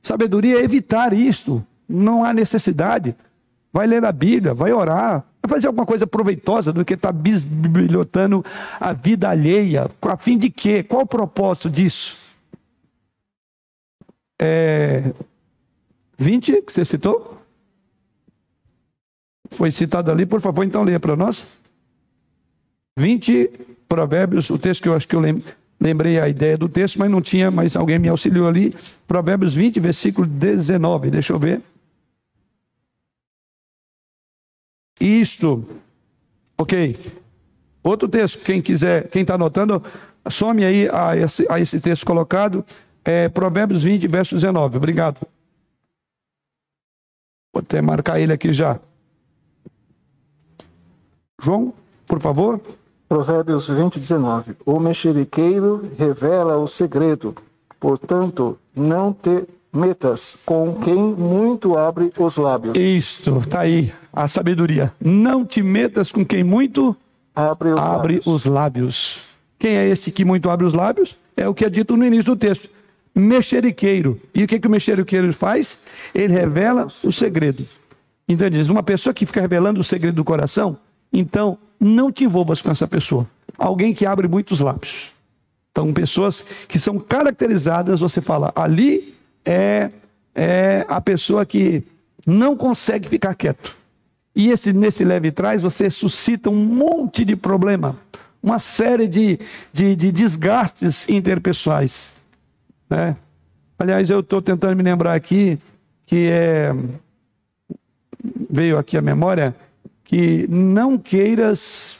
Sabedoria 0.01 0.59
é 0.59 0.63
evitar 0.63 1.13
isto. 1.13 1.65
Não 1.88 2.24
há 2.24 2.34
necessidade. 2.34 3.15
Vai 3.72 3.86
ler 3.86 4.03
a 4.03 4.11
Bíblia, 4.11 4.53
vai 4.53 4.74
orar, 4.74 5.24
vai 5.41 5.49
fazer 5.49 5.67
alguma 5.67 5.86
coisa 5.86 6.07
proveitosa 6.07 6.74
do 6.74 6.84
que 6.84 6.95
estar 6.95 7.13
tá 7.13 7.13
bisbilhotando 7.13 8.43
a 8.80 8.93
vida 8.93 9.30
alheia. 9.30 9.89
A 10.01 10.17
fim 10.17 10.38
de 10.38 10.49
quê? 10.49 10.82
Qual 10.82 11.03
o 11.03 11.07
propósito 11.07 11.70
disso? 11.70 12.17
É... 14.39 15.13
20, 16.17 16.63
que 16.63 16.74
você 16.74 16.84
citou? 16.84 17.38
Foi 19.51 19.71
citado 19.71 20.11
ali, 20.11 20.25
por 20.25 20.41
favor, 20.41 20.63
então 20.63 20.83
leia 20.83 20.99
para 20.99 21.15
nós. 21.15 21.45
20 22.97 23.49
provérbios, 23.87 24.49
o 24.49 24.57
texto 24.57 24.83
que 24.83 24.89
eu 24.89 24.93
acho 24.93 25.07
que 25.07 25.15
eu 25.15 25.21
lembrei 25.79 26.19
a 26.19 26.27
ideia 26.27 26.57
do 26.57 26.69
texto, 26.69 26.99
mas 26.99 27.09
não 27.09 27.21
tinha, 27.21 27.49
mas 27.49 27.75
alguém 27.75 27.97
me 27.97 28.09
auxiliou 28.09 28.47
ali. 28.47 28.73
Provérbios 29.07 29.55
20, 29.55 29.79
versículo 29.79 30.27
19, 30.27 31.09
deixa 31.09 31.33
eu 31.33 31.39
ver. 31.39 31.61
Isto, 34.99 35.65
ok. 36.57 36.97
Outro 37.81 38.09
texto, 38.09 38.39
quem 38.39 38.61
quiser, 38.61 39.07
quem 39.09 39.21
está 39.21 39.35
anotando, 39.35 39.81
some 40.29 40.63
aí 40.65 40.89
a 40.91 41.15
esse, 41.15 41.47
a 41.49 41.59
esse 41.59 41.79
texto 41.79 42.05
colocado, 42.05 42.65
é 43.05 43.29
Provérbios 43.29 43.83
20, 43.83 44.07
verso 44.07 44.35
19. 44.35 44.77
Obrigado. 44.77 45.25
Vou 47.53 47.61
até 47.61 47.81
marcar 47.81 48.19
ele 48.19 48.33
aqui 48.33 48.51
já. 48.51 48.79
João, 51.41 51.73
por 52.05 52.21
favor. 52.21 52.59
Provérbios 53.07 53.67
20, 53.67 53.99
19. 53.99 54.55
O 54.65 54.79
mexeriqueiro 54.79 55.89
revela 55.97 56.57
o 56.57 56.67
segredo, 56.67 57.35
portanto, 57.79 58.57
não 58.75 59.11
te 59.11 59.47
metas 59.73 60.37
com 60.45 60.75
quem 60.75 61.01
muito 61.01 61.77
abre 61.77 62.11
os 62.17 62.37
lábios. 62.37 62.77
Isto, 62.77 63.37
está 63.37 63.61
aí, 63.61 63.93
a 64.13 64.27
sabedoria. 64.27 64.93
Não 64.99 65.45
te 65.45 65.61
metas 65.61 66.11
com 66.11 66.25
quem 66.25 66.43
muito 66.43 66.95
abre, 67.35 67.69
os, 67.69 67.79
abre 67.79 68.15
lábios. 68.15 68.27
os 68.27 68.45
lábios. 68.45 69.19
Quem 69.57 69.75
é 69.75 69.87
este 69.89 70.11
que 70.11 70.23
muito 70.23 70.49
abre 70.49 70.65
os 70.65 70.73
lábios? 70.73 71.17
É 71.35 71.47
o 71.47 71.53
que 71.53 71.65
é 71.65 71.69
dito 71.69 71.95
no 71.95 72.05
início 72.05 72.25
do 72.25 72.35
texto. 72.35 72.69
Mexeriqueiro. 73.13 74.19
E 74.33 74.43
o 74.43 74.47
que, 74.47 74.59
que 74.59 74.67
o 74.67 74.71
mexeriqueiro 74.71 75.33
faz? 75.33 75.79
Ele 76.13 76.33
revela 76.33 76.85
o 76.85 77.11
segredo. 77.11 77.65
Então 78.27 78.47
ele 78.47 78.57
diz: 78.57 78.69
uma 78.69 78.83
pessoa 78.83 79.13
que 79.13 79.25
fica 79.25 79.41
revelando 79.41 79.79
o 79.79 79.83
segredo 79.83 80.15
do 80.15 80.23
coração, 80.23 80.77
então, 81.12 81.57
não 81.80 82.12
te 82.12 82.24
envolvas 82.24 82.62
com 82.62 82.72
essa 82.72 82.88
pessoa. 82.88 83.28
Alguém 83.57 83.93
que 83.93 84.05
abre 84.05 84.28
muitos 84.28 84.60
lábios. 84.60 85.14
Então, 85.72 85.93
pessoas 85.93 86.43
que 86.68 86.80
são 86.80 86.99
caracterizadas, 86.99 87.99
você 87.99 88.22
fala, 88.22 88.51
ali 88.55 89.16
é, 89.45 89.89
é 90.36 90.86
a 90.88 90.99
pessoa 90.99 91.45
que 91.45 91.84
não 92.26 92.55
consegue 92.55 93.07
ficar 93.07 93.34
quieto. 93.36 93.76
E 94.36 94.49
esse, 94.49 94.72
nesse 94.72 95.03
leve 95.03 95.32
trás, 95.32 95.62
você 95.62 95.89
suscita 95.89 96.49
um 96.49 96.64
monte 96.64 97.26
de 97.26 97.36
problema, 97.36 97.97
uma 98.41 98.60
série 98.60 99.07
de, 99.07 99.39
de, 99.74 99.95
de 99.95 100.12
desgastes 100.12 101.07
interpessoais. 101.10 102.14
Né? 102.89 103.16
Aliás, 103.78 104.10
eu 104.10 104.20
estou 104.20 104.41
tentando 104.41 104.76
me 104.76 104.84
lembrar 104.84 105.14
aqui 105.14 105.57
que 106.05 106.30
é, 106.32 106.74
veio 108.49 108.78
aqui 108.78 108.97
a 108.97 109.01
memória 109.01 109.55
que 110.10 110.47
não 110.49 110.97
queiras. 110.97 111.95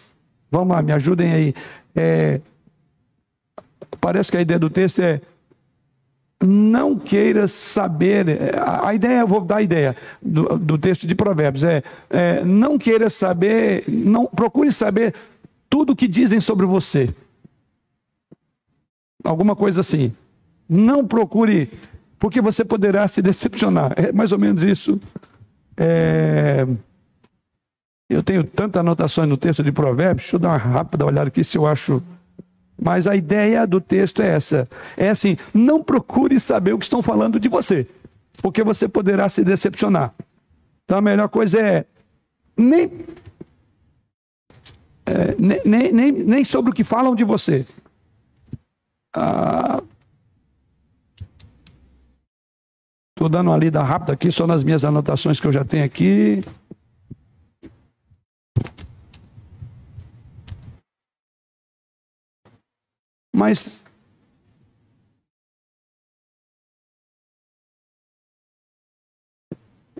Vamos 0.50 0.76
lá, 0.76 0.82
me 0.82 0.92
ajudem 0.92 1.32
aí. 1.32 1.54
É, 1.96 2.42
parece 4.02 4.32
que 4.32 4.38
a 4.38 4.42
ideia 4.42 4.58
do 4.58 4.68
texto 4.68 5.00
é 5.00 5.22
não 6.44 6.98
queiras 6.98 7.52
saber. 7.52 8.26
A 8.60 8.96
ideia, 8.96 9.20
eu 9.20 9.28
vou 9.28 9.42
dar 9.42 9.58
a 9.58 9.62
ideia 9.62 9.96
do, 10.20 10.58
do 10.58 10.76
texto 10.76 11.06
de 11.06 11.14
Provérbios, 11.14 11.64
é, 11.64 11.84
é 12.10 12.44
não 12.44 12.80
queiras 12.80 13.14
saber, 13.14 13.84
não 13.88 14.26
procure 14.26 14.74
saber 14.74 15.14
tudo 15.70 15.94
o 15.94 15.96
que 15.96 16.08
dizem 16.08 16.42
sobre 16.42 16.66
você. 16.66 17.14
Alguma 19.24 19.56
coisa 19.56 19.82
assim. 19.82 20.12
Não 20.68 21.06
procure, 21.06 21.70
porque 22.18 22.42
você 22.42 22.66
poderá 22.66 23.08
se 23.08 23.22
decepcionar. 23.22 23.94
É 23.96 24.12
mais 24.12 24.32
ou 24.32 24.40
menos 24.40 24.64
isso. 24.64 25.00
É, 25.78 26.66
eu 28.10 28.24
tenho 28.24 28.44
tantas 28.44 28.80
anotações 28.80 29.30
no 29.30 29.38
texto 29.38 29.64
de 29.64 29.72
Provérbios, 29.72 30.24
deixa 30.24 30.36
eu 30.36 30.40
dar 30.40 30.50
uma 30.50 30.58
rápida 30.58 31.06
olhada 31.06 31.28
aqui 31.28 31.44
se 31.44 31.58
eu 31.58 31.68
acho. 31.68 32.02
Mas 32.82 33.08
a 33.08 33.16
ideia 33.16 33.68
do 33.68 33.80
texto 33.80 34.22
é 34.22 34.30
essa: 34.30 34.68
é 34.98 35.10
assim, 35.10 35.38
não 35.54 35.84
procure 35.84 36.40
saber 36.40 36.74
o 36.74 36.80
que 36.80 36.86
estão 36.86 37.04
falando 37.04 37.40
de 37.40 37.48
você, 37.48 37.88
porque 38.42 38.64
você 38.64 38.88
poderá 38.88 39.30
se 39.30 39.44
decepcionar. 39.44 40.14
Então 40.86 40.98
a 40.98 41.02
melhor 41.02 41.30
coisa 41.30 41.60
é 41.60 41.86
nem, 42.58 42.92
é, 45.06 45.36
nem, 45.38 45.94
nem, 45.94 46.12
nem 46.12 46.44
sobre 46.44 46.72
o 46.72 46.74
que 46.74 46.84
falam 46.84 47.14
de 47.14 47.24
você. 47.24 47.64
Estou 49.10 49.84
ah, 53.28 53.30
dando 53.30 53.52
uma 53.52 53.58
lida 53.58 53.84
rápida 53.84 54.14
aqui, 54.14 54.32
só 54.32 54.48
nas 54.48 54.64
minhas 54.64 54.84
anotações 54.84 55.40
que 55.40 55.46
eu 55.46 55.52
já 55.52 55.64
tenho 55.64 55.86
aqui. 55.86 56.42
Mas 63.40 63.80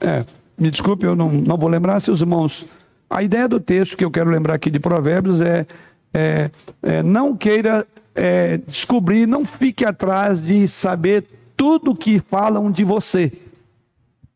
É, 0.02 0.26
me 0.58 0.72
desculpe, 0.72 1.06
eu 1.06 1.14
não, 1.14 1.30
não 1.30 1.58
vou 1.58 1.70
lembrar, 1.70 2.00
seus 2.00 2.22
irmãos. 2.22 2.66
A 3.10 3.22
ideia 3.22 3.50
do 3.50 3.60
texto 3.60 3.98
que 3.98 4.06
eu 4.06 4.10
quero 4.10 4.30
lembrar 4.30 4.54
aqui 4.54 4.70
de 4.70 4.80
Provérbios 4.80 5.42
é, 5.42 5.68
é, 6.14 6.50
é 6.82 7.04
não 7.04 7.36
queira 7.36 7.86
é, 8.16 8.58
descobrir, 8.60 9.28
não 9.28 9.46
fique 9.46 9.84
atrás 9.84 10.42
de 10.42 10.70
saber 10.70 11.26
tudo 11.58 11.94
que 11.94 12.20
falam 12.20 12.72
de 12.72 12.86
você. 12.86 13.32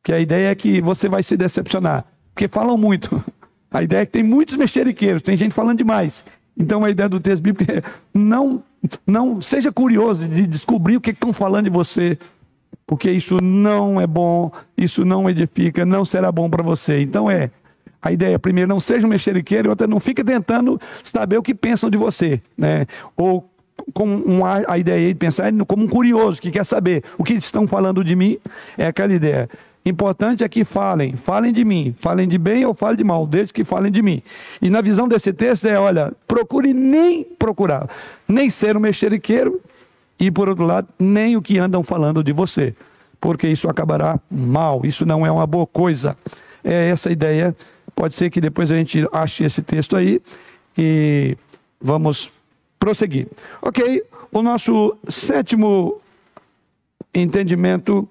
Que 0.03 0.11
a 0.11 0.19
ideia 0.19 0.49
é 0.49 0.55
que 0.55 0.81
você 0.81 1.07
vai 1.07 1.23
se 1.23 1.37
decepcionar. 1.37 2.05
Porque 2.33 2.49
falam 2.49 2.77
muito. 2.77 3.23
A 3.71 3.81
ideia 3.81 4.01
é 4.01 4.05
que 4.05 4.11
tem 4.11 4.21
muitos 4.21 4.55
mexeriqueiros, 4.55 5.23
tem 5.23 5.35
gente 5.35 5.55
falando 5.55 5.79
demais. 5.79 6.23
Então 6.57 6.83
a 6.83 6.89
ideia 6.89 7.09
do 7.09 7.19
texto 7.19 7.41
bíblico 7.41 7.71
é 7.71 7.81
não, 8.13 8.63
não 9.05 9.41
seja 9.41 9.71
curioso 9.71 10.27
de 10.27 10.45
descobrir 10.45 10.97
o 10.97 11.01
que 11.01 11.11
estão 11.11 11.33
falando 11.33 11.65
de 11.65 11.71
você, 11.71 12.17
porque 12.85 13.11
isso 13.11 13.41
não 13.41 13.99
é 13.99 14.05
bom, 14.05 14.51
isso 14.77 15.03
não 15.03 15.29
edifica, 15.29 15.85
não 15.85 16.05
será 16.05 16.31
bom 16.31 16.49
para 16.49 16.63
você. 16.63 17.01
Então 17.01 17.29
é 17.29 17.49
a 18.01 18.11
ideia, 18.11 18.37
primeiro, 18.37 18.69
não 18.69 18.79
seja 18.79 19.07
um 19.07 19.09
mexeriqueiro, 19.09 19.67
e 19.67 19.69
outra, 19.69 19.87
não 19.87 19.99
fique 19.99 20.23
tentando 20.23 20.79
saber 21.01 21.37
o 21.37 21.43
que 21.43 21.55
pensam 21.55 21.89
de 21.89 21.97
você, 21.97 22.41
né? 22.57 22.85
Ou 23.15 23.49
com 23.93 24.45
a 24.45 24.77
ideia 24.77 25.07
de 25.07 25.15
pensar 25.15 25.51
como 25.67 25.85
um 25.85 25.87
curioso 25.87 26.41
que 26.41 26.51
quer 26.51 26.65
saber 26.65 27.03
o 27.17 27.23
que 27.23 27.33
estão 27.33 27.67
falando 27.67 28.03
de 28.03 28.15
mim, 28.15 28.37
é 28.77 28.85
aquela 28.87 29.13
ideia. 29.13 29.49
Importante 29.85 30.45
é 30.45 30.49
que 30.49 30.63
falem, 30.63 31.17
falem 31.17 31.51
de 31.51 31.65
mim, 31.65 31.93
falem 31.99 32.25
de 32.25 32.37
bem 32.37 32.65
ou 32.65 32.73
falem 32.73 32.95
de 32.95 33.03
mal, 33.03 33.27
desde 33.27 33.51
que 33.51 33.65
falem 33.65 33.91
de 33.91 34.01
mim. 34.01 34.21
E 34.61 34.69
na 34.69 34.79
visão 34.79 35.09
desse 35.09 35.33
texto 35.33 35.65
é, 35.65 35.77
olha, 35.77 36.13
procure 36.25 36.73
nem 36.73 37.23
procurar, 37.23 37.89
nem 38.25 38.49
ser 38.49 38.77
um 38.77 38.79
mexeriqueiro 38.79 39.59
e, 40.17 40.31
por 40.31 40.47
outro 40.47 40.65
lado, 40.65 40.87
nem 40.97 41.35
o 41.35 41.41
que 41.41 41.59
andam 41.59 41.83
falando 41.83 42.23
de 42.23 42.31
você, 42.31 42.73
porque 43.19 43.45
isso 43.47 43.69
acabará 43.69 44.17
mal, 44.31 44.81
isso 44.85 45.05
não 45.05 45.25
é 45.25 45.31
uma 45.31 45.45
boa 45.45 45.67
coisa. 45.67 46.15
É 46.63 46.89
essa 46.89 47.11
ideia, 47.11 47.53
pode 47.93 48.13
ser 48.13 48.29
que 48.29 48.39
depois 48.39 48.71
a 48.71 48.75
gente 48.75 49.05
ache 49.11 49.43
esse 49.43 49.61
texto 49.61 49.97
aí 49.97 50.21
e 50.77 51.35
vamos 51.81 52.31
prosseguir. 52.79 53.27
Ok, 53.61 54.01
o 54.31 54.41
nosso 54.41 54.95
sétimo 55.09 55.99
entendimento 57.13 58.07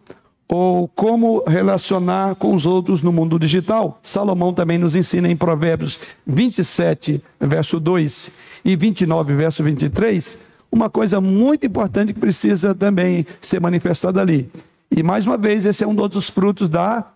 ou 0.54 0.86
como 0.86 1.42
relacionar 1.46 2.34
com 2.34 2.54
os 2.54 2.66
outros 2.66 3.02
no 3.02 3.10
mundo 3.10 3.38
digital. 3.38 3.98
Salomão 4.02 4.52
também 4.52 4.76
nos 4.76 4.94
ensina 4.94 5.26
em 5.26 5.34
Provérbios 5.34 5.98
27, 6.26 7.22
verso 7.40 7.80
2 7.80 8.30
e 8.62 8.76
29, 8.76 9.34
verso 9.34 9.64
23, 9.64 10.36
uma 10.70 10.90
coisa 10.90 11.22
muito 11.22 11.64
importante 11.64 12.12
que 12.12 12.20
precisa 12.20 12.74
também 12.74 13.24
ser 13.40 13.62
manifestada 13.62 14.20
ali. 14.20 14.52
E 14.90 15.02
mais 15.02 15.26
uma 15.26 15.38
vez, 15.38 15.64
esse 15.64 15.84
é 15.84 15.86
um 15.86 15.94
dos 15.94 16.28
frutos 16.28 16.68
da 16.68 17.06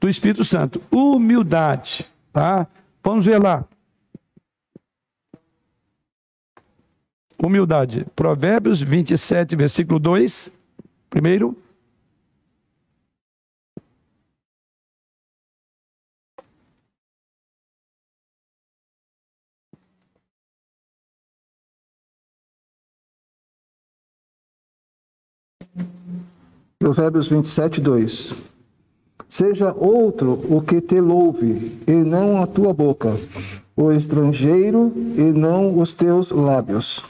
do 0.00 0.08
Espírito 0.08 0.44
Santo, 0.44 0.80
humildade, 0.92 2.06
tá? 2.32 2.68
Vamos 3.02 3.24
ver 3.24 3.42
lá. 3.42 3.64
Humildade. 7.36 8.06
Provérbios 8.14 8.80
27, 8.80 9.56
versículo 9.56 9.98
2. 9.98 10.52
Primeiro, 11.10 11.56
Provérbios 26.84 27.28
27, 27.28 27.80
2. 27.80 28.34
Seja 29.26 29.72
outro 29.72 30.32
o 30.54 30.60
que 30.60 30.82
te 30.82 31.00
louve, 31.00 31.80
e 31.86 31.92
não 31.92 32.42
a 32.42 32.46
tua 32.46 32.74
boca, 32.74 33.18
o 33.74 33.90
estrangeiro, 33.90 34.92
e 35.16 35.22
não 35.32 35.78
os 35.78 35.94
teus 35.94 36.30
lábios. 36.30 37.02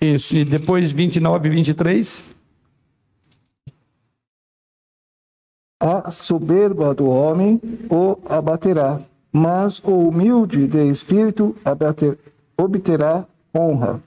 Isso, 0.00 0.34
e 0.34 0.46
depois 0.46 0.92
29 0.92 1.46
e 1.46 1.50
23. 1.50 2.24
A 5.78 6.10
soberba 6.10 6.94
do 6.94 7.04
homem 7.04 7.60
o 7.90 8.16
abaterá, 8.30 8.98
mas 9.30 9.78
o 9.84 10.08
humilde 10.08 10.66
de 10.66 10.90
espírito 10.90 11.54
abater, 11.62 12.16
obterá 12.56 13.26
honra. 13.54 14.02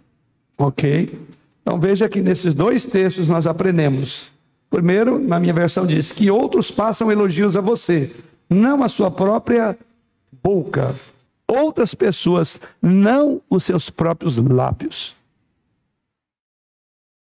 Ok. 0.57 1.15
Então 1.61 1.79
veja 1.79 2.09
que 2.09 2.21
nesses 2.21 2.55
dois 2.55 2.87
textos 2.87 3.29
nós 3.29 3.45
aprendemos 3.45 4.31
Primeiro, 4.71 5.19
na 5.19 5.37
minha 5.37 5.53
versão 5.53 5.85
diz 5.85 6.13
que 6.13 6.31
outros 6.31 6.71
passam 6.71 7.11
elogios 7.11 7.57
a 7.57 7.61
você, 7.61 8.15
não 8.49 8.81
a 8.81 8.87
sua 8.87 9.11
própria 9.11 9.77
boca. 10.41 10.95
Outras 11.45 11.93
pessoas, 11.93 12.57
não 12.81 13.41
os 13.49 13.65
seus 13.65 13.89
próprios 13.89 14.37
lábios. 14.37 15.13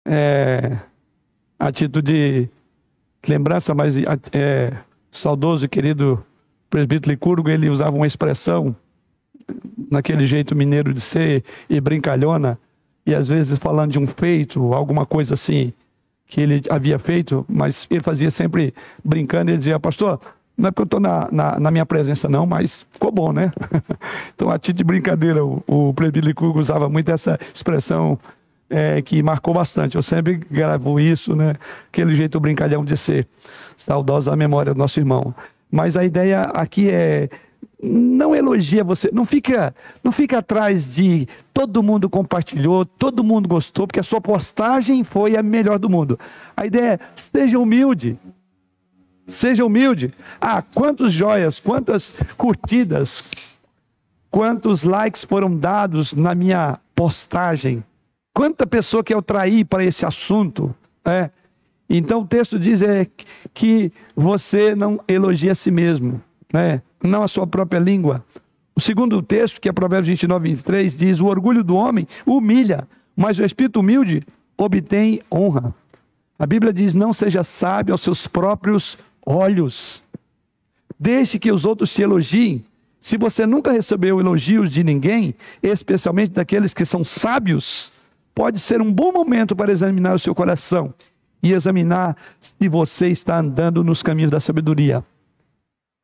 É, 0.08 0.78
atitude 1.58 2.02
de 2.02 2.48
lembrança, 3.28 3.74
mas 3.74 3.94
é, 4.32 4.72
saudoso 5.12 5.66
e 5.66 5.68
querido 5.68 6.24
presbítero 6.70 7.12
Licurgo, 7.12 7.50
ele 7.50 7.68
usava 7.68 7.94
uma 7.94 8.06
expressão 8.06 8.74
naquele 9.90 10.26
jeito 10.26 10.56
mineiro 10.56 10.94
de 10.94 11.00
ser 11.02 11.44
e 11.68 11.78
brincalhona, 11.78 12.58
e 13.04 13.14
às 13.14 13.28
vezes 13.28 13.58
falando 13.58 13.92
de 13.92 13.98
um 13.98 14.06
feito, 14.06 14.72
alguma 14.72 15.04
coisa 15.04 15.34
assim, 15.34 15.74
que 16.26 16.40
ele 16.40 16.62
havia 16.70 16.98
feito, 16.98 17.44
mas 17.48 17.86
ele 17.90 18.02
fazia 18.02 18.30
sempre 18.30 18.74
brincando, 19.04 19.50
ele 19.50 19.58
dizia, 19.58 19.78
pastor, 19.78 20.20
não 20.56 20.68
é 20.68 20.70
porque 20.70 20.82
eu 20.82 20.84
estou 20.84 21.00
na, 21.00 21.28
na, 21.30 21.58
na, 21.58 21.70
minha 21.70 21.84
presença 21.84 22.28
não, 22.28 22.46
mas 22.46 22.86
ficou 22.90 23.10
bom, 23.10 23.32
né? 23.32 23.52
então, 24.34 24.50
a 24.50 24.58
título 24.58 24.78
de 24.78 24.84
brincadeira, 24.84 25.44
o, 25.44 25.62
o 25.66 25.94
usava 26.58 26.88
muito 26.88 27.10
essa 27.10 27.38
expressão 27.52 28.18
é, 28.70 29.02
que 29.02 29.22
marcou 29.22 29.52
bastante. 29.52 29.96
Eu 29.96 30.02
sempre 30.02 30.36
gravo 30.50 30.98
isso, 31.00 31.34
né? 31.34 31.54
Aquele 31.88 32.14
jeito 32.14 32.38
brincalhão 32.38 32.84
de 32.84 32.96
ser. 32.96 33.26
Saudosa 33.76 34.32
a 34.32 34.36
memória 34.36 34.72
do 34.72 34.78
nosso 34.78 35.00
irmão. 35.00 35.34
Mas 35.70 35.96
a 35.96 36.04
ideia 36.04 36.42
aqui 36.42 36.88
é 36.88 37.28
não 37.82 38.34
elogia 38.34 38.82
você, 38.82 39.10
não 39.12 39.24
fica, 39.24 39.74
não 40.02 40.12
fica 40.12 40.38
atrás 40.38 40.94
de 40.94 41.28
todo 41.52 41.82
mundo 41.82 42.08
compartilhou, 42.08 42.84
todo 42.84 43.24
mundo 43.24 43.48
gostou, 43.48 43.86
porque 43.86 44.00
a 44.00 44.04
sua 44.04 44.20
postagem 44.20 45.04
foi 45.04 45.36
a 45.36 45.42
melhor 45.42 45.78
do 45.78 45.90
mundo. 45.90 46.18
A 46.56 46.66
ideia 46.66 46.94
é, 46.94 46.98
seja 47.16 47.58
humilde. 47.58 48.18
Seja 49.26 49.64
humilde. 49.64 50.12
Ah, 50.40 50.62
quantos 50.62 51.12
joias, 51.12 51.58
quantas 51.58 52.14
curtidas, 52.36 53.24
quantos 54.30 54.82
likes 54.82 55.24
foram 55.24 55.56
dados 55.56 56.12
na 56.12 56.34
minha 56.34 56.78
postagem. 56.94 57.84
Quanta 58.34 58.66
pessoa 58.66 59.04
que 59.04 59.14
eu 59.14 59.22
traí 59.22 59.64
para 59.64 59.84
esse 59.84 60.04
assunto, 60.04 60.74
é? 61.04 61.30
Então 61.88 62.22
o 62.22 62.26
texto 62.26 62.58
diz 62.58 62.82
é 62.82 63.06
que 63.52 63.92
você 64.16 64.74
não 64.74 64.98
elogia 65.06 65.52
a 65.52 65.54
si 65.54 65.70
mesmo, 65.70 66.20
né? 66.52 66.82
Não 67.04 67.22
a 67.22 67.28
sua 67.28 67.46
própria 67.46 67.78
língua. 67.78 68.24
O 68.74 68.80
segundo 68.80 69.22
texto, 69.22 69.60
que 69.60 69.68
é 69.68 69.72
Provérbios 69.72 70.08
29, 70.08 70.48
23, 70.48 70.96
diz: 70.96 71.20
O 71.20 71.26
orgulho 71.26 71.62
do 71.62 71.76
homem 71.76 72.08
humilha, 72.26 72.88
mas 73.14 73.38
o 73.38 73.44
espírito 73.44 73.80
humilde 73.80 74.22
obtém 74.56 75.20
honra. 75.32 75.74
A 76.38 76.46
Bíblia 76.46 76.72
diz: 76.72 76.94
Não 76.94 77.12
seja 77.12 77.44
sábio 77.44 77.92
aos 77.92 78.00
seus 78.00 78.26
próprios 78.26 78.98
olhos. 79.24 80.02
Deixe 80.98 81.38
que 81.38 81.52
os 81.52 81.64
outros 81.64 81.92
te 81.92 82.02
elogiem. 82.02 82.64
Se 83.00 83.18
você 83.18 83.46
nunca 83.46 83.70
recebeu 83.70 84.18
elogios 84.18 84.70
de 84.70 84.82
ninguém, 84.82 85.34
especialmente 85.62 86.30
daqueles 86.30 86.72
que 86.72 86.86
são 86.86 87.04
sábios, 87.04 87.92
pode 88.34 88.58
ser 88.58 88.80
um 88.80 88.92
bom 88.92 89.12
momento 89.12 89.54
para 89.54 89.70
examinar 89.70 90.14
o 90.14 90.18
seu 90.18 90.34
coração 90.34 90.94
e 91.42 91.52
examinar 91.52 92.16
se 92.40 92.66
você 92.66 93.08
está 93.08 93.38
andando 93.38 93.84
nos 93.84 94.02
caminhos 94.02 94.30
da 94.30 94.40
sabedoria 94.40 95.04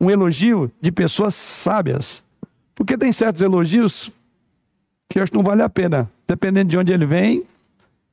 um 0.01 0.11
elogio 0.11 0.71
de 0.81 0.91
pessoas 0.91 1.35
sábias. 1.35 2.25
Porque 2.75 2.97
tem 2.97 3.13
certos 3.13 3.43
elogios 3.43 4.11
que 5.09 5.19
eu 5.19 5.23
acho 5.23 5.31
que 5.31 5.37
não 5.37 5.45
vale 5.45 5.63
a 5.63 5.69
pena. 5.69 6.11
Dependendo 6.27 6.71
de 6.71 6.79
onde 6.79 6.93
ele 6.93 7.05
vem, 7.05 7.45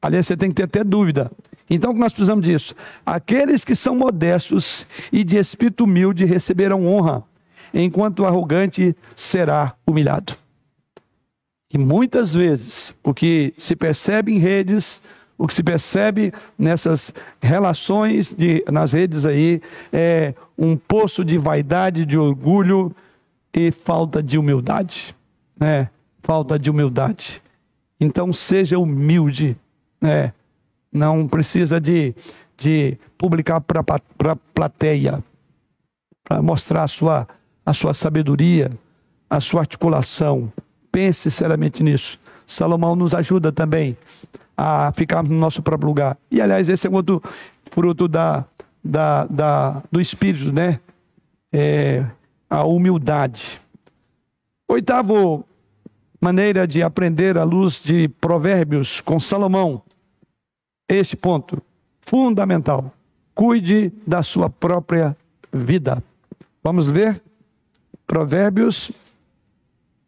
aliás, 0.02 0.28
você 0.28 0.36
tem 0.36 0.50
que 0.50 0.56
ter 0.56 0.64
até 0.64 0.84
dúvida. 0.84 1.32
Então, 1.70 1.94
nós 1.94 2.12
precisamos 2.12 2.44
disso? 2.44 2.76
Aqueles 3.06 3.64
que 3.64 3.76
são 3.76 3.96
modestos 3.96 4.88
e 5.12 5.24
de 5.24 5.38
espírito 5.38 5.84
humilde 5.84 6.26
receberão 6.26 6.86
honra, 6.88 7.24
enquanto 7.74 8.20
o 8.20 8.26
arrogante 8.26 8.96
será 9.16 9.76
humilhado. 9.86 10.34
E 11.72 11.78
muitas 11.78 12.34
vezes, 12.34 12.96
o 13.04 13.14
que 13.14 13.54
se 13.58 13.76
percebe 13.76 14.34
em 14.34 14.38
redes 14.38 15.02
o 15.38 15.48
que 15.48 15.54
se 15.54 15.62
percebe 15.62 16.34
nessas 16.58 17.14
relações 17.40 18.34
de, 18.34 18.64
nas 18.72 18.92
redes 18.92 19.26
aí 19.26 19.62
é 19.94 20.34
um 20.58 20.76
poço 20.76 21.24
de 21.24 21.38
vaidade, 21.38 22.06
de 22.06 22.18
orgulho 22.18 22.96
e 23.54 23.72
falta 23.72 24.24
de 24.24 24.38
humildade, 24.38 25.16
né? 25.60 25.90
Falta 26.24 26.58
de 26.58 26.70
humildade. 26.70 27.42
Então 28.00 28.34
seja 28.34 28.80
humilde, 28.80 29.56
né? 30.02 30.34
Não 30.92 31.28
precisa 31.28 31.80
de, 31.80 32.16
de 32.58 32.98
publicar 33.18 33.62
para 33.62 33.82
a 33.82 34.36
plateia. 34.54 35.24
para 36.24 36.42
mostrar 36.42 36.84
a 36.84 36.88
sua, 36.88 37.28
a 37.64 37.74
sua 37.74 37.94
sabedoria, 37.94 38.72
a 39.30 39.40
sua 39.40 39.62
articulação. 39.62 40.52
Pense 40.92 41.30
seriamente 41.30 41.84
nisso. 41.84 42.20
Salomão 42.48 42.96
nos 42.96 43.14
ajuda 43.14 43.52
também 43.52 43.96
a 44.58 44.92
ficarmos 44.92 45.30
no 45.30 45.38
nosso 45.38 45.62
próprio 45.62 45.88
lugar. 45.88 46.18
E, 46.32 46.42
aliás, 46.42 46.68
esse 46.68 46.88
é 46.88 46.90
outro 46.90 47.22
fruto 47.72 48.08
da, 48.08 48.44
da, 48.84 49.26
da, 49.26 49.84
do 49.92 50.02
Espírito, 50.02 50.52
né? 50.52 50.80
É, 51.54 52.04
a 52.50 52.64
humildade. 52.64 53.62
Oitavo 54.68 55.46
maneira 56.20 56.68
de 56.68 56.82
aprender 56.82 57.38
à 57.38 57.44
luz 57.44 57.82
de 57.82 58.08
Provérbios 58.08 59.02
com 59.02 59.20
Salomão. 59.20 59.82
Este 60.90 61.16
ponto 61.16 61.62
fundamental. 62.02 62.92
Cuide 63.36 63.94
da 64.06 64.24
sua 64.24 64.50
própria 64.50 65.16
vida. 65.54 66.04
Vamos 66.64 66.88
ver? 66.88 67.22
Provérbios, 68.08 68.92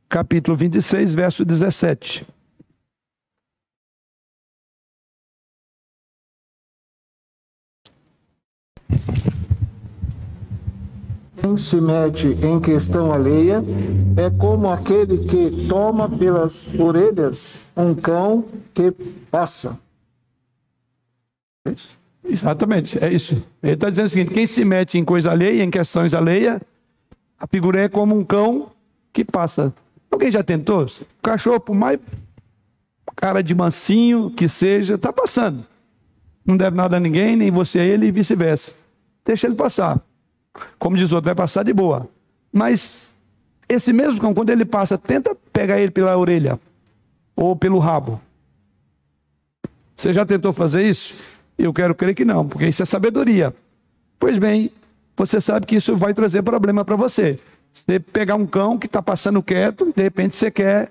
capítulo 0.08 0.58
26, 0.58 1.14
verso 1.14 1.46
17. 1.46 2.26
Quem 11.42 11.58
se 11.58 11.80
mete 11.80 12.28
em 12.44 12.60
questão 12.60 13.12
alheia 13.12 13.64
é 14.18 14.30
como 14.30 14.70
aquele 14.70 15.20
que 15.26 15.68
toma 15.68 16.10
pelas 16.10 16.68
orelhas 16.78 17.56
um 17.76 17.96
cão 17.96 18.46
que 18.74 18.92
passa. 19.32 19.78
É 21.66 21.74
Exatamente, 22.24 23.04
é 23.04 23.12
isso. 23.12 23.42
Ele 23.64 23.74
está 23.74 23.90
dizendo 23.90 24.06
o 24.06 24.10
seguinte: 24.10 24.34
quem 24.34 24.46
se 24.46 24.64
mete 24.66 24.98
em 24.98 25.06
coisa 25.06 25.32
alheia, 25.32 25.64
em 25.64 25.72
questões 25.72 26.14
alheias, 26.14 26.60
a 27.40 27.48
figura 27.48 27.82
é 27.82 27.90
como 27.90 28.18
um 28.18 28.24
cão 28.24 28.72
que 29.14 29.24
passa. 29.24 29.74
Alguém 30.12 30.30
já 30.30 30.44
tentou? 30.44 30.86
O 30.86 31.22
cachorro, 31.22 31.60
por 31.60 31.76
mais 31.76 32.00
cara 33.20 33.42
de 33.42 33.54
mansinho 33.54 34.30
que 34.30 34.48
seja, 34.48 34.96
está 34.96 35.12
passando. 35.12 35.66
Não 36.46 36.56
deve 36.56 36.76
nada 36.76 36.98
a 36.98 37.00
ninguém, 37.00 37.36
nem 37.36 37.52
você 37.52 37.80
a 37.80 37.84
ele 37.84 38.08
e 38.08 38.12
vice-versa. 38.12 38.74
Deixa 39.30 39.46
ele 39.46 39.54
passar. 39.54 40.02
Como 40.80 40.98
diz 40.98 41.12
o 41.12 41.16
outro, 41.16 41.28
vai 41.28 41.36
passar 41.36 41.62
de 41.62 41.72
boa. 41.72 42.10
Mas 42.52 43.10
esse 43.70 43.94
mesmo 43.94 44.20
cão, 44.20 44.34
quando 44.34 44.50
ele 44.50 44.66
passa, 44.66 44.98
tenta 44.98 45.38
pegar 45.54 45.80
ele 45.80 45.92
pela 45.92 46.18
orelha 46.18 46.60
ou 47.36 47.56
pelo 47.56 47.78
rabo. 47.78 48.20
Você 49.96 50.16
já 50.16 50.26
tentou 50.26 50.52
fazer 50.52 50.82
isso? 50.82 51.14
Eu 51.60 51.72
quero 51.72 51.94
crer 51.94 52.16
que 52.16 52.26
não, 52.26 52.48
porque 52.48 52.66
isso 52.66 52.82
é 52.82 52.88
sabedoria. 52.88 53.54
Pois 54.18 54.40
bem, 54.40 54.72
você 55.16 55.40
sabe 55.40 55.68
que 55.68 55.76
isso 55.76 55.96
vai 55.96 56.12
trazer 56.12 56.42
problema 56.42 56.84
para 56.84 56.96
você. 56.96 57.38
Você 57.72 58.00
pegar 58.00 58.34
um 58.34 58.48
cão 58.48 58.80
que 58.80 58.88
está 58.88 59.00
passando 59.00 59.44
quieto, 59.44 59.94
de 59.96 60.02
repente 60.02 60.38
você 60.38 60.50
quer 60.50 60.90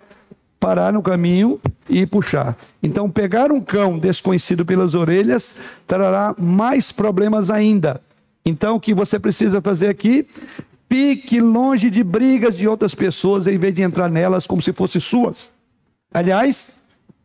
parar 0.60 0.92
no 0.92 1.02
caminho 1.02 1.60
e 1.90 2.06
puxar. 2.06 2.56
Então, 2.80 3.10
pegar 3.10 3.50
um 3.50 3.60
cão 3.60 3.98
desconhecido 3.98 4.64
pelas 4.64 4.94
orelhas 4.94 5.56
trará 5.88 6.36
mais 6.38 6.92
problemas 6.92 7.50
ainda. 7.50 8.00
Então, 8.44 8.76
o 8.76 8.80
que 8.80 8.94
você 8.94 9.18
precisa 9.18 9.60
fazer 9.60 9.88
aqui? 9.88 10.26
Fique 10.90 11.40
longe 11.40 11.90
de 11.90 12.02
brigas 12.02 12.56
de 12.56 12.66
outras 12.66 12.94
pessoas 12.94 13.46
em 13.46 13.58
vez 13.58 13.74
de 13.74 13.82
entrar 13.82 14.08
nelas 14.08 14.46
como 14.46 14.62
se 14.62 14.72
fossem 14.72 15.00
suas. 15.00 15.52
Aliás, 16.12 16.70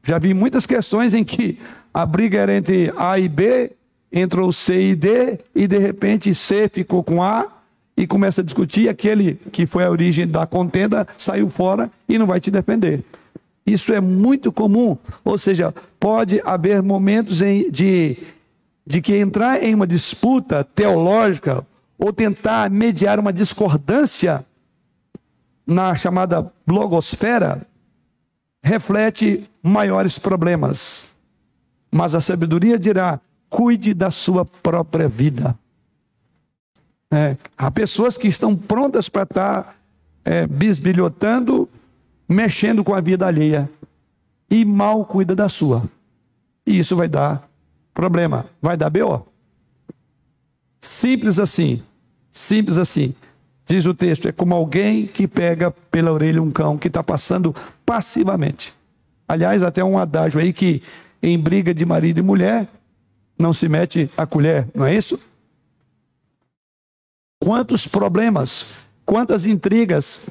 já 0.04 0.20
vi 0.20 0.34
muitas 0.34 0.66
questões 0.66 1.14
em 1.14 1.24
que 1.24 1.58
a 1.94 2.06
briga 2.06 2.40
era 2.40 2.56
entre 2.56 2.92
A 2.98 3.18
e 3.18 3.30
B, 3.30 3.72
entrou 4.12 4.52
C 4.52 4.90
e 4.90 4.96
D, 4.96 5.40
e 5.56 5.66
de 5.66 5.78
repente 5.78 6.36
C 6.36 6.68
ficou 6.68 7.04
com 7.04 7.24
A 7.24 7.48
e 7.96 8.06
começa 8.06 8.42
a 8.42 8.44
discutir. 8.44 8.90
Aquele 8.90 9.36
que 9.52 9.66
foi 9.66 9.86
a 9.86 9.90
origem 9.90 10.28
da 10.28 10.46
contenda 10.46 11.08
saiu 11.18 11.50
fora 11.50 11.90
e 12.10 12.18
não 12.18 12.28
vai 12.28 12.42
te 12.42 12.52
defender. 12.52 13.04
Isso 13.66 13.94
é 13.94 14.02
muito 14.02 14.52
comum, 14.52 14.98
ou 15.24 15.38
seja, 15.38 15.74
pode 15.98 16.42
haver 16.44 16.84
momentos 16.84 17.38
de 17.72 18.18
de 18.86 19.02
que 19.02 19.16
entrar 19.16 19.64
em 19.64 19.74
uma 19.74 19.88
disputa 19.88 20.64
teológica 20.64 21.66
ou 21.98 22.12
tentar 22.12 22.70
mediar 22.70 23.20
uma 23.20 23.32
discordância 23.32 24.46
na 25.66 25.96
chamada 25.96 26.52
blogosfera 26.66 27.66
reflete 28.62 29.50
maiores 29.62 30.18
problemas. 30.18 31.10
Mas 31.92 32.16
a 32.16 32.22
sabedoria 32.22 32.78
dirá: 32.78 33.20
cuide 33.50 33.94
da 33.94 34.10
sua 34.10 34.46
própria 34.46 35.08
vida. 35.08 35.58
É, 37.12 37.38
há 37.56 37.70
pessoas 37.70 38.18
que 38.18 38.28
estão 38.28 38.56
prontas 38.56 39.08
para 39.08 39.24
estar 39.24 39.76
é, 40.26 40.48
bisbilhotando, 40.48 41.70
mexendo 42.28 42.84
com 42.84 42.96
a 42.96 43.02
vida 43.02 43.28
alheia 43.28 43.70
e 44.50 44.66
mal 44.66 45.06
cuida 45.06 45.36
da 45.36 45.48
sua. 45.48 45.84
E 46.66 46.80
isso 46.80 46.96
vai 46.96 47.08
dar 47.08 47.48
Problema, 47.94 48.48
vai 48.62 48.76
dar 48.76 48.90
BO. 48.90 49.28
Simples 50.82 51.40
assim. 51.40 51.84
Simples 52.32 52.78
assim. 52.78 53.14
Diz 53.66 53.86
o 53.86 53.94
texto, 53.94 54.28
é 54.28 54.32
como 54.32 54.54
alguém 54.54 55.08
que 55.08 55.28
pega 55.28 55.72
pela 55.72 56.12
orelha 56.12 56.42
um 56.42 56.52
cão 56.52 56.78
que 56.78 56.88
está 56.88 57.04
passando 57.04 57.56
passivamente. 57.86 58.74
Aliás, 59.28 59.64
até 59.64 59.84
um 59.84 59.98
adágio 59.98 60.40
aí 60.40 60.52
que 60.52 60.84
em 61.22 61.40
briga 61.40 61.74
de 61.74 61.86
marido 61.86 62.20
e 62.20 62.22
mulher 62.22 62.68
não 63.38 63.54
se 63.54 63.70
mete 63.70 64.10
a 64.18 64.26
colher, 64.26 64.68
não 64.76 64.86
é 64.86 64.94
isso? 64.94 65.18
Quantos 67.42 67.88
problemas, 67.88 68.66
quantas 69.06 69.46
intrigas, 69.46 70.26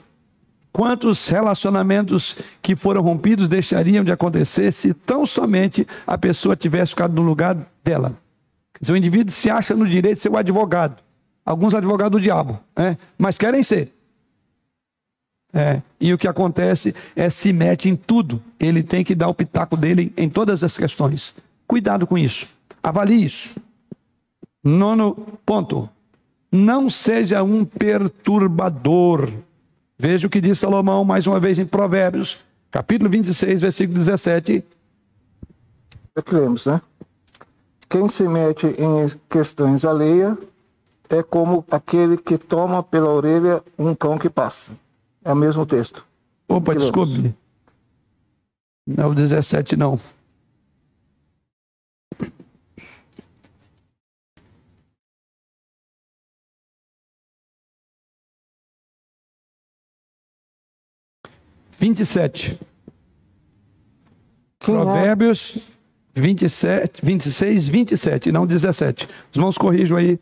Quantos 0.73 1.29
relacionamentos 1.29 2.37
que 2.62 2.75
foram 2.75 3.03
rompidos 3.03 3.47
deixariam 3.47 4.03
de 4.03 4.11
acontecer 4.11 4.73
se 4.73 4.95
tão 4.95 5.27
somente 5.27 5.87
a 6.07 6.16
pessoa 6.16 6.57
tivesse 6.57 6.91
ficado 6.91 7.12
no 7.12 7.23
lugar 7.23 7.57
dela? 7.85 8.16
O 8.89 8.97
indivíduo 8.97 9.33
se 9.33 9.51
acha 9.51 9.77
no 9.77 9.87
direito 9.87 10.16
de 10.16 10.23
ser 10.23 10.31
o 10.31 10.37
advogado. 10.37 11.03
Alguns 11.45 11.75
advogados 11.75 12.12
do 12.12 12.23
diabo, 12.23 12.59
né? 12.77 12.97
mas 13.18 13.37
querem 13.37 13.62
ser. 13.62 13.93
É, 15.53 15.83
e 16.01 16.14
o 16.14 16.18
que 16.18 16.27
acontece 16.27 16.95
é 17.14 17.29
se 17.29 17.53
mete 17.53 17.89
em 17.89 17.95
tudo. 17.95 18.43
Ele 18.59 18.83
tem 18.83 19.05
que 19.05 19.14
dar 19.14 19.29
o 19.29 19.35
pitaco 19.35 19.77
dele 19.77 20.12
em 20.16 20.29
todas 20.29 20.64
as 20.64 20.79
questões. 20.79 21.35
Cuidado 21.66 22.07
com 22.07 22.16
isso. 22.16 22.47
Avalie 22.83 23.27
isso. 23.27 23.55
Nono 24.64 25.14
ponto. 25.45 25.89
Não 26.51 26.89
seja 26.89 27.43
um 27.43 27.64
perturbador. 27.64 29.31
Veja 30.03 30.27
o 30.27 30.31
que 30.31 30.41
diz 30.41 30.59
Salomão 30.59 31.05
mais 31.05 31.29
uma 31.29 31.39
vez 31.39 31.61
em 31.61 31.65
Provérbios, 31.65 32.39
capítulo 32.73 33.09
26, 33.09 33.61
versículo 33.61 33.97
17. 34.01 34.65
É 36.17 36.21
que 36.21 36.35
lemos, 36.35 36.67
né? 36.67 36.83
Quem 37.89 38.09
se 38.09 38.27
mete 38.27 38.67
em 38.67 39.21
questões 39.31 39.85
alheias 39.85 40.37
é 41.09 41.23
como 41.23 41.65
aquele 41.71 42.17
que 42.17 42.37
toma 42.37 42.83
pela 42.83 43.11
orelha 43.11 43.63
um 43.79 43.95
cão 43.95 44.19
que 44.19 44.29
passa. 44.29 44.73
É 45.25 45.33
o 45.33 45.37
mesmo 45.37 45.65
texto. 45.65 46.05
Opa, 46.49 46.75
desculpe. 46.75 47.33
Não 48.85 49.05
é 49.05 49.07
o 49.07 49.15
17, 49.15 49.77
não. 49.77 50.01
27. 61.83 62.61
Quem 64.61 64.72
Provérbios 64.72 65.59
27, 66.14 67.05
26, 67.05 67.68
27, 67.68 68.30
não 68.30 68.47
17. 68.47 69.09
Os 69.33 69.37
irmãos 69.37 69.59
corrijam 69.59 69.97
aí. 69.97 70.16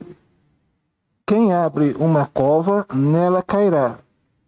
Quem 1.27 1.53
abre 1.53 1.95
uma 1.99 2.25
cova, 2.25 2.87
nela 2.95 3.43
cairá, 3.43 3.99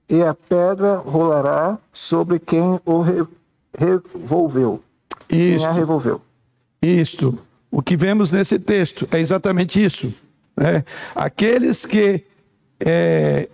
e 0.08 0.22
a 0.22 0.32
pedra 0.32 0.96
rolará 0.96 1.76
sobre 1.92 2.38
quem 2.38 2.80
o 2.82 3.02
re 3.02 3.26
revolveu. 3.78 4.82
Isto, 5.28 5.58
quem 5.58 5.66
a 5.66 5.72
revolveu. 5.72 6.20
Isto. 6.80 7.38
O 7.70 7.82
que 7.82 7.94
vemos 7.94 8.30
nesse 8.30 8.58
texto 8.58 9.06
é 9.12 9.20
exatamente 9.20 9.84
isso. 9.84 10.14
Né? 10.56 10.82
Aqueles 11.14 11.84
que 11.84 12.24
é, 12.80 13.50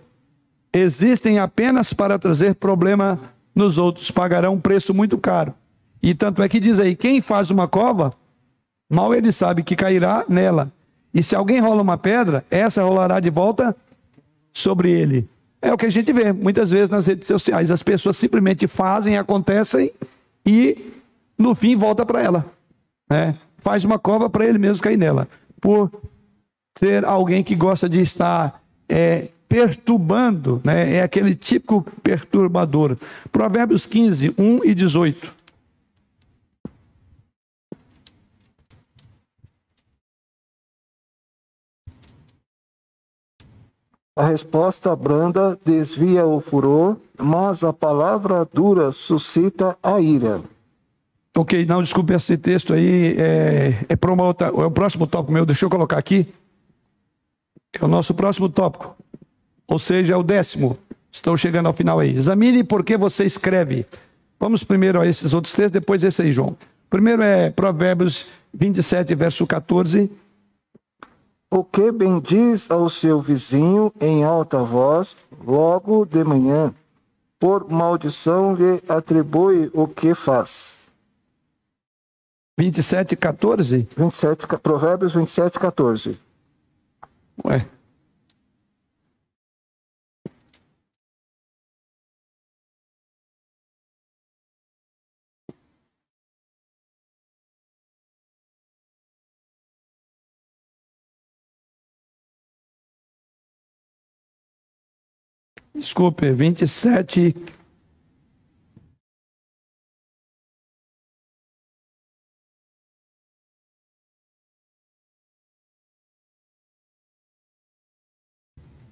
existem 0.71 1.39
apenas 1.39 1.91
para 1.91 2.17
trazer 2.17 2.55
problema 2.55 3.19
nos 3.59 3.77
outros 3.77 4.09
pagarão 4.09 4.53
um 4.53 4.59
preço 4.59 4.93
muito 4.93 5.17
caro. 5.17 5.53
E 6.01 6.15
tanto 6.15 6.41
é 6.41 6.47
que 6.47 6.59
diz 6.59 6.79
aí: 6.79 6.95
quem 6.95 7.21
faz 7.21 7.51
uma 7.51 7.67
cova, 7.67 8.13
mal 8.89 9.13
ele 9.13 9.31
sabe 9.31 9.61
que 9.61 9.75
cairá 9.75 10.25
nela. 10.27 10.71
E 11.13 11.21
se 11.21 11.35
alguém 11.35 11.59
rola 11.59 11.81
uma 11.81 11.97
pedra, 11.97 12.45
essa 12.49 12.81
rolará 12.81 13.19
de 13.19 13.29
volta 13.29 13.75
sobre 14.53 14.91
ele. 14.91 15.27
É 15.61 15.73
o 15.73 15.77
que 15.77 15.85
a 15.85 15.89
gente 15.89 16.13
vê 16.13 16.31
muitas 16.31 16.71
vezes 16.71 16.89
nas 16.89 17.05
redes 17.05 17.27
sociais. 17.27 17.69
As 17.69 17.83
pessoas 17.83 18.15
simplesmente 18.15 18.65
fazem, 18.65 19.17
acontecem 19.17 19.91
e 20.45 20.93
no 21.37 21.53
fim 21.53 21.75
volta 21.75 22.05
para 22.05 22.21
ela. 22.21 22.45
Né? 23.09 23.35
Faz 23.57 23.83
uma 23.83 23.99
cova 23.99 24.29
para 24.29 24.45
ele 24.45 24.57
mesmo 24.57 24.81
cair 24.81 24.97
nela. 24.97 25.27
Por 25.59 25.91
ser 26.77 27.03
alguém 27.03 27.43
que 27.43 27.55
gosta 27.55 27.89
de 27.89 27.99
estar 27.99 28.61
é, 28.87 29.29
perturbando, 29.49 30.61
né? 30.63 30.97
é 30.97 31.01
aquele 31.01 31.33
típico 31.35 31.81
perturbador. 32.03 32.95
Provérbios 33.31 33.87
15, 33.87 34.35
1 34.37 34.63
e 34.63 34.75
18. 34.75 35.39
A 44.15 44.27
resposta 44.27 44.93
branda 44.95 45.57
desvia 45.65 46.25
o 46.25 46.41
furor, 46.41 46.97
mas 47.17 47.63
a 47.63 47.71
palavra 47.71 48.45
dura 48.53 48.91
suscita 48.91 49.77
a 49.81 49.99
ira. 50.01 50.41
Ok, 51.37 51.65
não, 51.65 51.81
desculpe, 51.81 52.13
esse 52.13 52.37
texto 52.37 52.73
aí 52.73 53.15
é, 53.17 53.85
é 53.87 53.95
para 53.95 54.11
uma 54.11 54.25
outra. 54.25 54.47
É 54.47 54.51
o 54.51 54.71
próximo 54.71 55.07
tópico 55.07 55.31
meu, 55.31 55.45
deixa 55.45 55.65
eu 55.65 55.69
colocar 55.69 55.97
aqui. 55.97 56.27
É 57.71 57.85
o 57.85 57.87
nosso 57.87 58.13
próximo 58.13 58.49
tópico. 58.49 58.98
Ou 59.69 59.77
seja, 59.77 60.13
é 60.13 60.17
o 60.17 60.23
décimo. 60.23 60.77
Estou 61.11 61.37
chegando 61.37 61.67
ao 61.67 61.73
final 61.73 61.99
aí. 61.99 62.15
Examine 62.15 62.63
por 62.63 62.83
que 62.83 62.97
você 62.97 63.23
escreve. 63.23 63.85
Vamos 64.39 64.63
primeiro 64.63 64.99
a 64.99 65.05
esses 65.05 65.33
outros 65.33 65.53
textos, 65.53 65.71
depois 65.71 66.03
esse 66.03 66.21
aí, 66.23 66.33
João. 66.33 66.57
Primeiro 66.89 67.21
é 67.21 67.51
Provérbios 67.51 68.25
27, 68.53 69.13
verso 69.13 69.45
14. 69.45 70.09
O 71.51 71.63
que 71.63 71.91
bendiz 71.91 72.69
ao 72.69 72.89
seu 72.89 73.21
vizinho 73.21 73.93
em 73.99 74.23
alta 74.23 74.63
voz, 74.63 75.15
logo 75.43 76.05
de 76.05 76.23
manhã, 76.23 76.73
por 77.39 77.69
maldição 77.69 78.55
lhe 78.55 78.81
atribui 78.87 79.69
o 79.73 79.87
que 79.87 80.15
faz. 80.15 80.79
27, 82.57 83.15
14? 83.15 83.87
27, 83.95 84.47
Provérbios 84.61 85.13
27, 85.13 85.59
14. 85.59 86.19
Ué. 87.45 87.65
Desculpe, 105.79 106.29
27. 106.33 107.33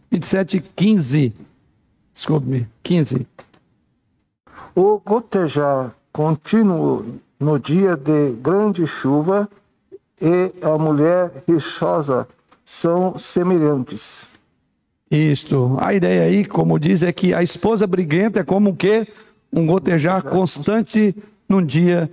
Vinte 0.10 0.24
e 0.24 0.26
sete, 0.26 0.62
quinze. 0.62 1.34
Desculpe-me, 2.14 2.70
quinze. 2.82 3.28
O 4.74 4.98
gotejar 5.00 5.94
contínuo 6.14 7.20
no 7.38 7.60
dia 7.60 7.98
de 7.98 8.32
grande 8.32 8.88
chuva 8.88 9.50
e 10.22 10.54
a 10.64 10.78
mulher 10.78 11.44
rixosa 11.46 12.26
são 12.64 13.20
semelhantes. 13.20 14.37
Isto. 15.10 15.78
A 15.80 15.94
ideia 15.94 16.24
aí, 16.24 16.44
como 16.44 16.80
diz, 16.80 17.02
é 17.02 17.12
que 17.12 17.34
a 17.34 17.42
esposa 17.42 17.88
briguenta 17.88 18.42
é 18.42 18.44
como 18.44 18.72
o 18.72 18.76
quê? 18.76 19.08
Um 19.52 19.66
gotejar 19.66 20.22
constante 20.24 21.16
num 21.48 21.66
dia 21.66 22.10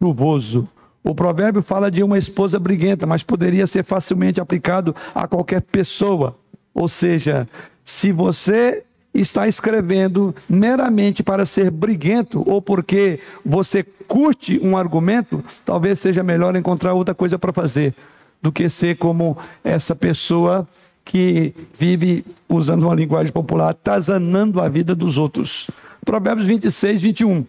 chuvoso. 0.00 0.68
O 1.04 1.14
provérbio 1.14 1.62
fala 1.62 1.90
de 1.90 2.02
uma 2.02 2.18
esposa 2.18 2.58
briguenta, 2.58 3.06
mas 3.06 3.22
poderia 3.22 3.66
ser 3.66 3.84
facilmente 3.84 4.40
aplicado 4.40 4.94
a 5.14 5.26
qualquer 5.26 5.60
pessoa. 5.62 6.36
Ou 6.74 6.88
seja, 6.88 7.48
se 7.84 8.12
você 8.12 8.84
está 9.12 9.46
escrevendo 9.46 10.34
meramente 10.48 11.22
para 11.22 11.44
ser 11.44 11.70
briguento 11.70 12.42
ou 12.48 12.62
porque 12.62 13.20
você 13.44 13.82
curte 13.82 14.58
um 14.62 14.76
argumento, 14.76 15.44
talvez 15.64 15.98
seja 15.98 16.22
melhor 16.22 16.56
encontrar 16.56 16.94
outra 16.94 17.14
coisa 17.14 17.38
para 17.38 17.52
fazer 17.52 17.94
do 18.40 18.50
que 18.50 18.68
ser 18.68 18.96
como 18.96 19.36
essa 19.62 19.94
pessoa 19.94 20.66
que 21.04 21.54
vive, 21.74 22.24
usando 22.48 22.84
uma 22.84 22.94
linguagem 22.94 23.32
popular, 23.32 23.70
atazanando 23.70 24.60
a 24.60 24.68
vida 24.68 24.94
dos 24.94 25.18
outros. 25.18 25.70
Provérbios 26.04 26.46
26, 26.46 27.02
21. 27.02 27.46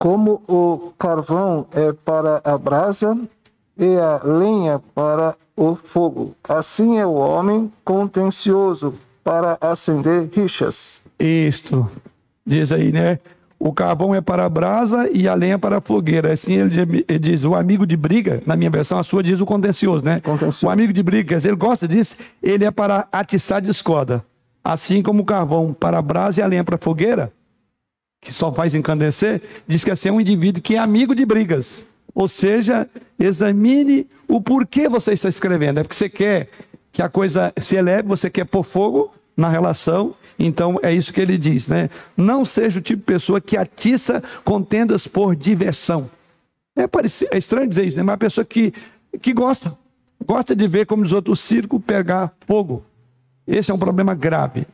Como 0.00 0.42
o 0.46 0.92
carvão 0.98 1.66
é 1.72 1.92
para 1.92 2.40
a 2.44 2.56
brasa 2.56 3.18
e 3.76 3.96
a 3.96 4.22
lenha 4.22 4.80
para 4.94 5.36
o 5.56 5.74
fogo, 5.74 6.36
assim 6.48 6.98
é 6.98 7.06
o 7.06 7.14
homem 7.14 7.72
contencioso 7.84 8.94
para 9.24 9.58
acender 9.60 10.28
rixas. 10.32 11.02
Isto, 11.18 11.90
diz 12.46 12.70
aí, 12.70 12.92
né? 12.92 13.18
O 13.60 13.72
carvão 13.72 14.14
é 14.14 14.20
para 14.20 14.44
a 14.44 14.48
brasa 14.48 15.10
e 15.12 15.26
a 15.26 15.34
lenha 15.34 15.58
para 15.58 15.78
a 15.78 15.80
fogueira. 15.80 16.32
Assim 16.32 16.54
ele, 16.54 17.18
diz, 17.18 17.42
o 17.44 17.56
amigo 17.56 17.84
de 17.84 17.96
briga, 17.96 18.40
na 18.46 18.54
minha 18.54 18.70
versão, 18.70 18.98
a 18.98 19.02
sua 19.02 19.22
diz 19.22 19.40
o 19.40 19.46
contencioso, 19.46 20.04
né? 20.04 20.20
Contencioso. 20.20 20.66
O 20.66 20.70
amigo 20.70 20.92
de 20.92 21.02
briga, 21.02 21.30
quer 21.30 21.36
dizer, 21.36 21.48
ele 21.48 21.56
gosta 21.56 21.88
disso, 21.88 22.16
ele 22.40 22.64
é 22.64 22.70
para 22.70 23.08
atiçar 23.10 23.60
discorda. 23.60 24.24
Assim 24.62 25.02
como 25.02 25.22
o 25.22 25.24
carvão 25.24 25.72
para 25.72 25.98
a 25.98 26.02
brasa 26.02 26.40
e 26.40 26.42
a 26.42 26.46
lenha 26.46 26.62
para 26.62 26.76
a 26.76 26.78
fogueira, 26.78 27.32
que 28.20 28.32
só 28.32 28.52
faz 28.52 28.74
encandecer, 28.74 29.42
diz 29.66 29.82
que 29.82 29.90
assim 29.90 30.08
é 30.08 30.12
um 30.12 30.20
indivíduo 30.20 30.62
que 30.62 30.76
é 30.76 30.78
amigo 30.78 31.14
de 31.14 31.24
brigas. 31.24 31.84
Ou 32.14 32.28
seja, 32.28 32.88
examine 33.18 34.06
o 34.28 34.40
porquê 34.40 34.88
você 34.88 35.12
está 35.12 35.28
escrevendo. 35.28 35.78
É 35.78 35.82
porque 35.82 35.96
você 35.96 36.08
quer 36.08 36.48
que 36.92 37.02
a 37.02 37.08
coisa 37.08 37.52
se 37.60 37.76
eleve, 37.76 38.08
você 38.08 38.28
quer 38.30 38.44
pôr 38.44 38.62
fogo 38.62 39.12
na 39.36 39.48
relação 39.48 40.14
então 40.38 40.78
é 40.82 40.94
isso 40.94 41.12
que 41.12 41.20
ele 41.20 41.36
diz, 41.36 41.66
né? 41.66 41.90
Não 42.16 42.44
seja 42.44 42.78
o 42.78 42.82
tipo 42.82 43.00
de 43.00 43.06
pessoa 43.06 43.40
que 43.40 43.56
atiça 43.56 44.22
contendas 44.44 45.06
por 45.06 45.34
diversão. 45.34 46.08
É, 46.76 46.86
parecido, 46.86 47.30
é 47.32 47.38
estranho 47.38 47.68
dizer 47.68 47.88
isso, 47.88 47.96
né? 47.96 48.04
Mas 48.04 48.14
a 48.14 48.18
pessoa 48.18 48.44
que, 48.44 48.72
que 49.20 49.32
gosta, 49.32 49.76
gosta 50.24 50.54
de 50.54 50.68
ver 50.68 50.86
como 50.86 51.02
os 51.02 51.12
outros 51.12 51.40
o 51.40 51.42
circo 51.42 51.80
pegar 51.80 52.32
fogo. 52.46 52.84
Esse 53.46 53.70
é 53.72 53.74
um 53.74 53.78
problema 53.78 54.14
grave. 54.14 54.64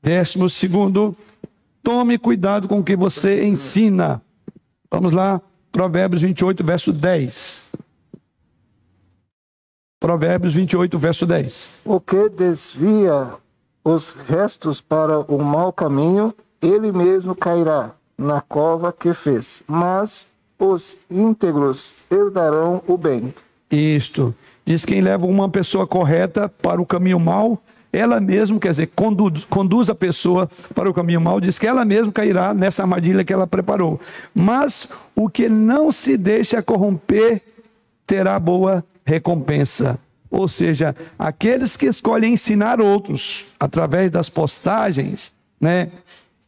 Décimo 0.00 0.48
segundo, 0.48 1.16
tome 1.82 2.16
cuidado 2.16 2.68
com 2.68 2.78
o 2.78 2.84
que 2.84 2.94
você 2.94 3.44
ensina. 3.44 4.22
Vamos 4.90 5.10
lá, 5.10 5.40
Provérbios 5.72 6.22
28, 6.22 6.62
verso 6.62 6.92
10. 6.92 7.62
Provérbios 9.98 10.54
28, 10.54 10.98
verso 10.98 11.26
10. 11.26 11.70
O 11.84 12.00
que 12.00 12.28
desvia 12.28 13.34
os 13.84 14.12
restos 14.12 14.80
para 14.80 15.20
o 15.20 15.42
mau 15.42 15.72
caminho, 15.72 16.34
ele 16.60 16.92
mesmo 16.92 17.34
cairá 17.34 17.92
na 18.16 18.40
cova 18.40 18.92
que 18.92 19.12
fez, 19.12 19.62
mas 19.66 20.26
os 20.58 20.96
íntegros 21.10 21.94
herdarão 22.10 22.82
o 22.86 22.96
bem. 22.96 23.34
Isto. 23.70 24.34
Diz 24.64 24.84
quem 24.84 25.00
leva 25.00 25.26
uma 25.26 25.48
pessoa 25.48 25.86
correta 25.86 26.48
para 26.48 26.80
o 26.80 26.86
caminho 26.86 27.18
mau, 27.18 27.60
ela 27.92 28.20
mesma, 28.20 28.58
quer 28.58 28.70
dizer, 28.70 28.90
conduz, 28.94 29.44
conduz 29.44 29.90
a 29.90 29.94
pessoa 29.94 30.48
para 30.74 30.88
o 30.88 30.94
caminho 30.94 31.20
mau, 31.20 31.40
diz 31.40 31.58
que 31.58 31.66
ela 31.66 31.84
mesma 31.84 32.12
cairá 32.12 32.54
nessa 32.54 32.82
armadilha 32.82 33.24
que 33.24 33.32
ela 33.32 33.46
preparou. 33.46 34.00
Mas 34.34 34.88
o 35.16 35.28
que 35.28 35.48
não 35.48 35.90
se 35.90 36.16
deixa 36.16 36.62
corromper 36.62 37.42
terá 38.06 38.38
boa 38.38 38.84
recompensa. 39.04 39.98
Ou 40.32 40.48
seja, 40.48 40.96
aqueles 41.18 41.76
que 41.76 41.84
escolhem 41.84 42.32
ensinar 42.32 42.80
outros 42.80 43.44
através 43.60 44.10
das 44.10 44.30
postagens, 44.30 45.34
né, 45.60 45.90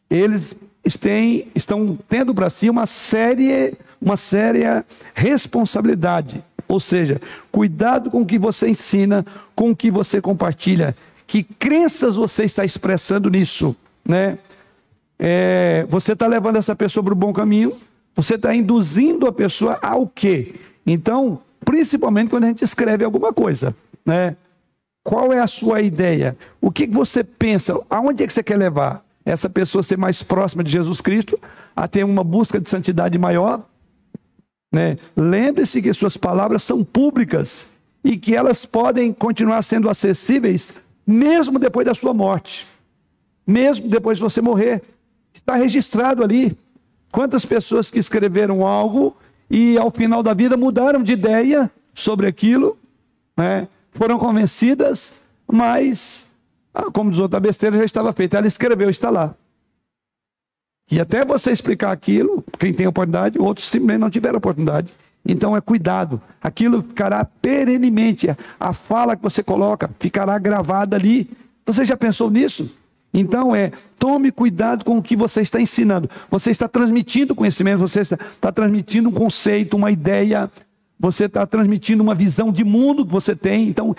eles 0.09 0.57
têm, 0.99 1.49
estão 1.55 1.99
tendo 2.09 2.35
para 2.35 2.49
si 2.49 2.71
uma 2.71 2.87
série, 2.87 3.75
uma 4.01 4.17
séria 4.17 4.87
responsabilidade. 5.13 6.43
Ou 6.67 6.81
seja, 6.81 7.21
cuidado 7.53 8.11
com 8.11 8.23
o 8.23 8.27
que 8.27 8.39
você 8.39 8.71
ensina, 8.71 9.25
com 9.55 9.71
o 9.71 9.77
que 9.77 9.91
você 9.91 10.19
compartilha. 10.19 10.97
Que 11.27 11.43
crenças 11.43 12.17
você 12.17 12.45
está 12.45 12.65
expressando 12.65 13.29
nisso, 13.29 13.77
né? 14.03 14.39
É, 15.19 15.85
você 15.91 16.15
está 16.15 16.27
levando 16.27 16.57
essa 16.57 16.75
pessoa 16.75 17.05
para 17.05 17.13
o 17.13 17.17
bom 17.17 17.35
caminho, 17.35 17.77
você 18.17 18.37
está 18.37 18.55
induzindo 18.55 19.27
a 19.27 19.33
pessoa 19.33 19.79
ao 19.83 20.07
quê? 20.07 20.55
Então, 20.87 21.41
principalmente 21.65 22.31
quando 22.31 22.45
a 22.45 22.49
gente 22.49 22.65
escreve 22.65 23.05
alguma 23.05 23.33
coisa, 23.33 23.75
né? 24.05 24.37
Qual 25.03 25.33
é 25.33 25.39
a 25.39 25.47
sua 25.47 25.83
ideia? 25.83 26.37
O 26.61 26.71
que 26.71 26.87
você 26.87 27.23
pensa? 27.23 27.79
Aonde 27.91 28.25
é 28.25 28.27
que 28.27 28.33
você 28.33 28.43
quer 28.43 28.57
levar? 28.57 29.05
Essa 29.25 29.49
pessoa 29.51 29.83
ser 29.83 29.99
mais 29.99 30.23
próxima 30.23 30.65
de 30.65 30.71
Jesus 30.71 31.01
Cristo, 31.01 31.39
a 31.75 31.87
ter 31.87 32.05
uma 32.05 32.25
busca 32.25 32.61
de 32.61 32.69
santidade 32.69 33.19
maior? 33.19 33.63
Né? 34.73 34.99
Lembre-se 35.17 35.81
que 35.81 35.93
suas 35.93 36.17
palavras 36.17 36.63
são 36.63 36.83
públicas 36.83 37.67
e 38.03 38.17
que 38.17 38.35
elas 38.35 38.65
podem 38.65 39.13
continuar 39.13 39.63
sendo 39.63 39.89
acessíveis 39.89 40.75
mesmo 41.07 41.59
depois 41.59 41.87
da 41.87 41.95
sua 41.95 42.15
morte, 42.15 42.67
mesmo 43.47 43.89
depois 43.89 44.19
de 44.19 44.25
você 44.25 44.41
morrer. 44.41 44.83
Está 45.33 45.55
registrado 45.55 46.23
ali. 46.23 46.57
Quantas 47.13 47.45
pessoas 47.45 47.91
que 47.91 47.99
escreveram 47.99 48.67
algo 48.67 49.17
e 49.51 49.79
ao 49.79 49.91
final 49.91 50.23
da 50.23 50.35
vida 50.35 50.57
mudaram 50.57 51.03
de 51.03 51.13
ideia 51.13 51.71
sobre 51.93 52.27
aquilo, 52.27 52.79
né? 53.37 53.69
foram 53.93 54.19
convencidas, 54.19 55.15
mas, 55.47 56.31
ah, 56.73 56.91
como 56.93 57.11
diz 57.11 57.21
outra 57.21 57.39
besteira, 57.39 57.79
já 57.79 57.85
estava 57.85 58.13
feita. 58.13 58.39
Ela 58.39 58.47
escreveu, 58.47 58.91
está 58.91 59.11
lá. 59.11 59.35
E 60.91 61.01
até 61.01 61.25
você 61.25 61.51
explicar 61.51 61.93
aquilo, 61.93 62.45
quem 62.59 62.73
tem 62.73 62.87
oportunidade, 62.87 63.39
outros 63.39 63.69
simplesmente 63.69 64.01
não 64.01 64.11
tiveram 64.11 64.39
oportunidade. 64.39 64.93
Então 65.27 65.57
é 65.57 65.61
cuidado, 65.61 66.21
aquilo 66.43 66.83
ficará 66.83 67.25
perenemente, 67.25 68.29
a 68.61 68.73
fala 68.75 69.17
que 69.17 69.23
você 69.23 69.43
coloca 69.43 69.91
ficará 69.99 70.39
gravada 70.39 70.97
ali. 70.97 71.31
Você 71.65 71.83
já 71.83 71.97
pensou 71.97 72.31
nisso? 72.31 72.71
Então 73.15 73.55
é, 73.55 73.71
tome 73.97 74.33
cuidado 74.33 74.85
com 74.85 74.99
o 74.99 75.03
que 75.03 75.15
você 75.15 75.41
está 75.41 75.61
ensinando. 75.61 76.11
Você 76.29 76.51
está 76.51 76.67
transmitindo 76.67 77.35
conhecimento, 77.35 77.79
você 77.79 78.01
está 78.01 78.51
transmitindo 78.53 79.09
um 79.09 79.13
conceito, 79.13 79.77
uma 79.77 79.93
ideia, 79.93 80.51
você 80.99 81.27
está 81.27 81.47
transmitindo 81.47 82.03
uma 82.03 82.15
visão 82.15 82.51
de 82.51 82.65
mundo 82.65 83.07
que 83.07 83.13
você 83.13 83.37
tem. 83.37 83.69
Então, 83.69 83.95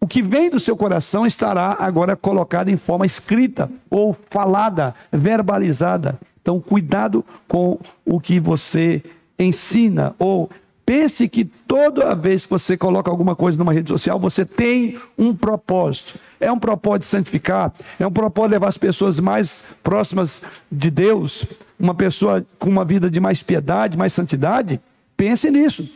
o 0.00 0.06
que 0.06 0.20
vem 0.20 0.50
do 0.50 0.58
seu 0.58 0.76
coração 0.76 1.24
estará 1.24 1.76
agora 1.78 2.16
colocado 2.16 2.68
em 2.68 2.76
forma 2.76 3.06
escrita 3.06 3.70
ou 3.88 4.16
falada, 4.28 4.92
verbalizada. 5.12 6.18
Então, 6.40 6.58
cuidado 6.58 7.24
com 7.46 7.78
o 8.04 8.18
que 8.18 8.40
você 8.40 9.00
ensina 9.38 10.14
ou 10.18 10.50
pense 10.92 11.26
que 11.26 11.46
toda 11.46 12.14
vez 12.14 12.44
que 12.44 12.50
você 12.50 12.76
coloca 12.76 13.10
alguma 13.10 13.34
coisa 13.34 13.56
numa 13.56 13.72
rede 13.72 13.88
social, 13.88 14.20
você 14.20 14.44
tem 14.44 14.98
um 15.16 15.34
propósito. 15.34 16.18
É 16.38 16.52
um 16.52 16.58
propósito 16.58 17.04
de 17.04 17.06
santificar, 17.06 17.72
é 17.98 18.06
um 18.06 18.12
propósito 18.12 18.50
de 18.50 18.54
levar 18.56 18.68
as 18.68 18.76
pessoas 18.76 19.18
mais 19.18 19.64
próximas 19.82 20.42
de 20.70 20.90
Deus, 20.90 21.46
uma 21.80 21.94
pessoa 21.94 22.44
com 22.58 22.68
uma 22.68 22.84
vida 22.84 23.10
de 23.10 23.18
mais 23.20 23.42
piedade, 23.42 23.96
mais 23.96 24.12
santidade. 24.12 24.78
Pense 25.16 25.50
nisso. 25.50 25.88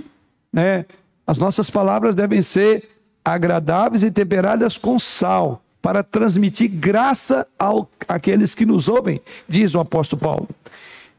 Né? 0.50 0.86
As 1.26 1.36
nossas 1.36 1.68
palavras 1.68 2.14
devem 2.14 2.40
ser 2.40 2.88
agradáveis 3.22 4.02
e 4.02 4.10
temperadas 4.10 4.78
com 4.78 4.98
sal, 4.98 5.62
para 5.82 6.02
transmitir 6.02 6.70
graça 6.70 7.46
ao, 7.58 7.86
àqueles 8.08 8.54
que 8.54 8.64
nos 8.64 8.88
ouvem, 8.88 9.20
diz 9.46 9.74
o 9.74 9.80
apóstolo 9.80 10.22
Paulo. 10.22 10.48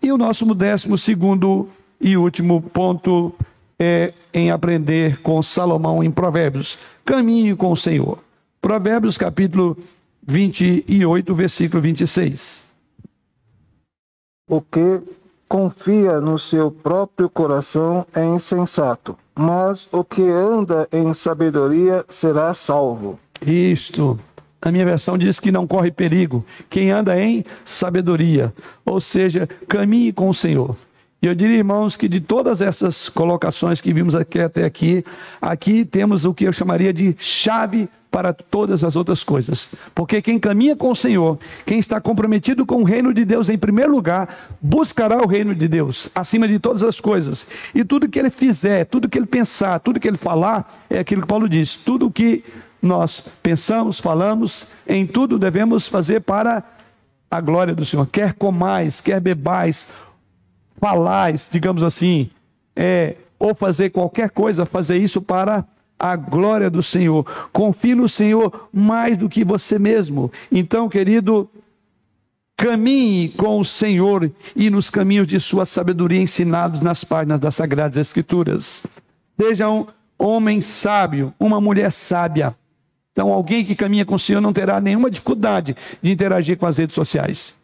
E 0.02 0.12
o 0.12 0.18
nosso 0.18 0.52
décimo 0.56 0.98
segundo 0.98 1.70
e 2.02 2.18
último 2.18 2.60
ponto 2.60 3.36
é 3.80 4.14
em 4.34 4.52
aprender 4.52 5.22
com 5.22 5.42
Salomão 5.42 6.04
em 6.04 6.12
Provérbios. 6.12 6.78
Caminhe 7.06 7.56
com 7.56 7.72
o 7.72 7.78
Senhor. 7.78 8.20
Provérbios 8.62 9.18
capítulo 9.18 9.78
28, 10.26 11.36
versículo 11.36 11.82
26. 11.82 12.64
O 14.50 14.62
que 14.62 15.02
confia 15.48 16.20
no 16.20 16.38
seu 16.38 16.70
próprio 16.72 17.30
coração 17.30 18.06
é 18.14 18.26
insensato, 18.26 19.18
mas 19.36 19.88
o 19.92 20.04
que 20.04 20.22
anda 20.22 20.88
em 20.92 21.14
sabedoria 21.14 22.04
será 22.10 22.54
salvo. 22.54 23.20
Isto. 23.42 24.20
A 24.60 24.72
minha 24.72 24.86
versão 24.86 25.18
diz 25.18 25.40
que 25.40 25.52
não 25.52 25.68
corre 25.68 25.92
perigo 25.92 26.44
quem 26.70 26.92
anda 26.92 27.18
em 27.22 27.46
sabedoria, 27.64 28.54
ou 28.84 29.00
seja, 29.00 29.48
caminhe 29.68 30.12
com 30.12 30.30
o 30.30 30.34
Senhor. 30.34 30.76
E 31.22 31.26
eu 31.26 31.34
diria, 31.34 31.58
irmãos, 31.58 31.98
que 31.98 32.08
de 32.08 32.20
todas 32.20 32.62
essas 32.62 33.10
colocações 33.10 33.82
que 33.82 33.92
vimos 33.92 34.14
aqui 34.14 34.40
até 34.40 34.64
aqui, 34.64 35.04
aqui 35.42 35.84
temos 35.84 36.26
o 36.26 36.34
que 36.34 36.46
eu 36.46 36.54
chamaria 36.54 36.94
de 36.94 37.16
chave 37.18 37.90
para 38.12 38.34
todas 38.34 38.84
as 38.84 38.96
outras 38.96 39.24
coisas. 39.24 39.70
Porque 39.94 40.22
quem 40.22 40.40
caminha 40.40 40.76
com 40.76 40.92
o 40.92 40.96
Senhor, 40.96 41.40
quem 41.66 41.80
está 41.80 42.00
comprometido 42.00 42.66
com 42.66 42.82
o 42.82 42.84
reino 42.84 43.14
de 43.14 43.26
Deus 43.26 43.50
em 43.50 43.58
primeiro 43.58 43.92
lugar, 43.92 44.56
buscará 44.62 45.18
o 45.18 45.28
reino 45.28 45.56
de 45.56 45.68
Deus 45.68 46.10
acima 46.14 46.48
de 46.48 46.60
todas 46.60 46.84
as 46.84 47.00
coisas. 47.00 47.48
E 47.74 47.84
tudo 47.84 48.08
que 48.08 48.20
ele 48.20 48.30
fizer, 48.30 48.86
tudo 48.86 49.10
que 49.10 49.18
ele 49.18 49.26
pensar, 49.26 49.80
tudo 49.80 50.00
que 50.00 50.08
ele 50.08 50.18
falar, 50.18 50.86
é 50.90 51.00
aquilo 51.00 51.24
que 51.24 51.28
Paulo 51.28 51.50
diz: 51.50 51.76
tudo 51.76 52.12
que 52.12 52.44
nós 52.82 53.24
pensamos, 53.42 54.00
falamos, 54.00 54.68
em 54.88 55.06
tudo 55.06 55.40
devemos 55.40 55.88
fazer 55.88 56.22
para 56.22 56.64
a 57.30 57.42
glória 57.42 57.76
do 57.76 57.86
Senhor. 57.86 58.08
Quer 58.08 58.34
comais, 58.34 59.02
quer 59.02 59.20
bebais, 59.20 59.88
falais, 60.80 61.48
digamos 61.52 61.84
assim, 61.84 62.30
é, 62.76 63.16
ou 63.40 63.54
fazer 63.56 63.90
qualquer 63.90 64.30
coisa, 64.30 64.66
fazer 64.66 64.98
isso 64.98 65.22
para 65.22 65.66
a 66.00 66.16
glória 66.16 66.70
do 66.70 66.84
Senhor. 66.84 67.26
Confie 67.52 67.96
no 67.96 68.08
Senhor 68.08 68.70
mais 68.72 69.18
do 69.18 69.28
que 69.28 69.44
você 69.44 69.80
mesmo. 69.80 70.32
Então, 70.52 70.88
querido, 70.88 71.50
caminhe 72.56 73.30
com 73.30 73.60
o 73.60 73.66
Senhor 73.66 74.32
e 74.56 74.70
nos 74.70 74.90
caminhos 74.90 75.28
de 75.28 75.40
sua 75.40 75.66
sabedoria 75.66 76.22
ensinados 76.22 76.82
nas 76.82 77.04
páginas 77.04 77.40
das 77.40 77.56
Sagradas 77.56 77.98
Escrituras. 77.98 78.84
Seja 79.40 79.70
um 79.70 79.88
homem 80.18 80.62
sábio, 80.62 81.34
uma 81.40 81.60
mulher 81.62 81.92
sábia. 81.92 82.56
Então, 83.12 83.34
alguém 83.34 83.66
que 83.66 83.76
caminha 83.76 84.06
com 84.06 84.16
o 84.16 84.20
Senhor 84.20 84.42
não 84.42 84.54
terá 84.54 84.80
nenhuma 84.80 85.10
dificuldade 85.10 85.76
de 86.02 86.12
interagir 86.12 86.58
com 86.58 86.68
as 86.68 86.78
redes 86.78 86.94
sociais. 86.94 87.56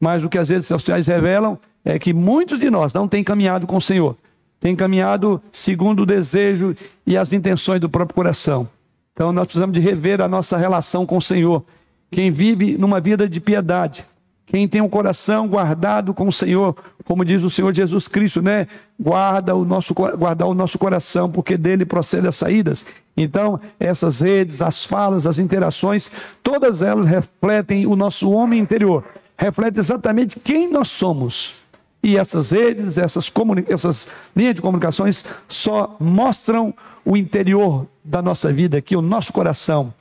Mas 0.00 0.24
o 0.24 0.28
que 0.28 0.38
as 0.38 0.48
redes 0.48 0.66
sociais 0.66 1.06
revelam 1.06 1.58
é 1.84 1.98
que 1.98 2.12
muitos 2.12 2.58
de 2.58 2.70
nós 2.70 2.92
não 2.92 3.08
têm 3.08 3.24
caminhado 3.24 3.66
com 3.66 3.76
o 3.76 3.80
Senhor, 3.80 4.16
têm 4.60 4.76
caminhado 4.76 5.42
segundo 5.50 6.02
o 6.02 6.06
desejo 6.06 6.76
e 7.06 7.16
as 7.16 7.32
intenções 7.32 7.80
do 7.80 7.88
próprio 7.88 8.14
coração. 8.14 8.68
Então 9.12 9.32
nós 9.32 9.44
precisamos 9.44 9.74
de 9.74 9.80
rever 9.80 10.20
a 10.20 10.28
nossa 10.28 10.56
relação 10.56 11.04
com 11.04 11.16
o 11.16 11.22
Senhor. 11.22 11.64
Quem 12.10 12.30
vive 12.30 12.76
numa 12.78 13.00
vida 13.00 13.28
de 13.28 13.40
piedade, 13.40 14.04
quem 14.46 14.68
tem 14.68 14.80
um 14.80 14.88
coração 14.88 15.48
guardado 15.48 16.12
com 16.12 16.28
o 16.28 16.32
Senhor, 16.32 16.76
como 17.04 17.24
diz 17.24 17.42
o 17.42 17.50
Senhor 17.50 17.74
Jesus 17.74 18.06
Cristo, 18.06 18.42
né? 18.42 18.68
Guarda 19.00 19.54
o 19.54 19.64
nosso, 19.64 19.94
guardar 19.94 20.46
o 20.46 20.54
nosso 20.54 20.78
coração, 20.78 21.30
porque 21.30 21.56
dele 21.56 21.84
procede 21.84 22.28
as 22.28 22.36
saídas. 22.36 22.84
Então, 23.16 23.60
essas 23.80 24.20
redes, 24.20 24.62
as 24.62 24.84
falas, 24.84 25.26
as 25.26 25.38
interações, 25.38 26.10
todas 26.42 26.82
elas 26.82 27.06
refletem 27.06 27.86
o 27.86 27.96
nosso 27.96 28.30
homem 28.30 28.60
interior, 28.60 29.04
refletem 29.36 29.80
exatamente 29.80 30.38
quem 30.38 30.70
nós 30.70 30.88
somos. 30.88 31.61
E 32.02 32.16
essas 32.16 32.50
redes, 32.50 32.98
essas, 32.98 33.30
essas 33.68 34.08
linhas 34.34 34.56
de 34.56 34.62
comunicações 34.62 35.24
só 35.46 35.96
mostram 36.00 36.74
o 37.04 37.16
interior 37.16 37.86
da 38.02 38.20
nossa 38.20 38.52
vida, 38.52 38.78
aqui, 38.78 38.96
o 38.96 39.02
nosso 39.02 39.32
coração. 39.32 39.94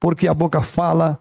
Porque 0.00 0.26
a 0.26 0.34
boca 0.34 0.60
fala, 0.60 1.18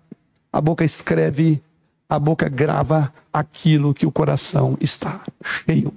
a 0.51 0.59
boca 0.59 0.83
escreve, 0.83 1.61
a 2.09 2.17
boca 2.17 2.49
grava 2.49 3.13
aquilo 3.31 3.93
que 3.93 4.05
o 4.05 4.11
coração 4.11 4.77
está 4.81 5.21
cheio. 5.43 5.93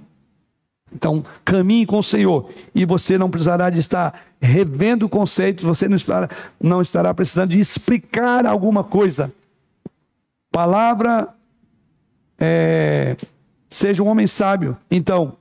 Então, 0.93 1.23
caminhe 1.45 1.85
com 1.85 1.99
o 1.99 2.03
Senhor 2.03 2.49
e 2.73 2.85
você 2.85 3.17
não 3.17 3.29
precisará 3.29 3.69
de 3.69 3.79
estar 3.79 4.21
revendo 4.41 5.07
conceitos, 5.07 5.63
você 5.63 5.87
não 5.87 5.95
estará, 5.95 6.29
não 6.59 6.81
estará 6.81 7.13
precisando 7.13 7.51
de 7.51 7.59
explicar 7.59 8.45
alguma 8.45 8.83
coisa. 8.83 9.31
Palavra 10.51 11.29
é, 12.39 13.15
Seja 13.69 14.03
um 14.03 14.07
homem 14.07 14.27
sábio. 14.27 14.75
Então, 14.89 15.33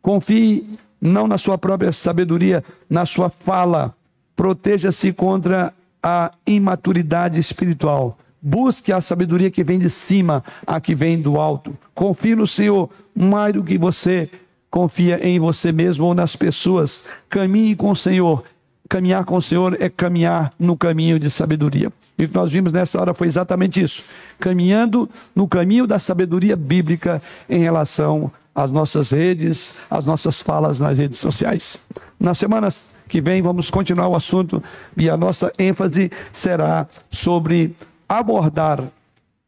confie 0.00 0.66
não 1.00 1.26
na 1.26 1.38
sua 1.38 1.58
própria 1.58 1.92
sabedoria, 1.92 2.64
na 2.88 3.04
sua 3.04 3.28
fala. 3.28 3.94
Proteja-se 4.34 5.12
contra 5.12 5.72
a 6.02 6.32
imaturidade 6.46 7.38
espiritual. 7.38 8.18
Busque 8.40 8.92
a 8.92 9.00
sabedoria 9.00 9.50
que 9.50 9.64
vem 9.64 9.78
de 9.78 9.90
cima, 9.90 10.44
a 10.66 10.80
que 10.80 10.94
vem 10.94 11.20
do 11.20 11.36
alto. 11.36 11.76
Confie 11.94 12.34
no 12.34 12.46
Senhor 12.46 12.88
mais 13.14 13.52
do 13.54 13.64
que 13.64 13.76
você 13.76 14.30
confia 14.76 15.26
em 15.26 15.38
você 15.38 15.72
mesmo 15.72 16.04
ou 16.04 16.14
nas 16.14 16.36
pessoas. 16.36 17.04
Caminhe 17.30 17.74
com 17.74 17.90
o 17.90 17.96
Senhor. 17.96 18.44
Caminhar 18.88 19.24
com 19.24 19.36
o 19.36 19.42
Senhor 19.42 19.74
é 19.80 19.88
caminhar 19.88 20.52
no 20.58 20.76
caminho 20.76 21.18
de 21.18 21.30
sabedoria. 21.30 21.90
E 22.18 22.24
o 22.24 22.28
que 22.28 22.34
nós 22.34 22.50
vimos 22.50 22.72
nessa 22.72 23.00
hora 23.00 23.12
foi 23.12 23.26
exatamente 23.26 23.82
isso: 23.82 24.02
caminhando 24.38 25.08
no 25.34 25.46
caminho 25.46 25.86
da 25.86 25.98
sabedoria 25.98 26.56
bíblica 26.56 27.20
em 27.48 27.58
relação 27.58 28.30
às 28.54 28.70
nossas 28.70 29.10
redes, 29.10 29.74
às 29.90 30.04
nossas 30.04 30.40
falas 30.40 30.80
nas 30.80 30.98
redes 30.98 31.18
sociais. 31.18 31.78
Nas 32.18 32.38
semanas 32.38 32.88
que 33.08 33.20
vem 33.20 33.42
vamos 33.42 33.70
continuar 33.70 34.08
o 34.08 34.16
assunto 34.16 34.62
e 34.96 35.08
a 35.08 35.16
nossa 35.16 35.52
ênfase 35.58 36.10
será 36.32 36.88
sobre 37.10 37.76
abordar 38.08 38.84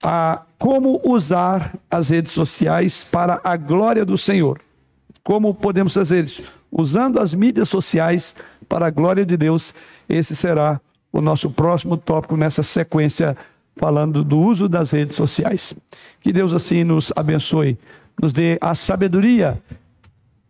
a 0.02 0.42
como 0.58 1.00
usar 1.04 1.74
as 1.90 2.08
redes 2.08 2.32
sociais 2.32 3.04
para 3.04 3.40
a 3.42 3.56
glória 3.56 4.04
do 4.04 4.18
Senhor. 4.18 4.60
Como 5.24 5.54
podemos 5.54 5.94
fazer 5.94 6.24
isso? 6.24 6.42
Usando 6.70 7.18
as 7.18 7.34
mídias 7.34 7.68
sociais 7.68 8.34
para 8.68 8.86
a 8.86 8.90
glória 8.90 9.24
de 9.24 9.36
Deus. 9.36 9.74
Esse 10.08 10.36
será 10.36 10.80
o 11.12 11.20
nosso 11.20 11.50
próximo 11.50 11.96
tópico 11.96 12.36
nessa 12.36 12.62
sequência, 12.62 13.36
falando 13.76 14.24
do 14.24 14.38
uso 14.38 14.68
das 14.68 14.90
redes 14.90 15.16
sociais. 15.16 15.74
Que 16.20 16.32
Deus 16.32 16.52
assim 16.52 16.84
nos 16.84 17.12
abençoe, 17.16 17.78
nos 18.20 18.32
dê 18.32 18.58
a 18.60 18.74
sabedoria 18.74 19.60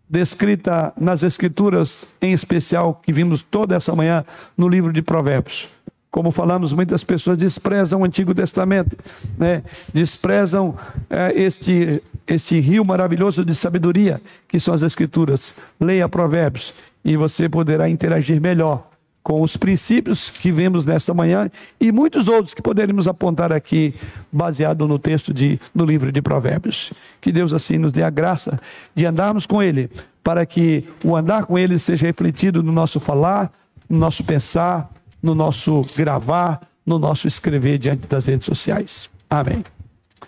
descrita 0.09 0.93
nas 0.99 1.23
Escrituras, 1.23 2.07
em 2.21 2.33
especial 2.33 3.01
que 3.05 3.13
vimos 3.13 3.43
toda 3.43 3.77
essa 3.77 3.95
manhã 3.95 4.25
no 4.57 4.69
livro 4.69 4.93
de 4.93 5.03
Provérbios. 5.03 5.69
Como 6.11 6.31
falamos, 6.31 6.73
muitas 6.73 7.05
pessoas 7.05 7.37
desprezam 7.37 8.01
o 8.01 8.05
Antigo 8.05 8.35
Testamento, 8.35 8.97
né? 9.37 9.63
desprezam 9.93 10.75
é, 11.11 11.33
este, 11.39 12.03
este 12.27 12.59
rio 12.59 12.85
maravilhoso 12.85 13.45
de 13.45 13.55
sabedoria 13.55 14.21
que 14.49 14.59
são 14.59 14.73
as 14.73 14.83
Escrituras. 14.83 15.55
Leia 15.79 16.09
Provérbios 16.09 16.73
e 17.05 17.17
você 17.17 17.49
poderá 17.49 17.91
interagir 17.91 18.41
melhor 18.41 18.88
com 19.29 19.43
os 19.43 19.59
princípios 19.59 20.31
que 20.31 20.51
vemos 20.51 20.87
nesta 20.87 21.13
manhã 21.13 21.51
e 21.79 21.93
muitos 21.93 22.29
outros 22.29 22.55
que 22.55 22.63
poderíamos 22.63 23.07
apontar 23.07 23.53
aqui, 23.53 23.95
baseado 24.33 24.89
no 24.89 24.99
texto 24.99 25.35
de, 25.35 25.61
no 25.75 25.85
livro 25.85 26.11
de 26.11 26.23
Provérbios. 26.23 26.95
Que 27.21 27.31
Deus 27.31 27.53
assim 27.53 27.77
nos 27.77 27.93
dê 27.93 28.03
a 28.03 28.09
graça 28.09 28.59
de 28.95 29.05
andarmos 29.05 29.45
com 29.45 29.63
Ele, 29.63 29.91
para 30.25 30.47
que 30.47 30.83
o 31.05 31.15
andar 31.15 31.45
com 31.45 31.59
Ele 31.59 31.79
seja 31.79 32.07
refletido 32.07 32.63
no 32.63 32.73
nosso 32.73 32.99
falar, 32.99 33.53
no 33.87 33.99
nosso 33.99 34.25
pensar, 34.25 34.91
no 35.23 35.35
nosso 35.35 35.83
gravar, 35.95 36.63
no 36.87 36.99
nosso 36.99 37.29
escrever 37.29 37.77
diante 37.77 38.07
das 38.07 38.29
redes 38.29 38.47
sociais. 38.47 39.11
Amém. 39.29 39.63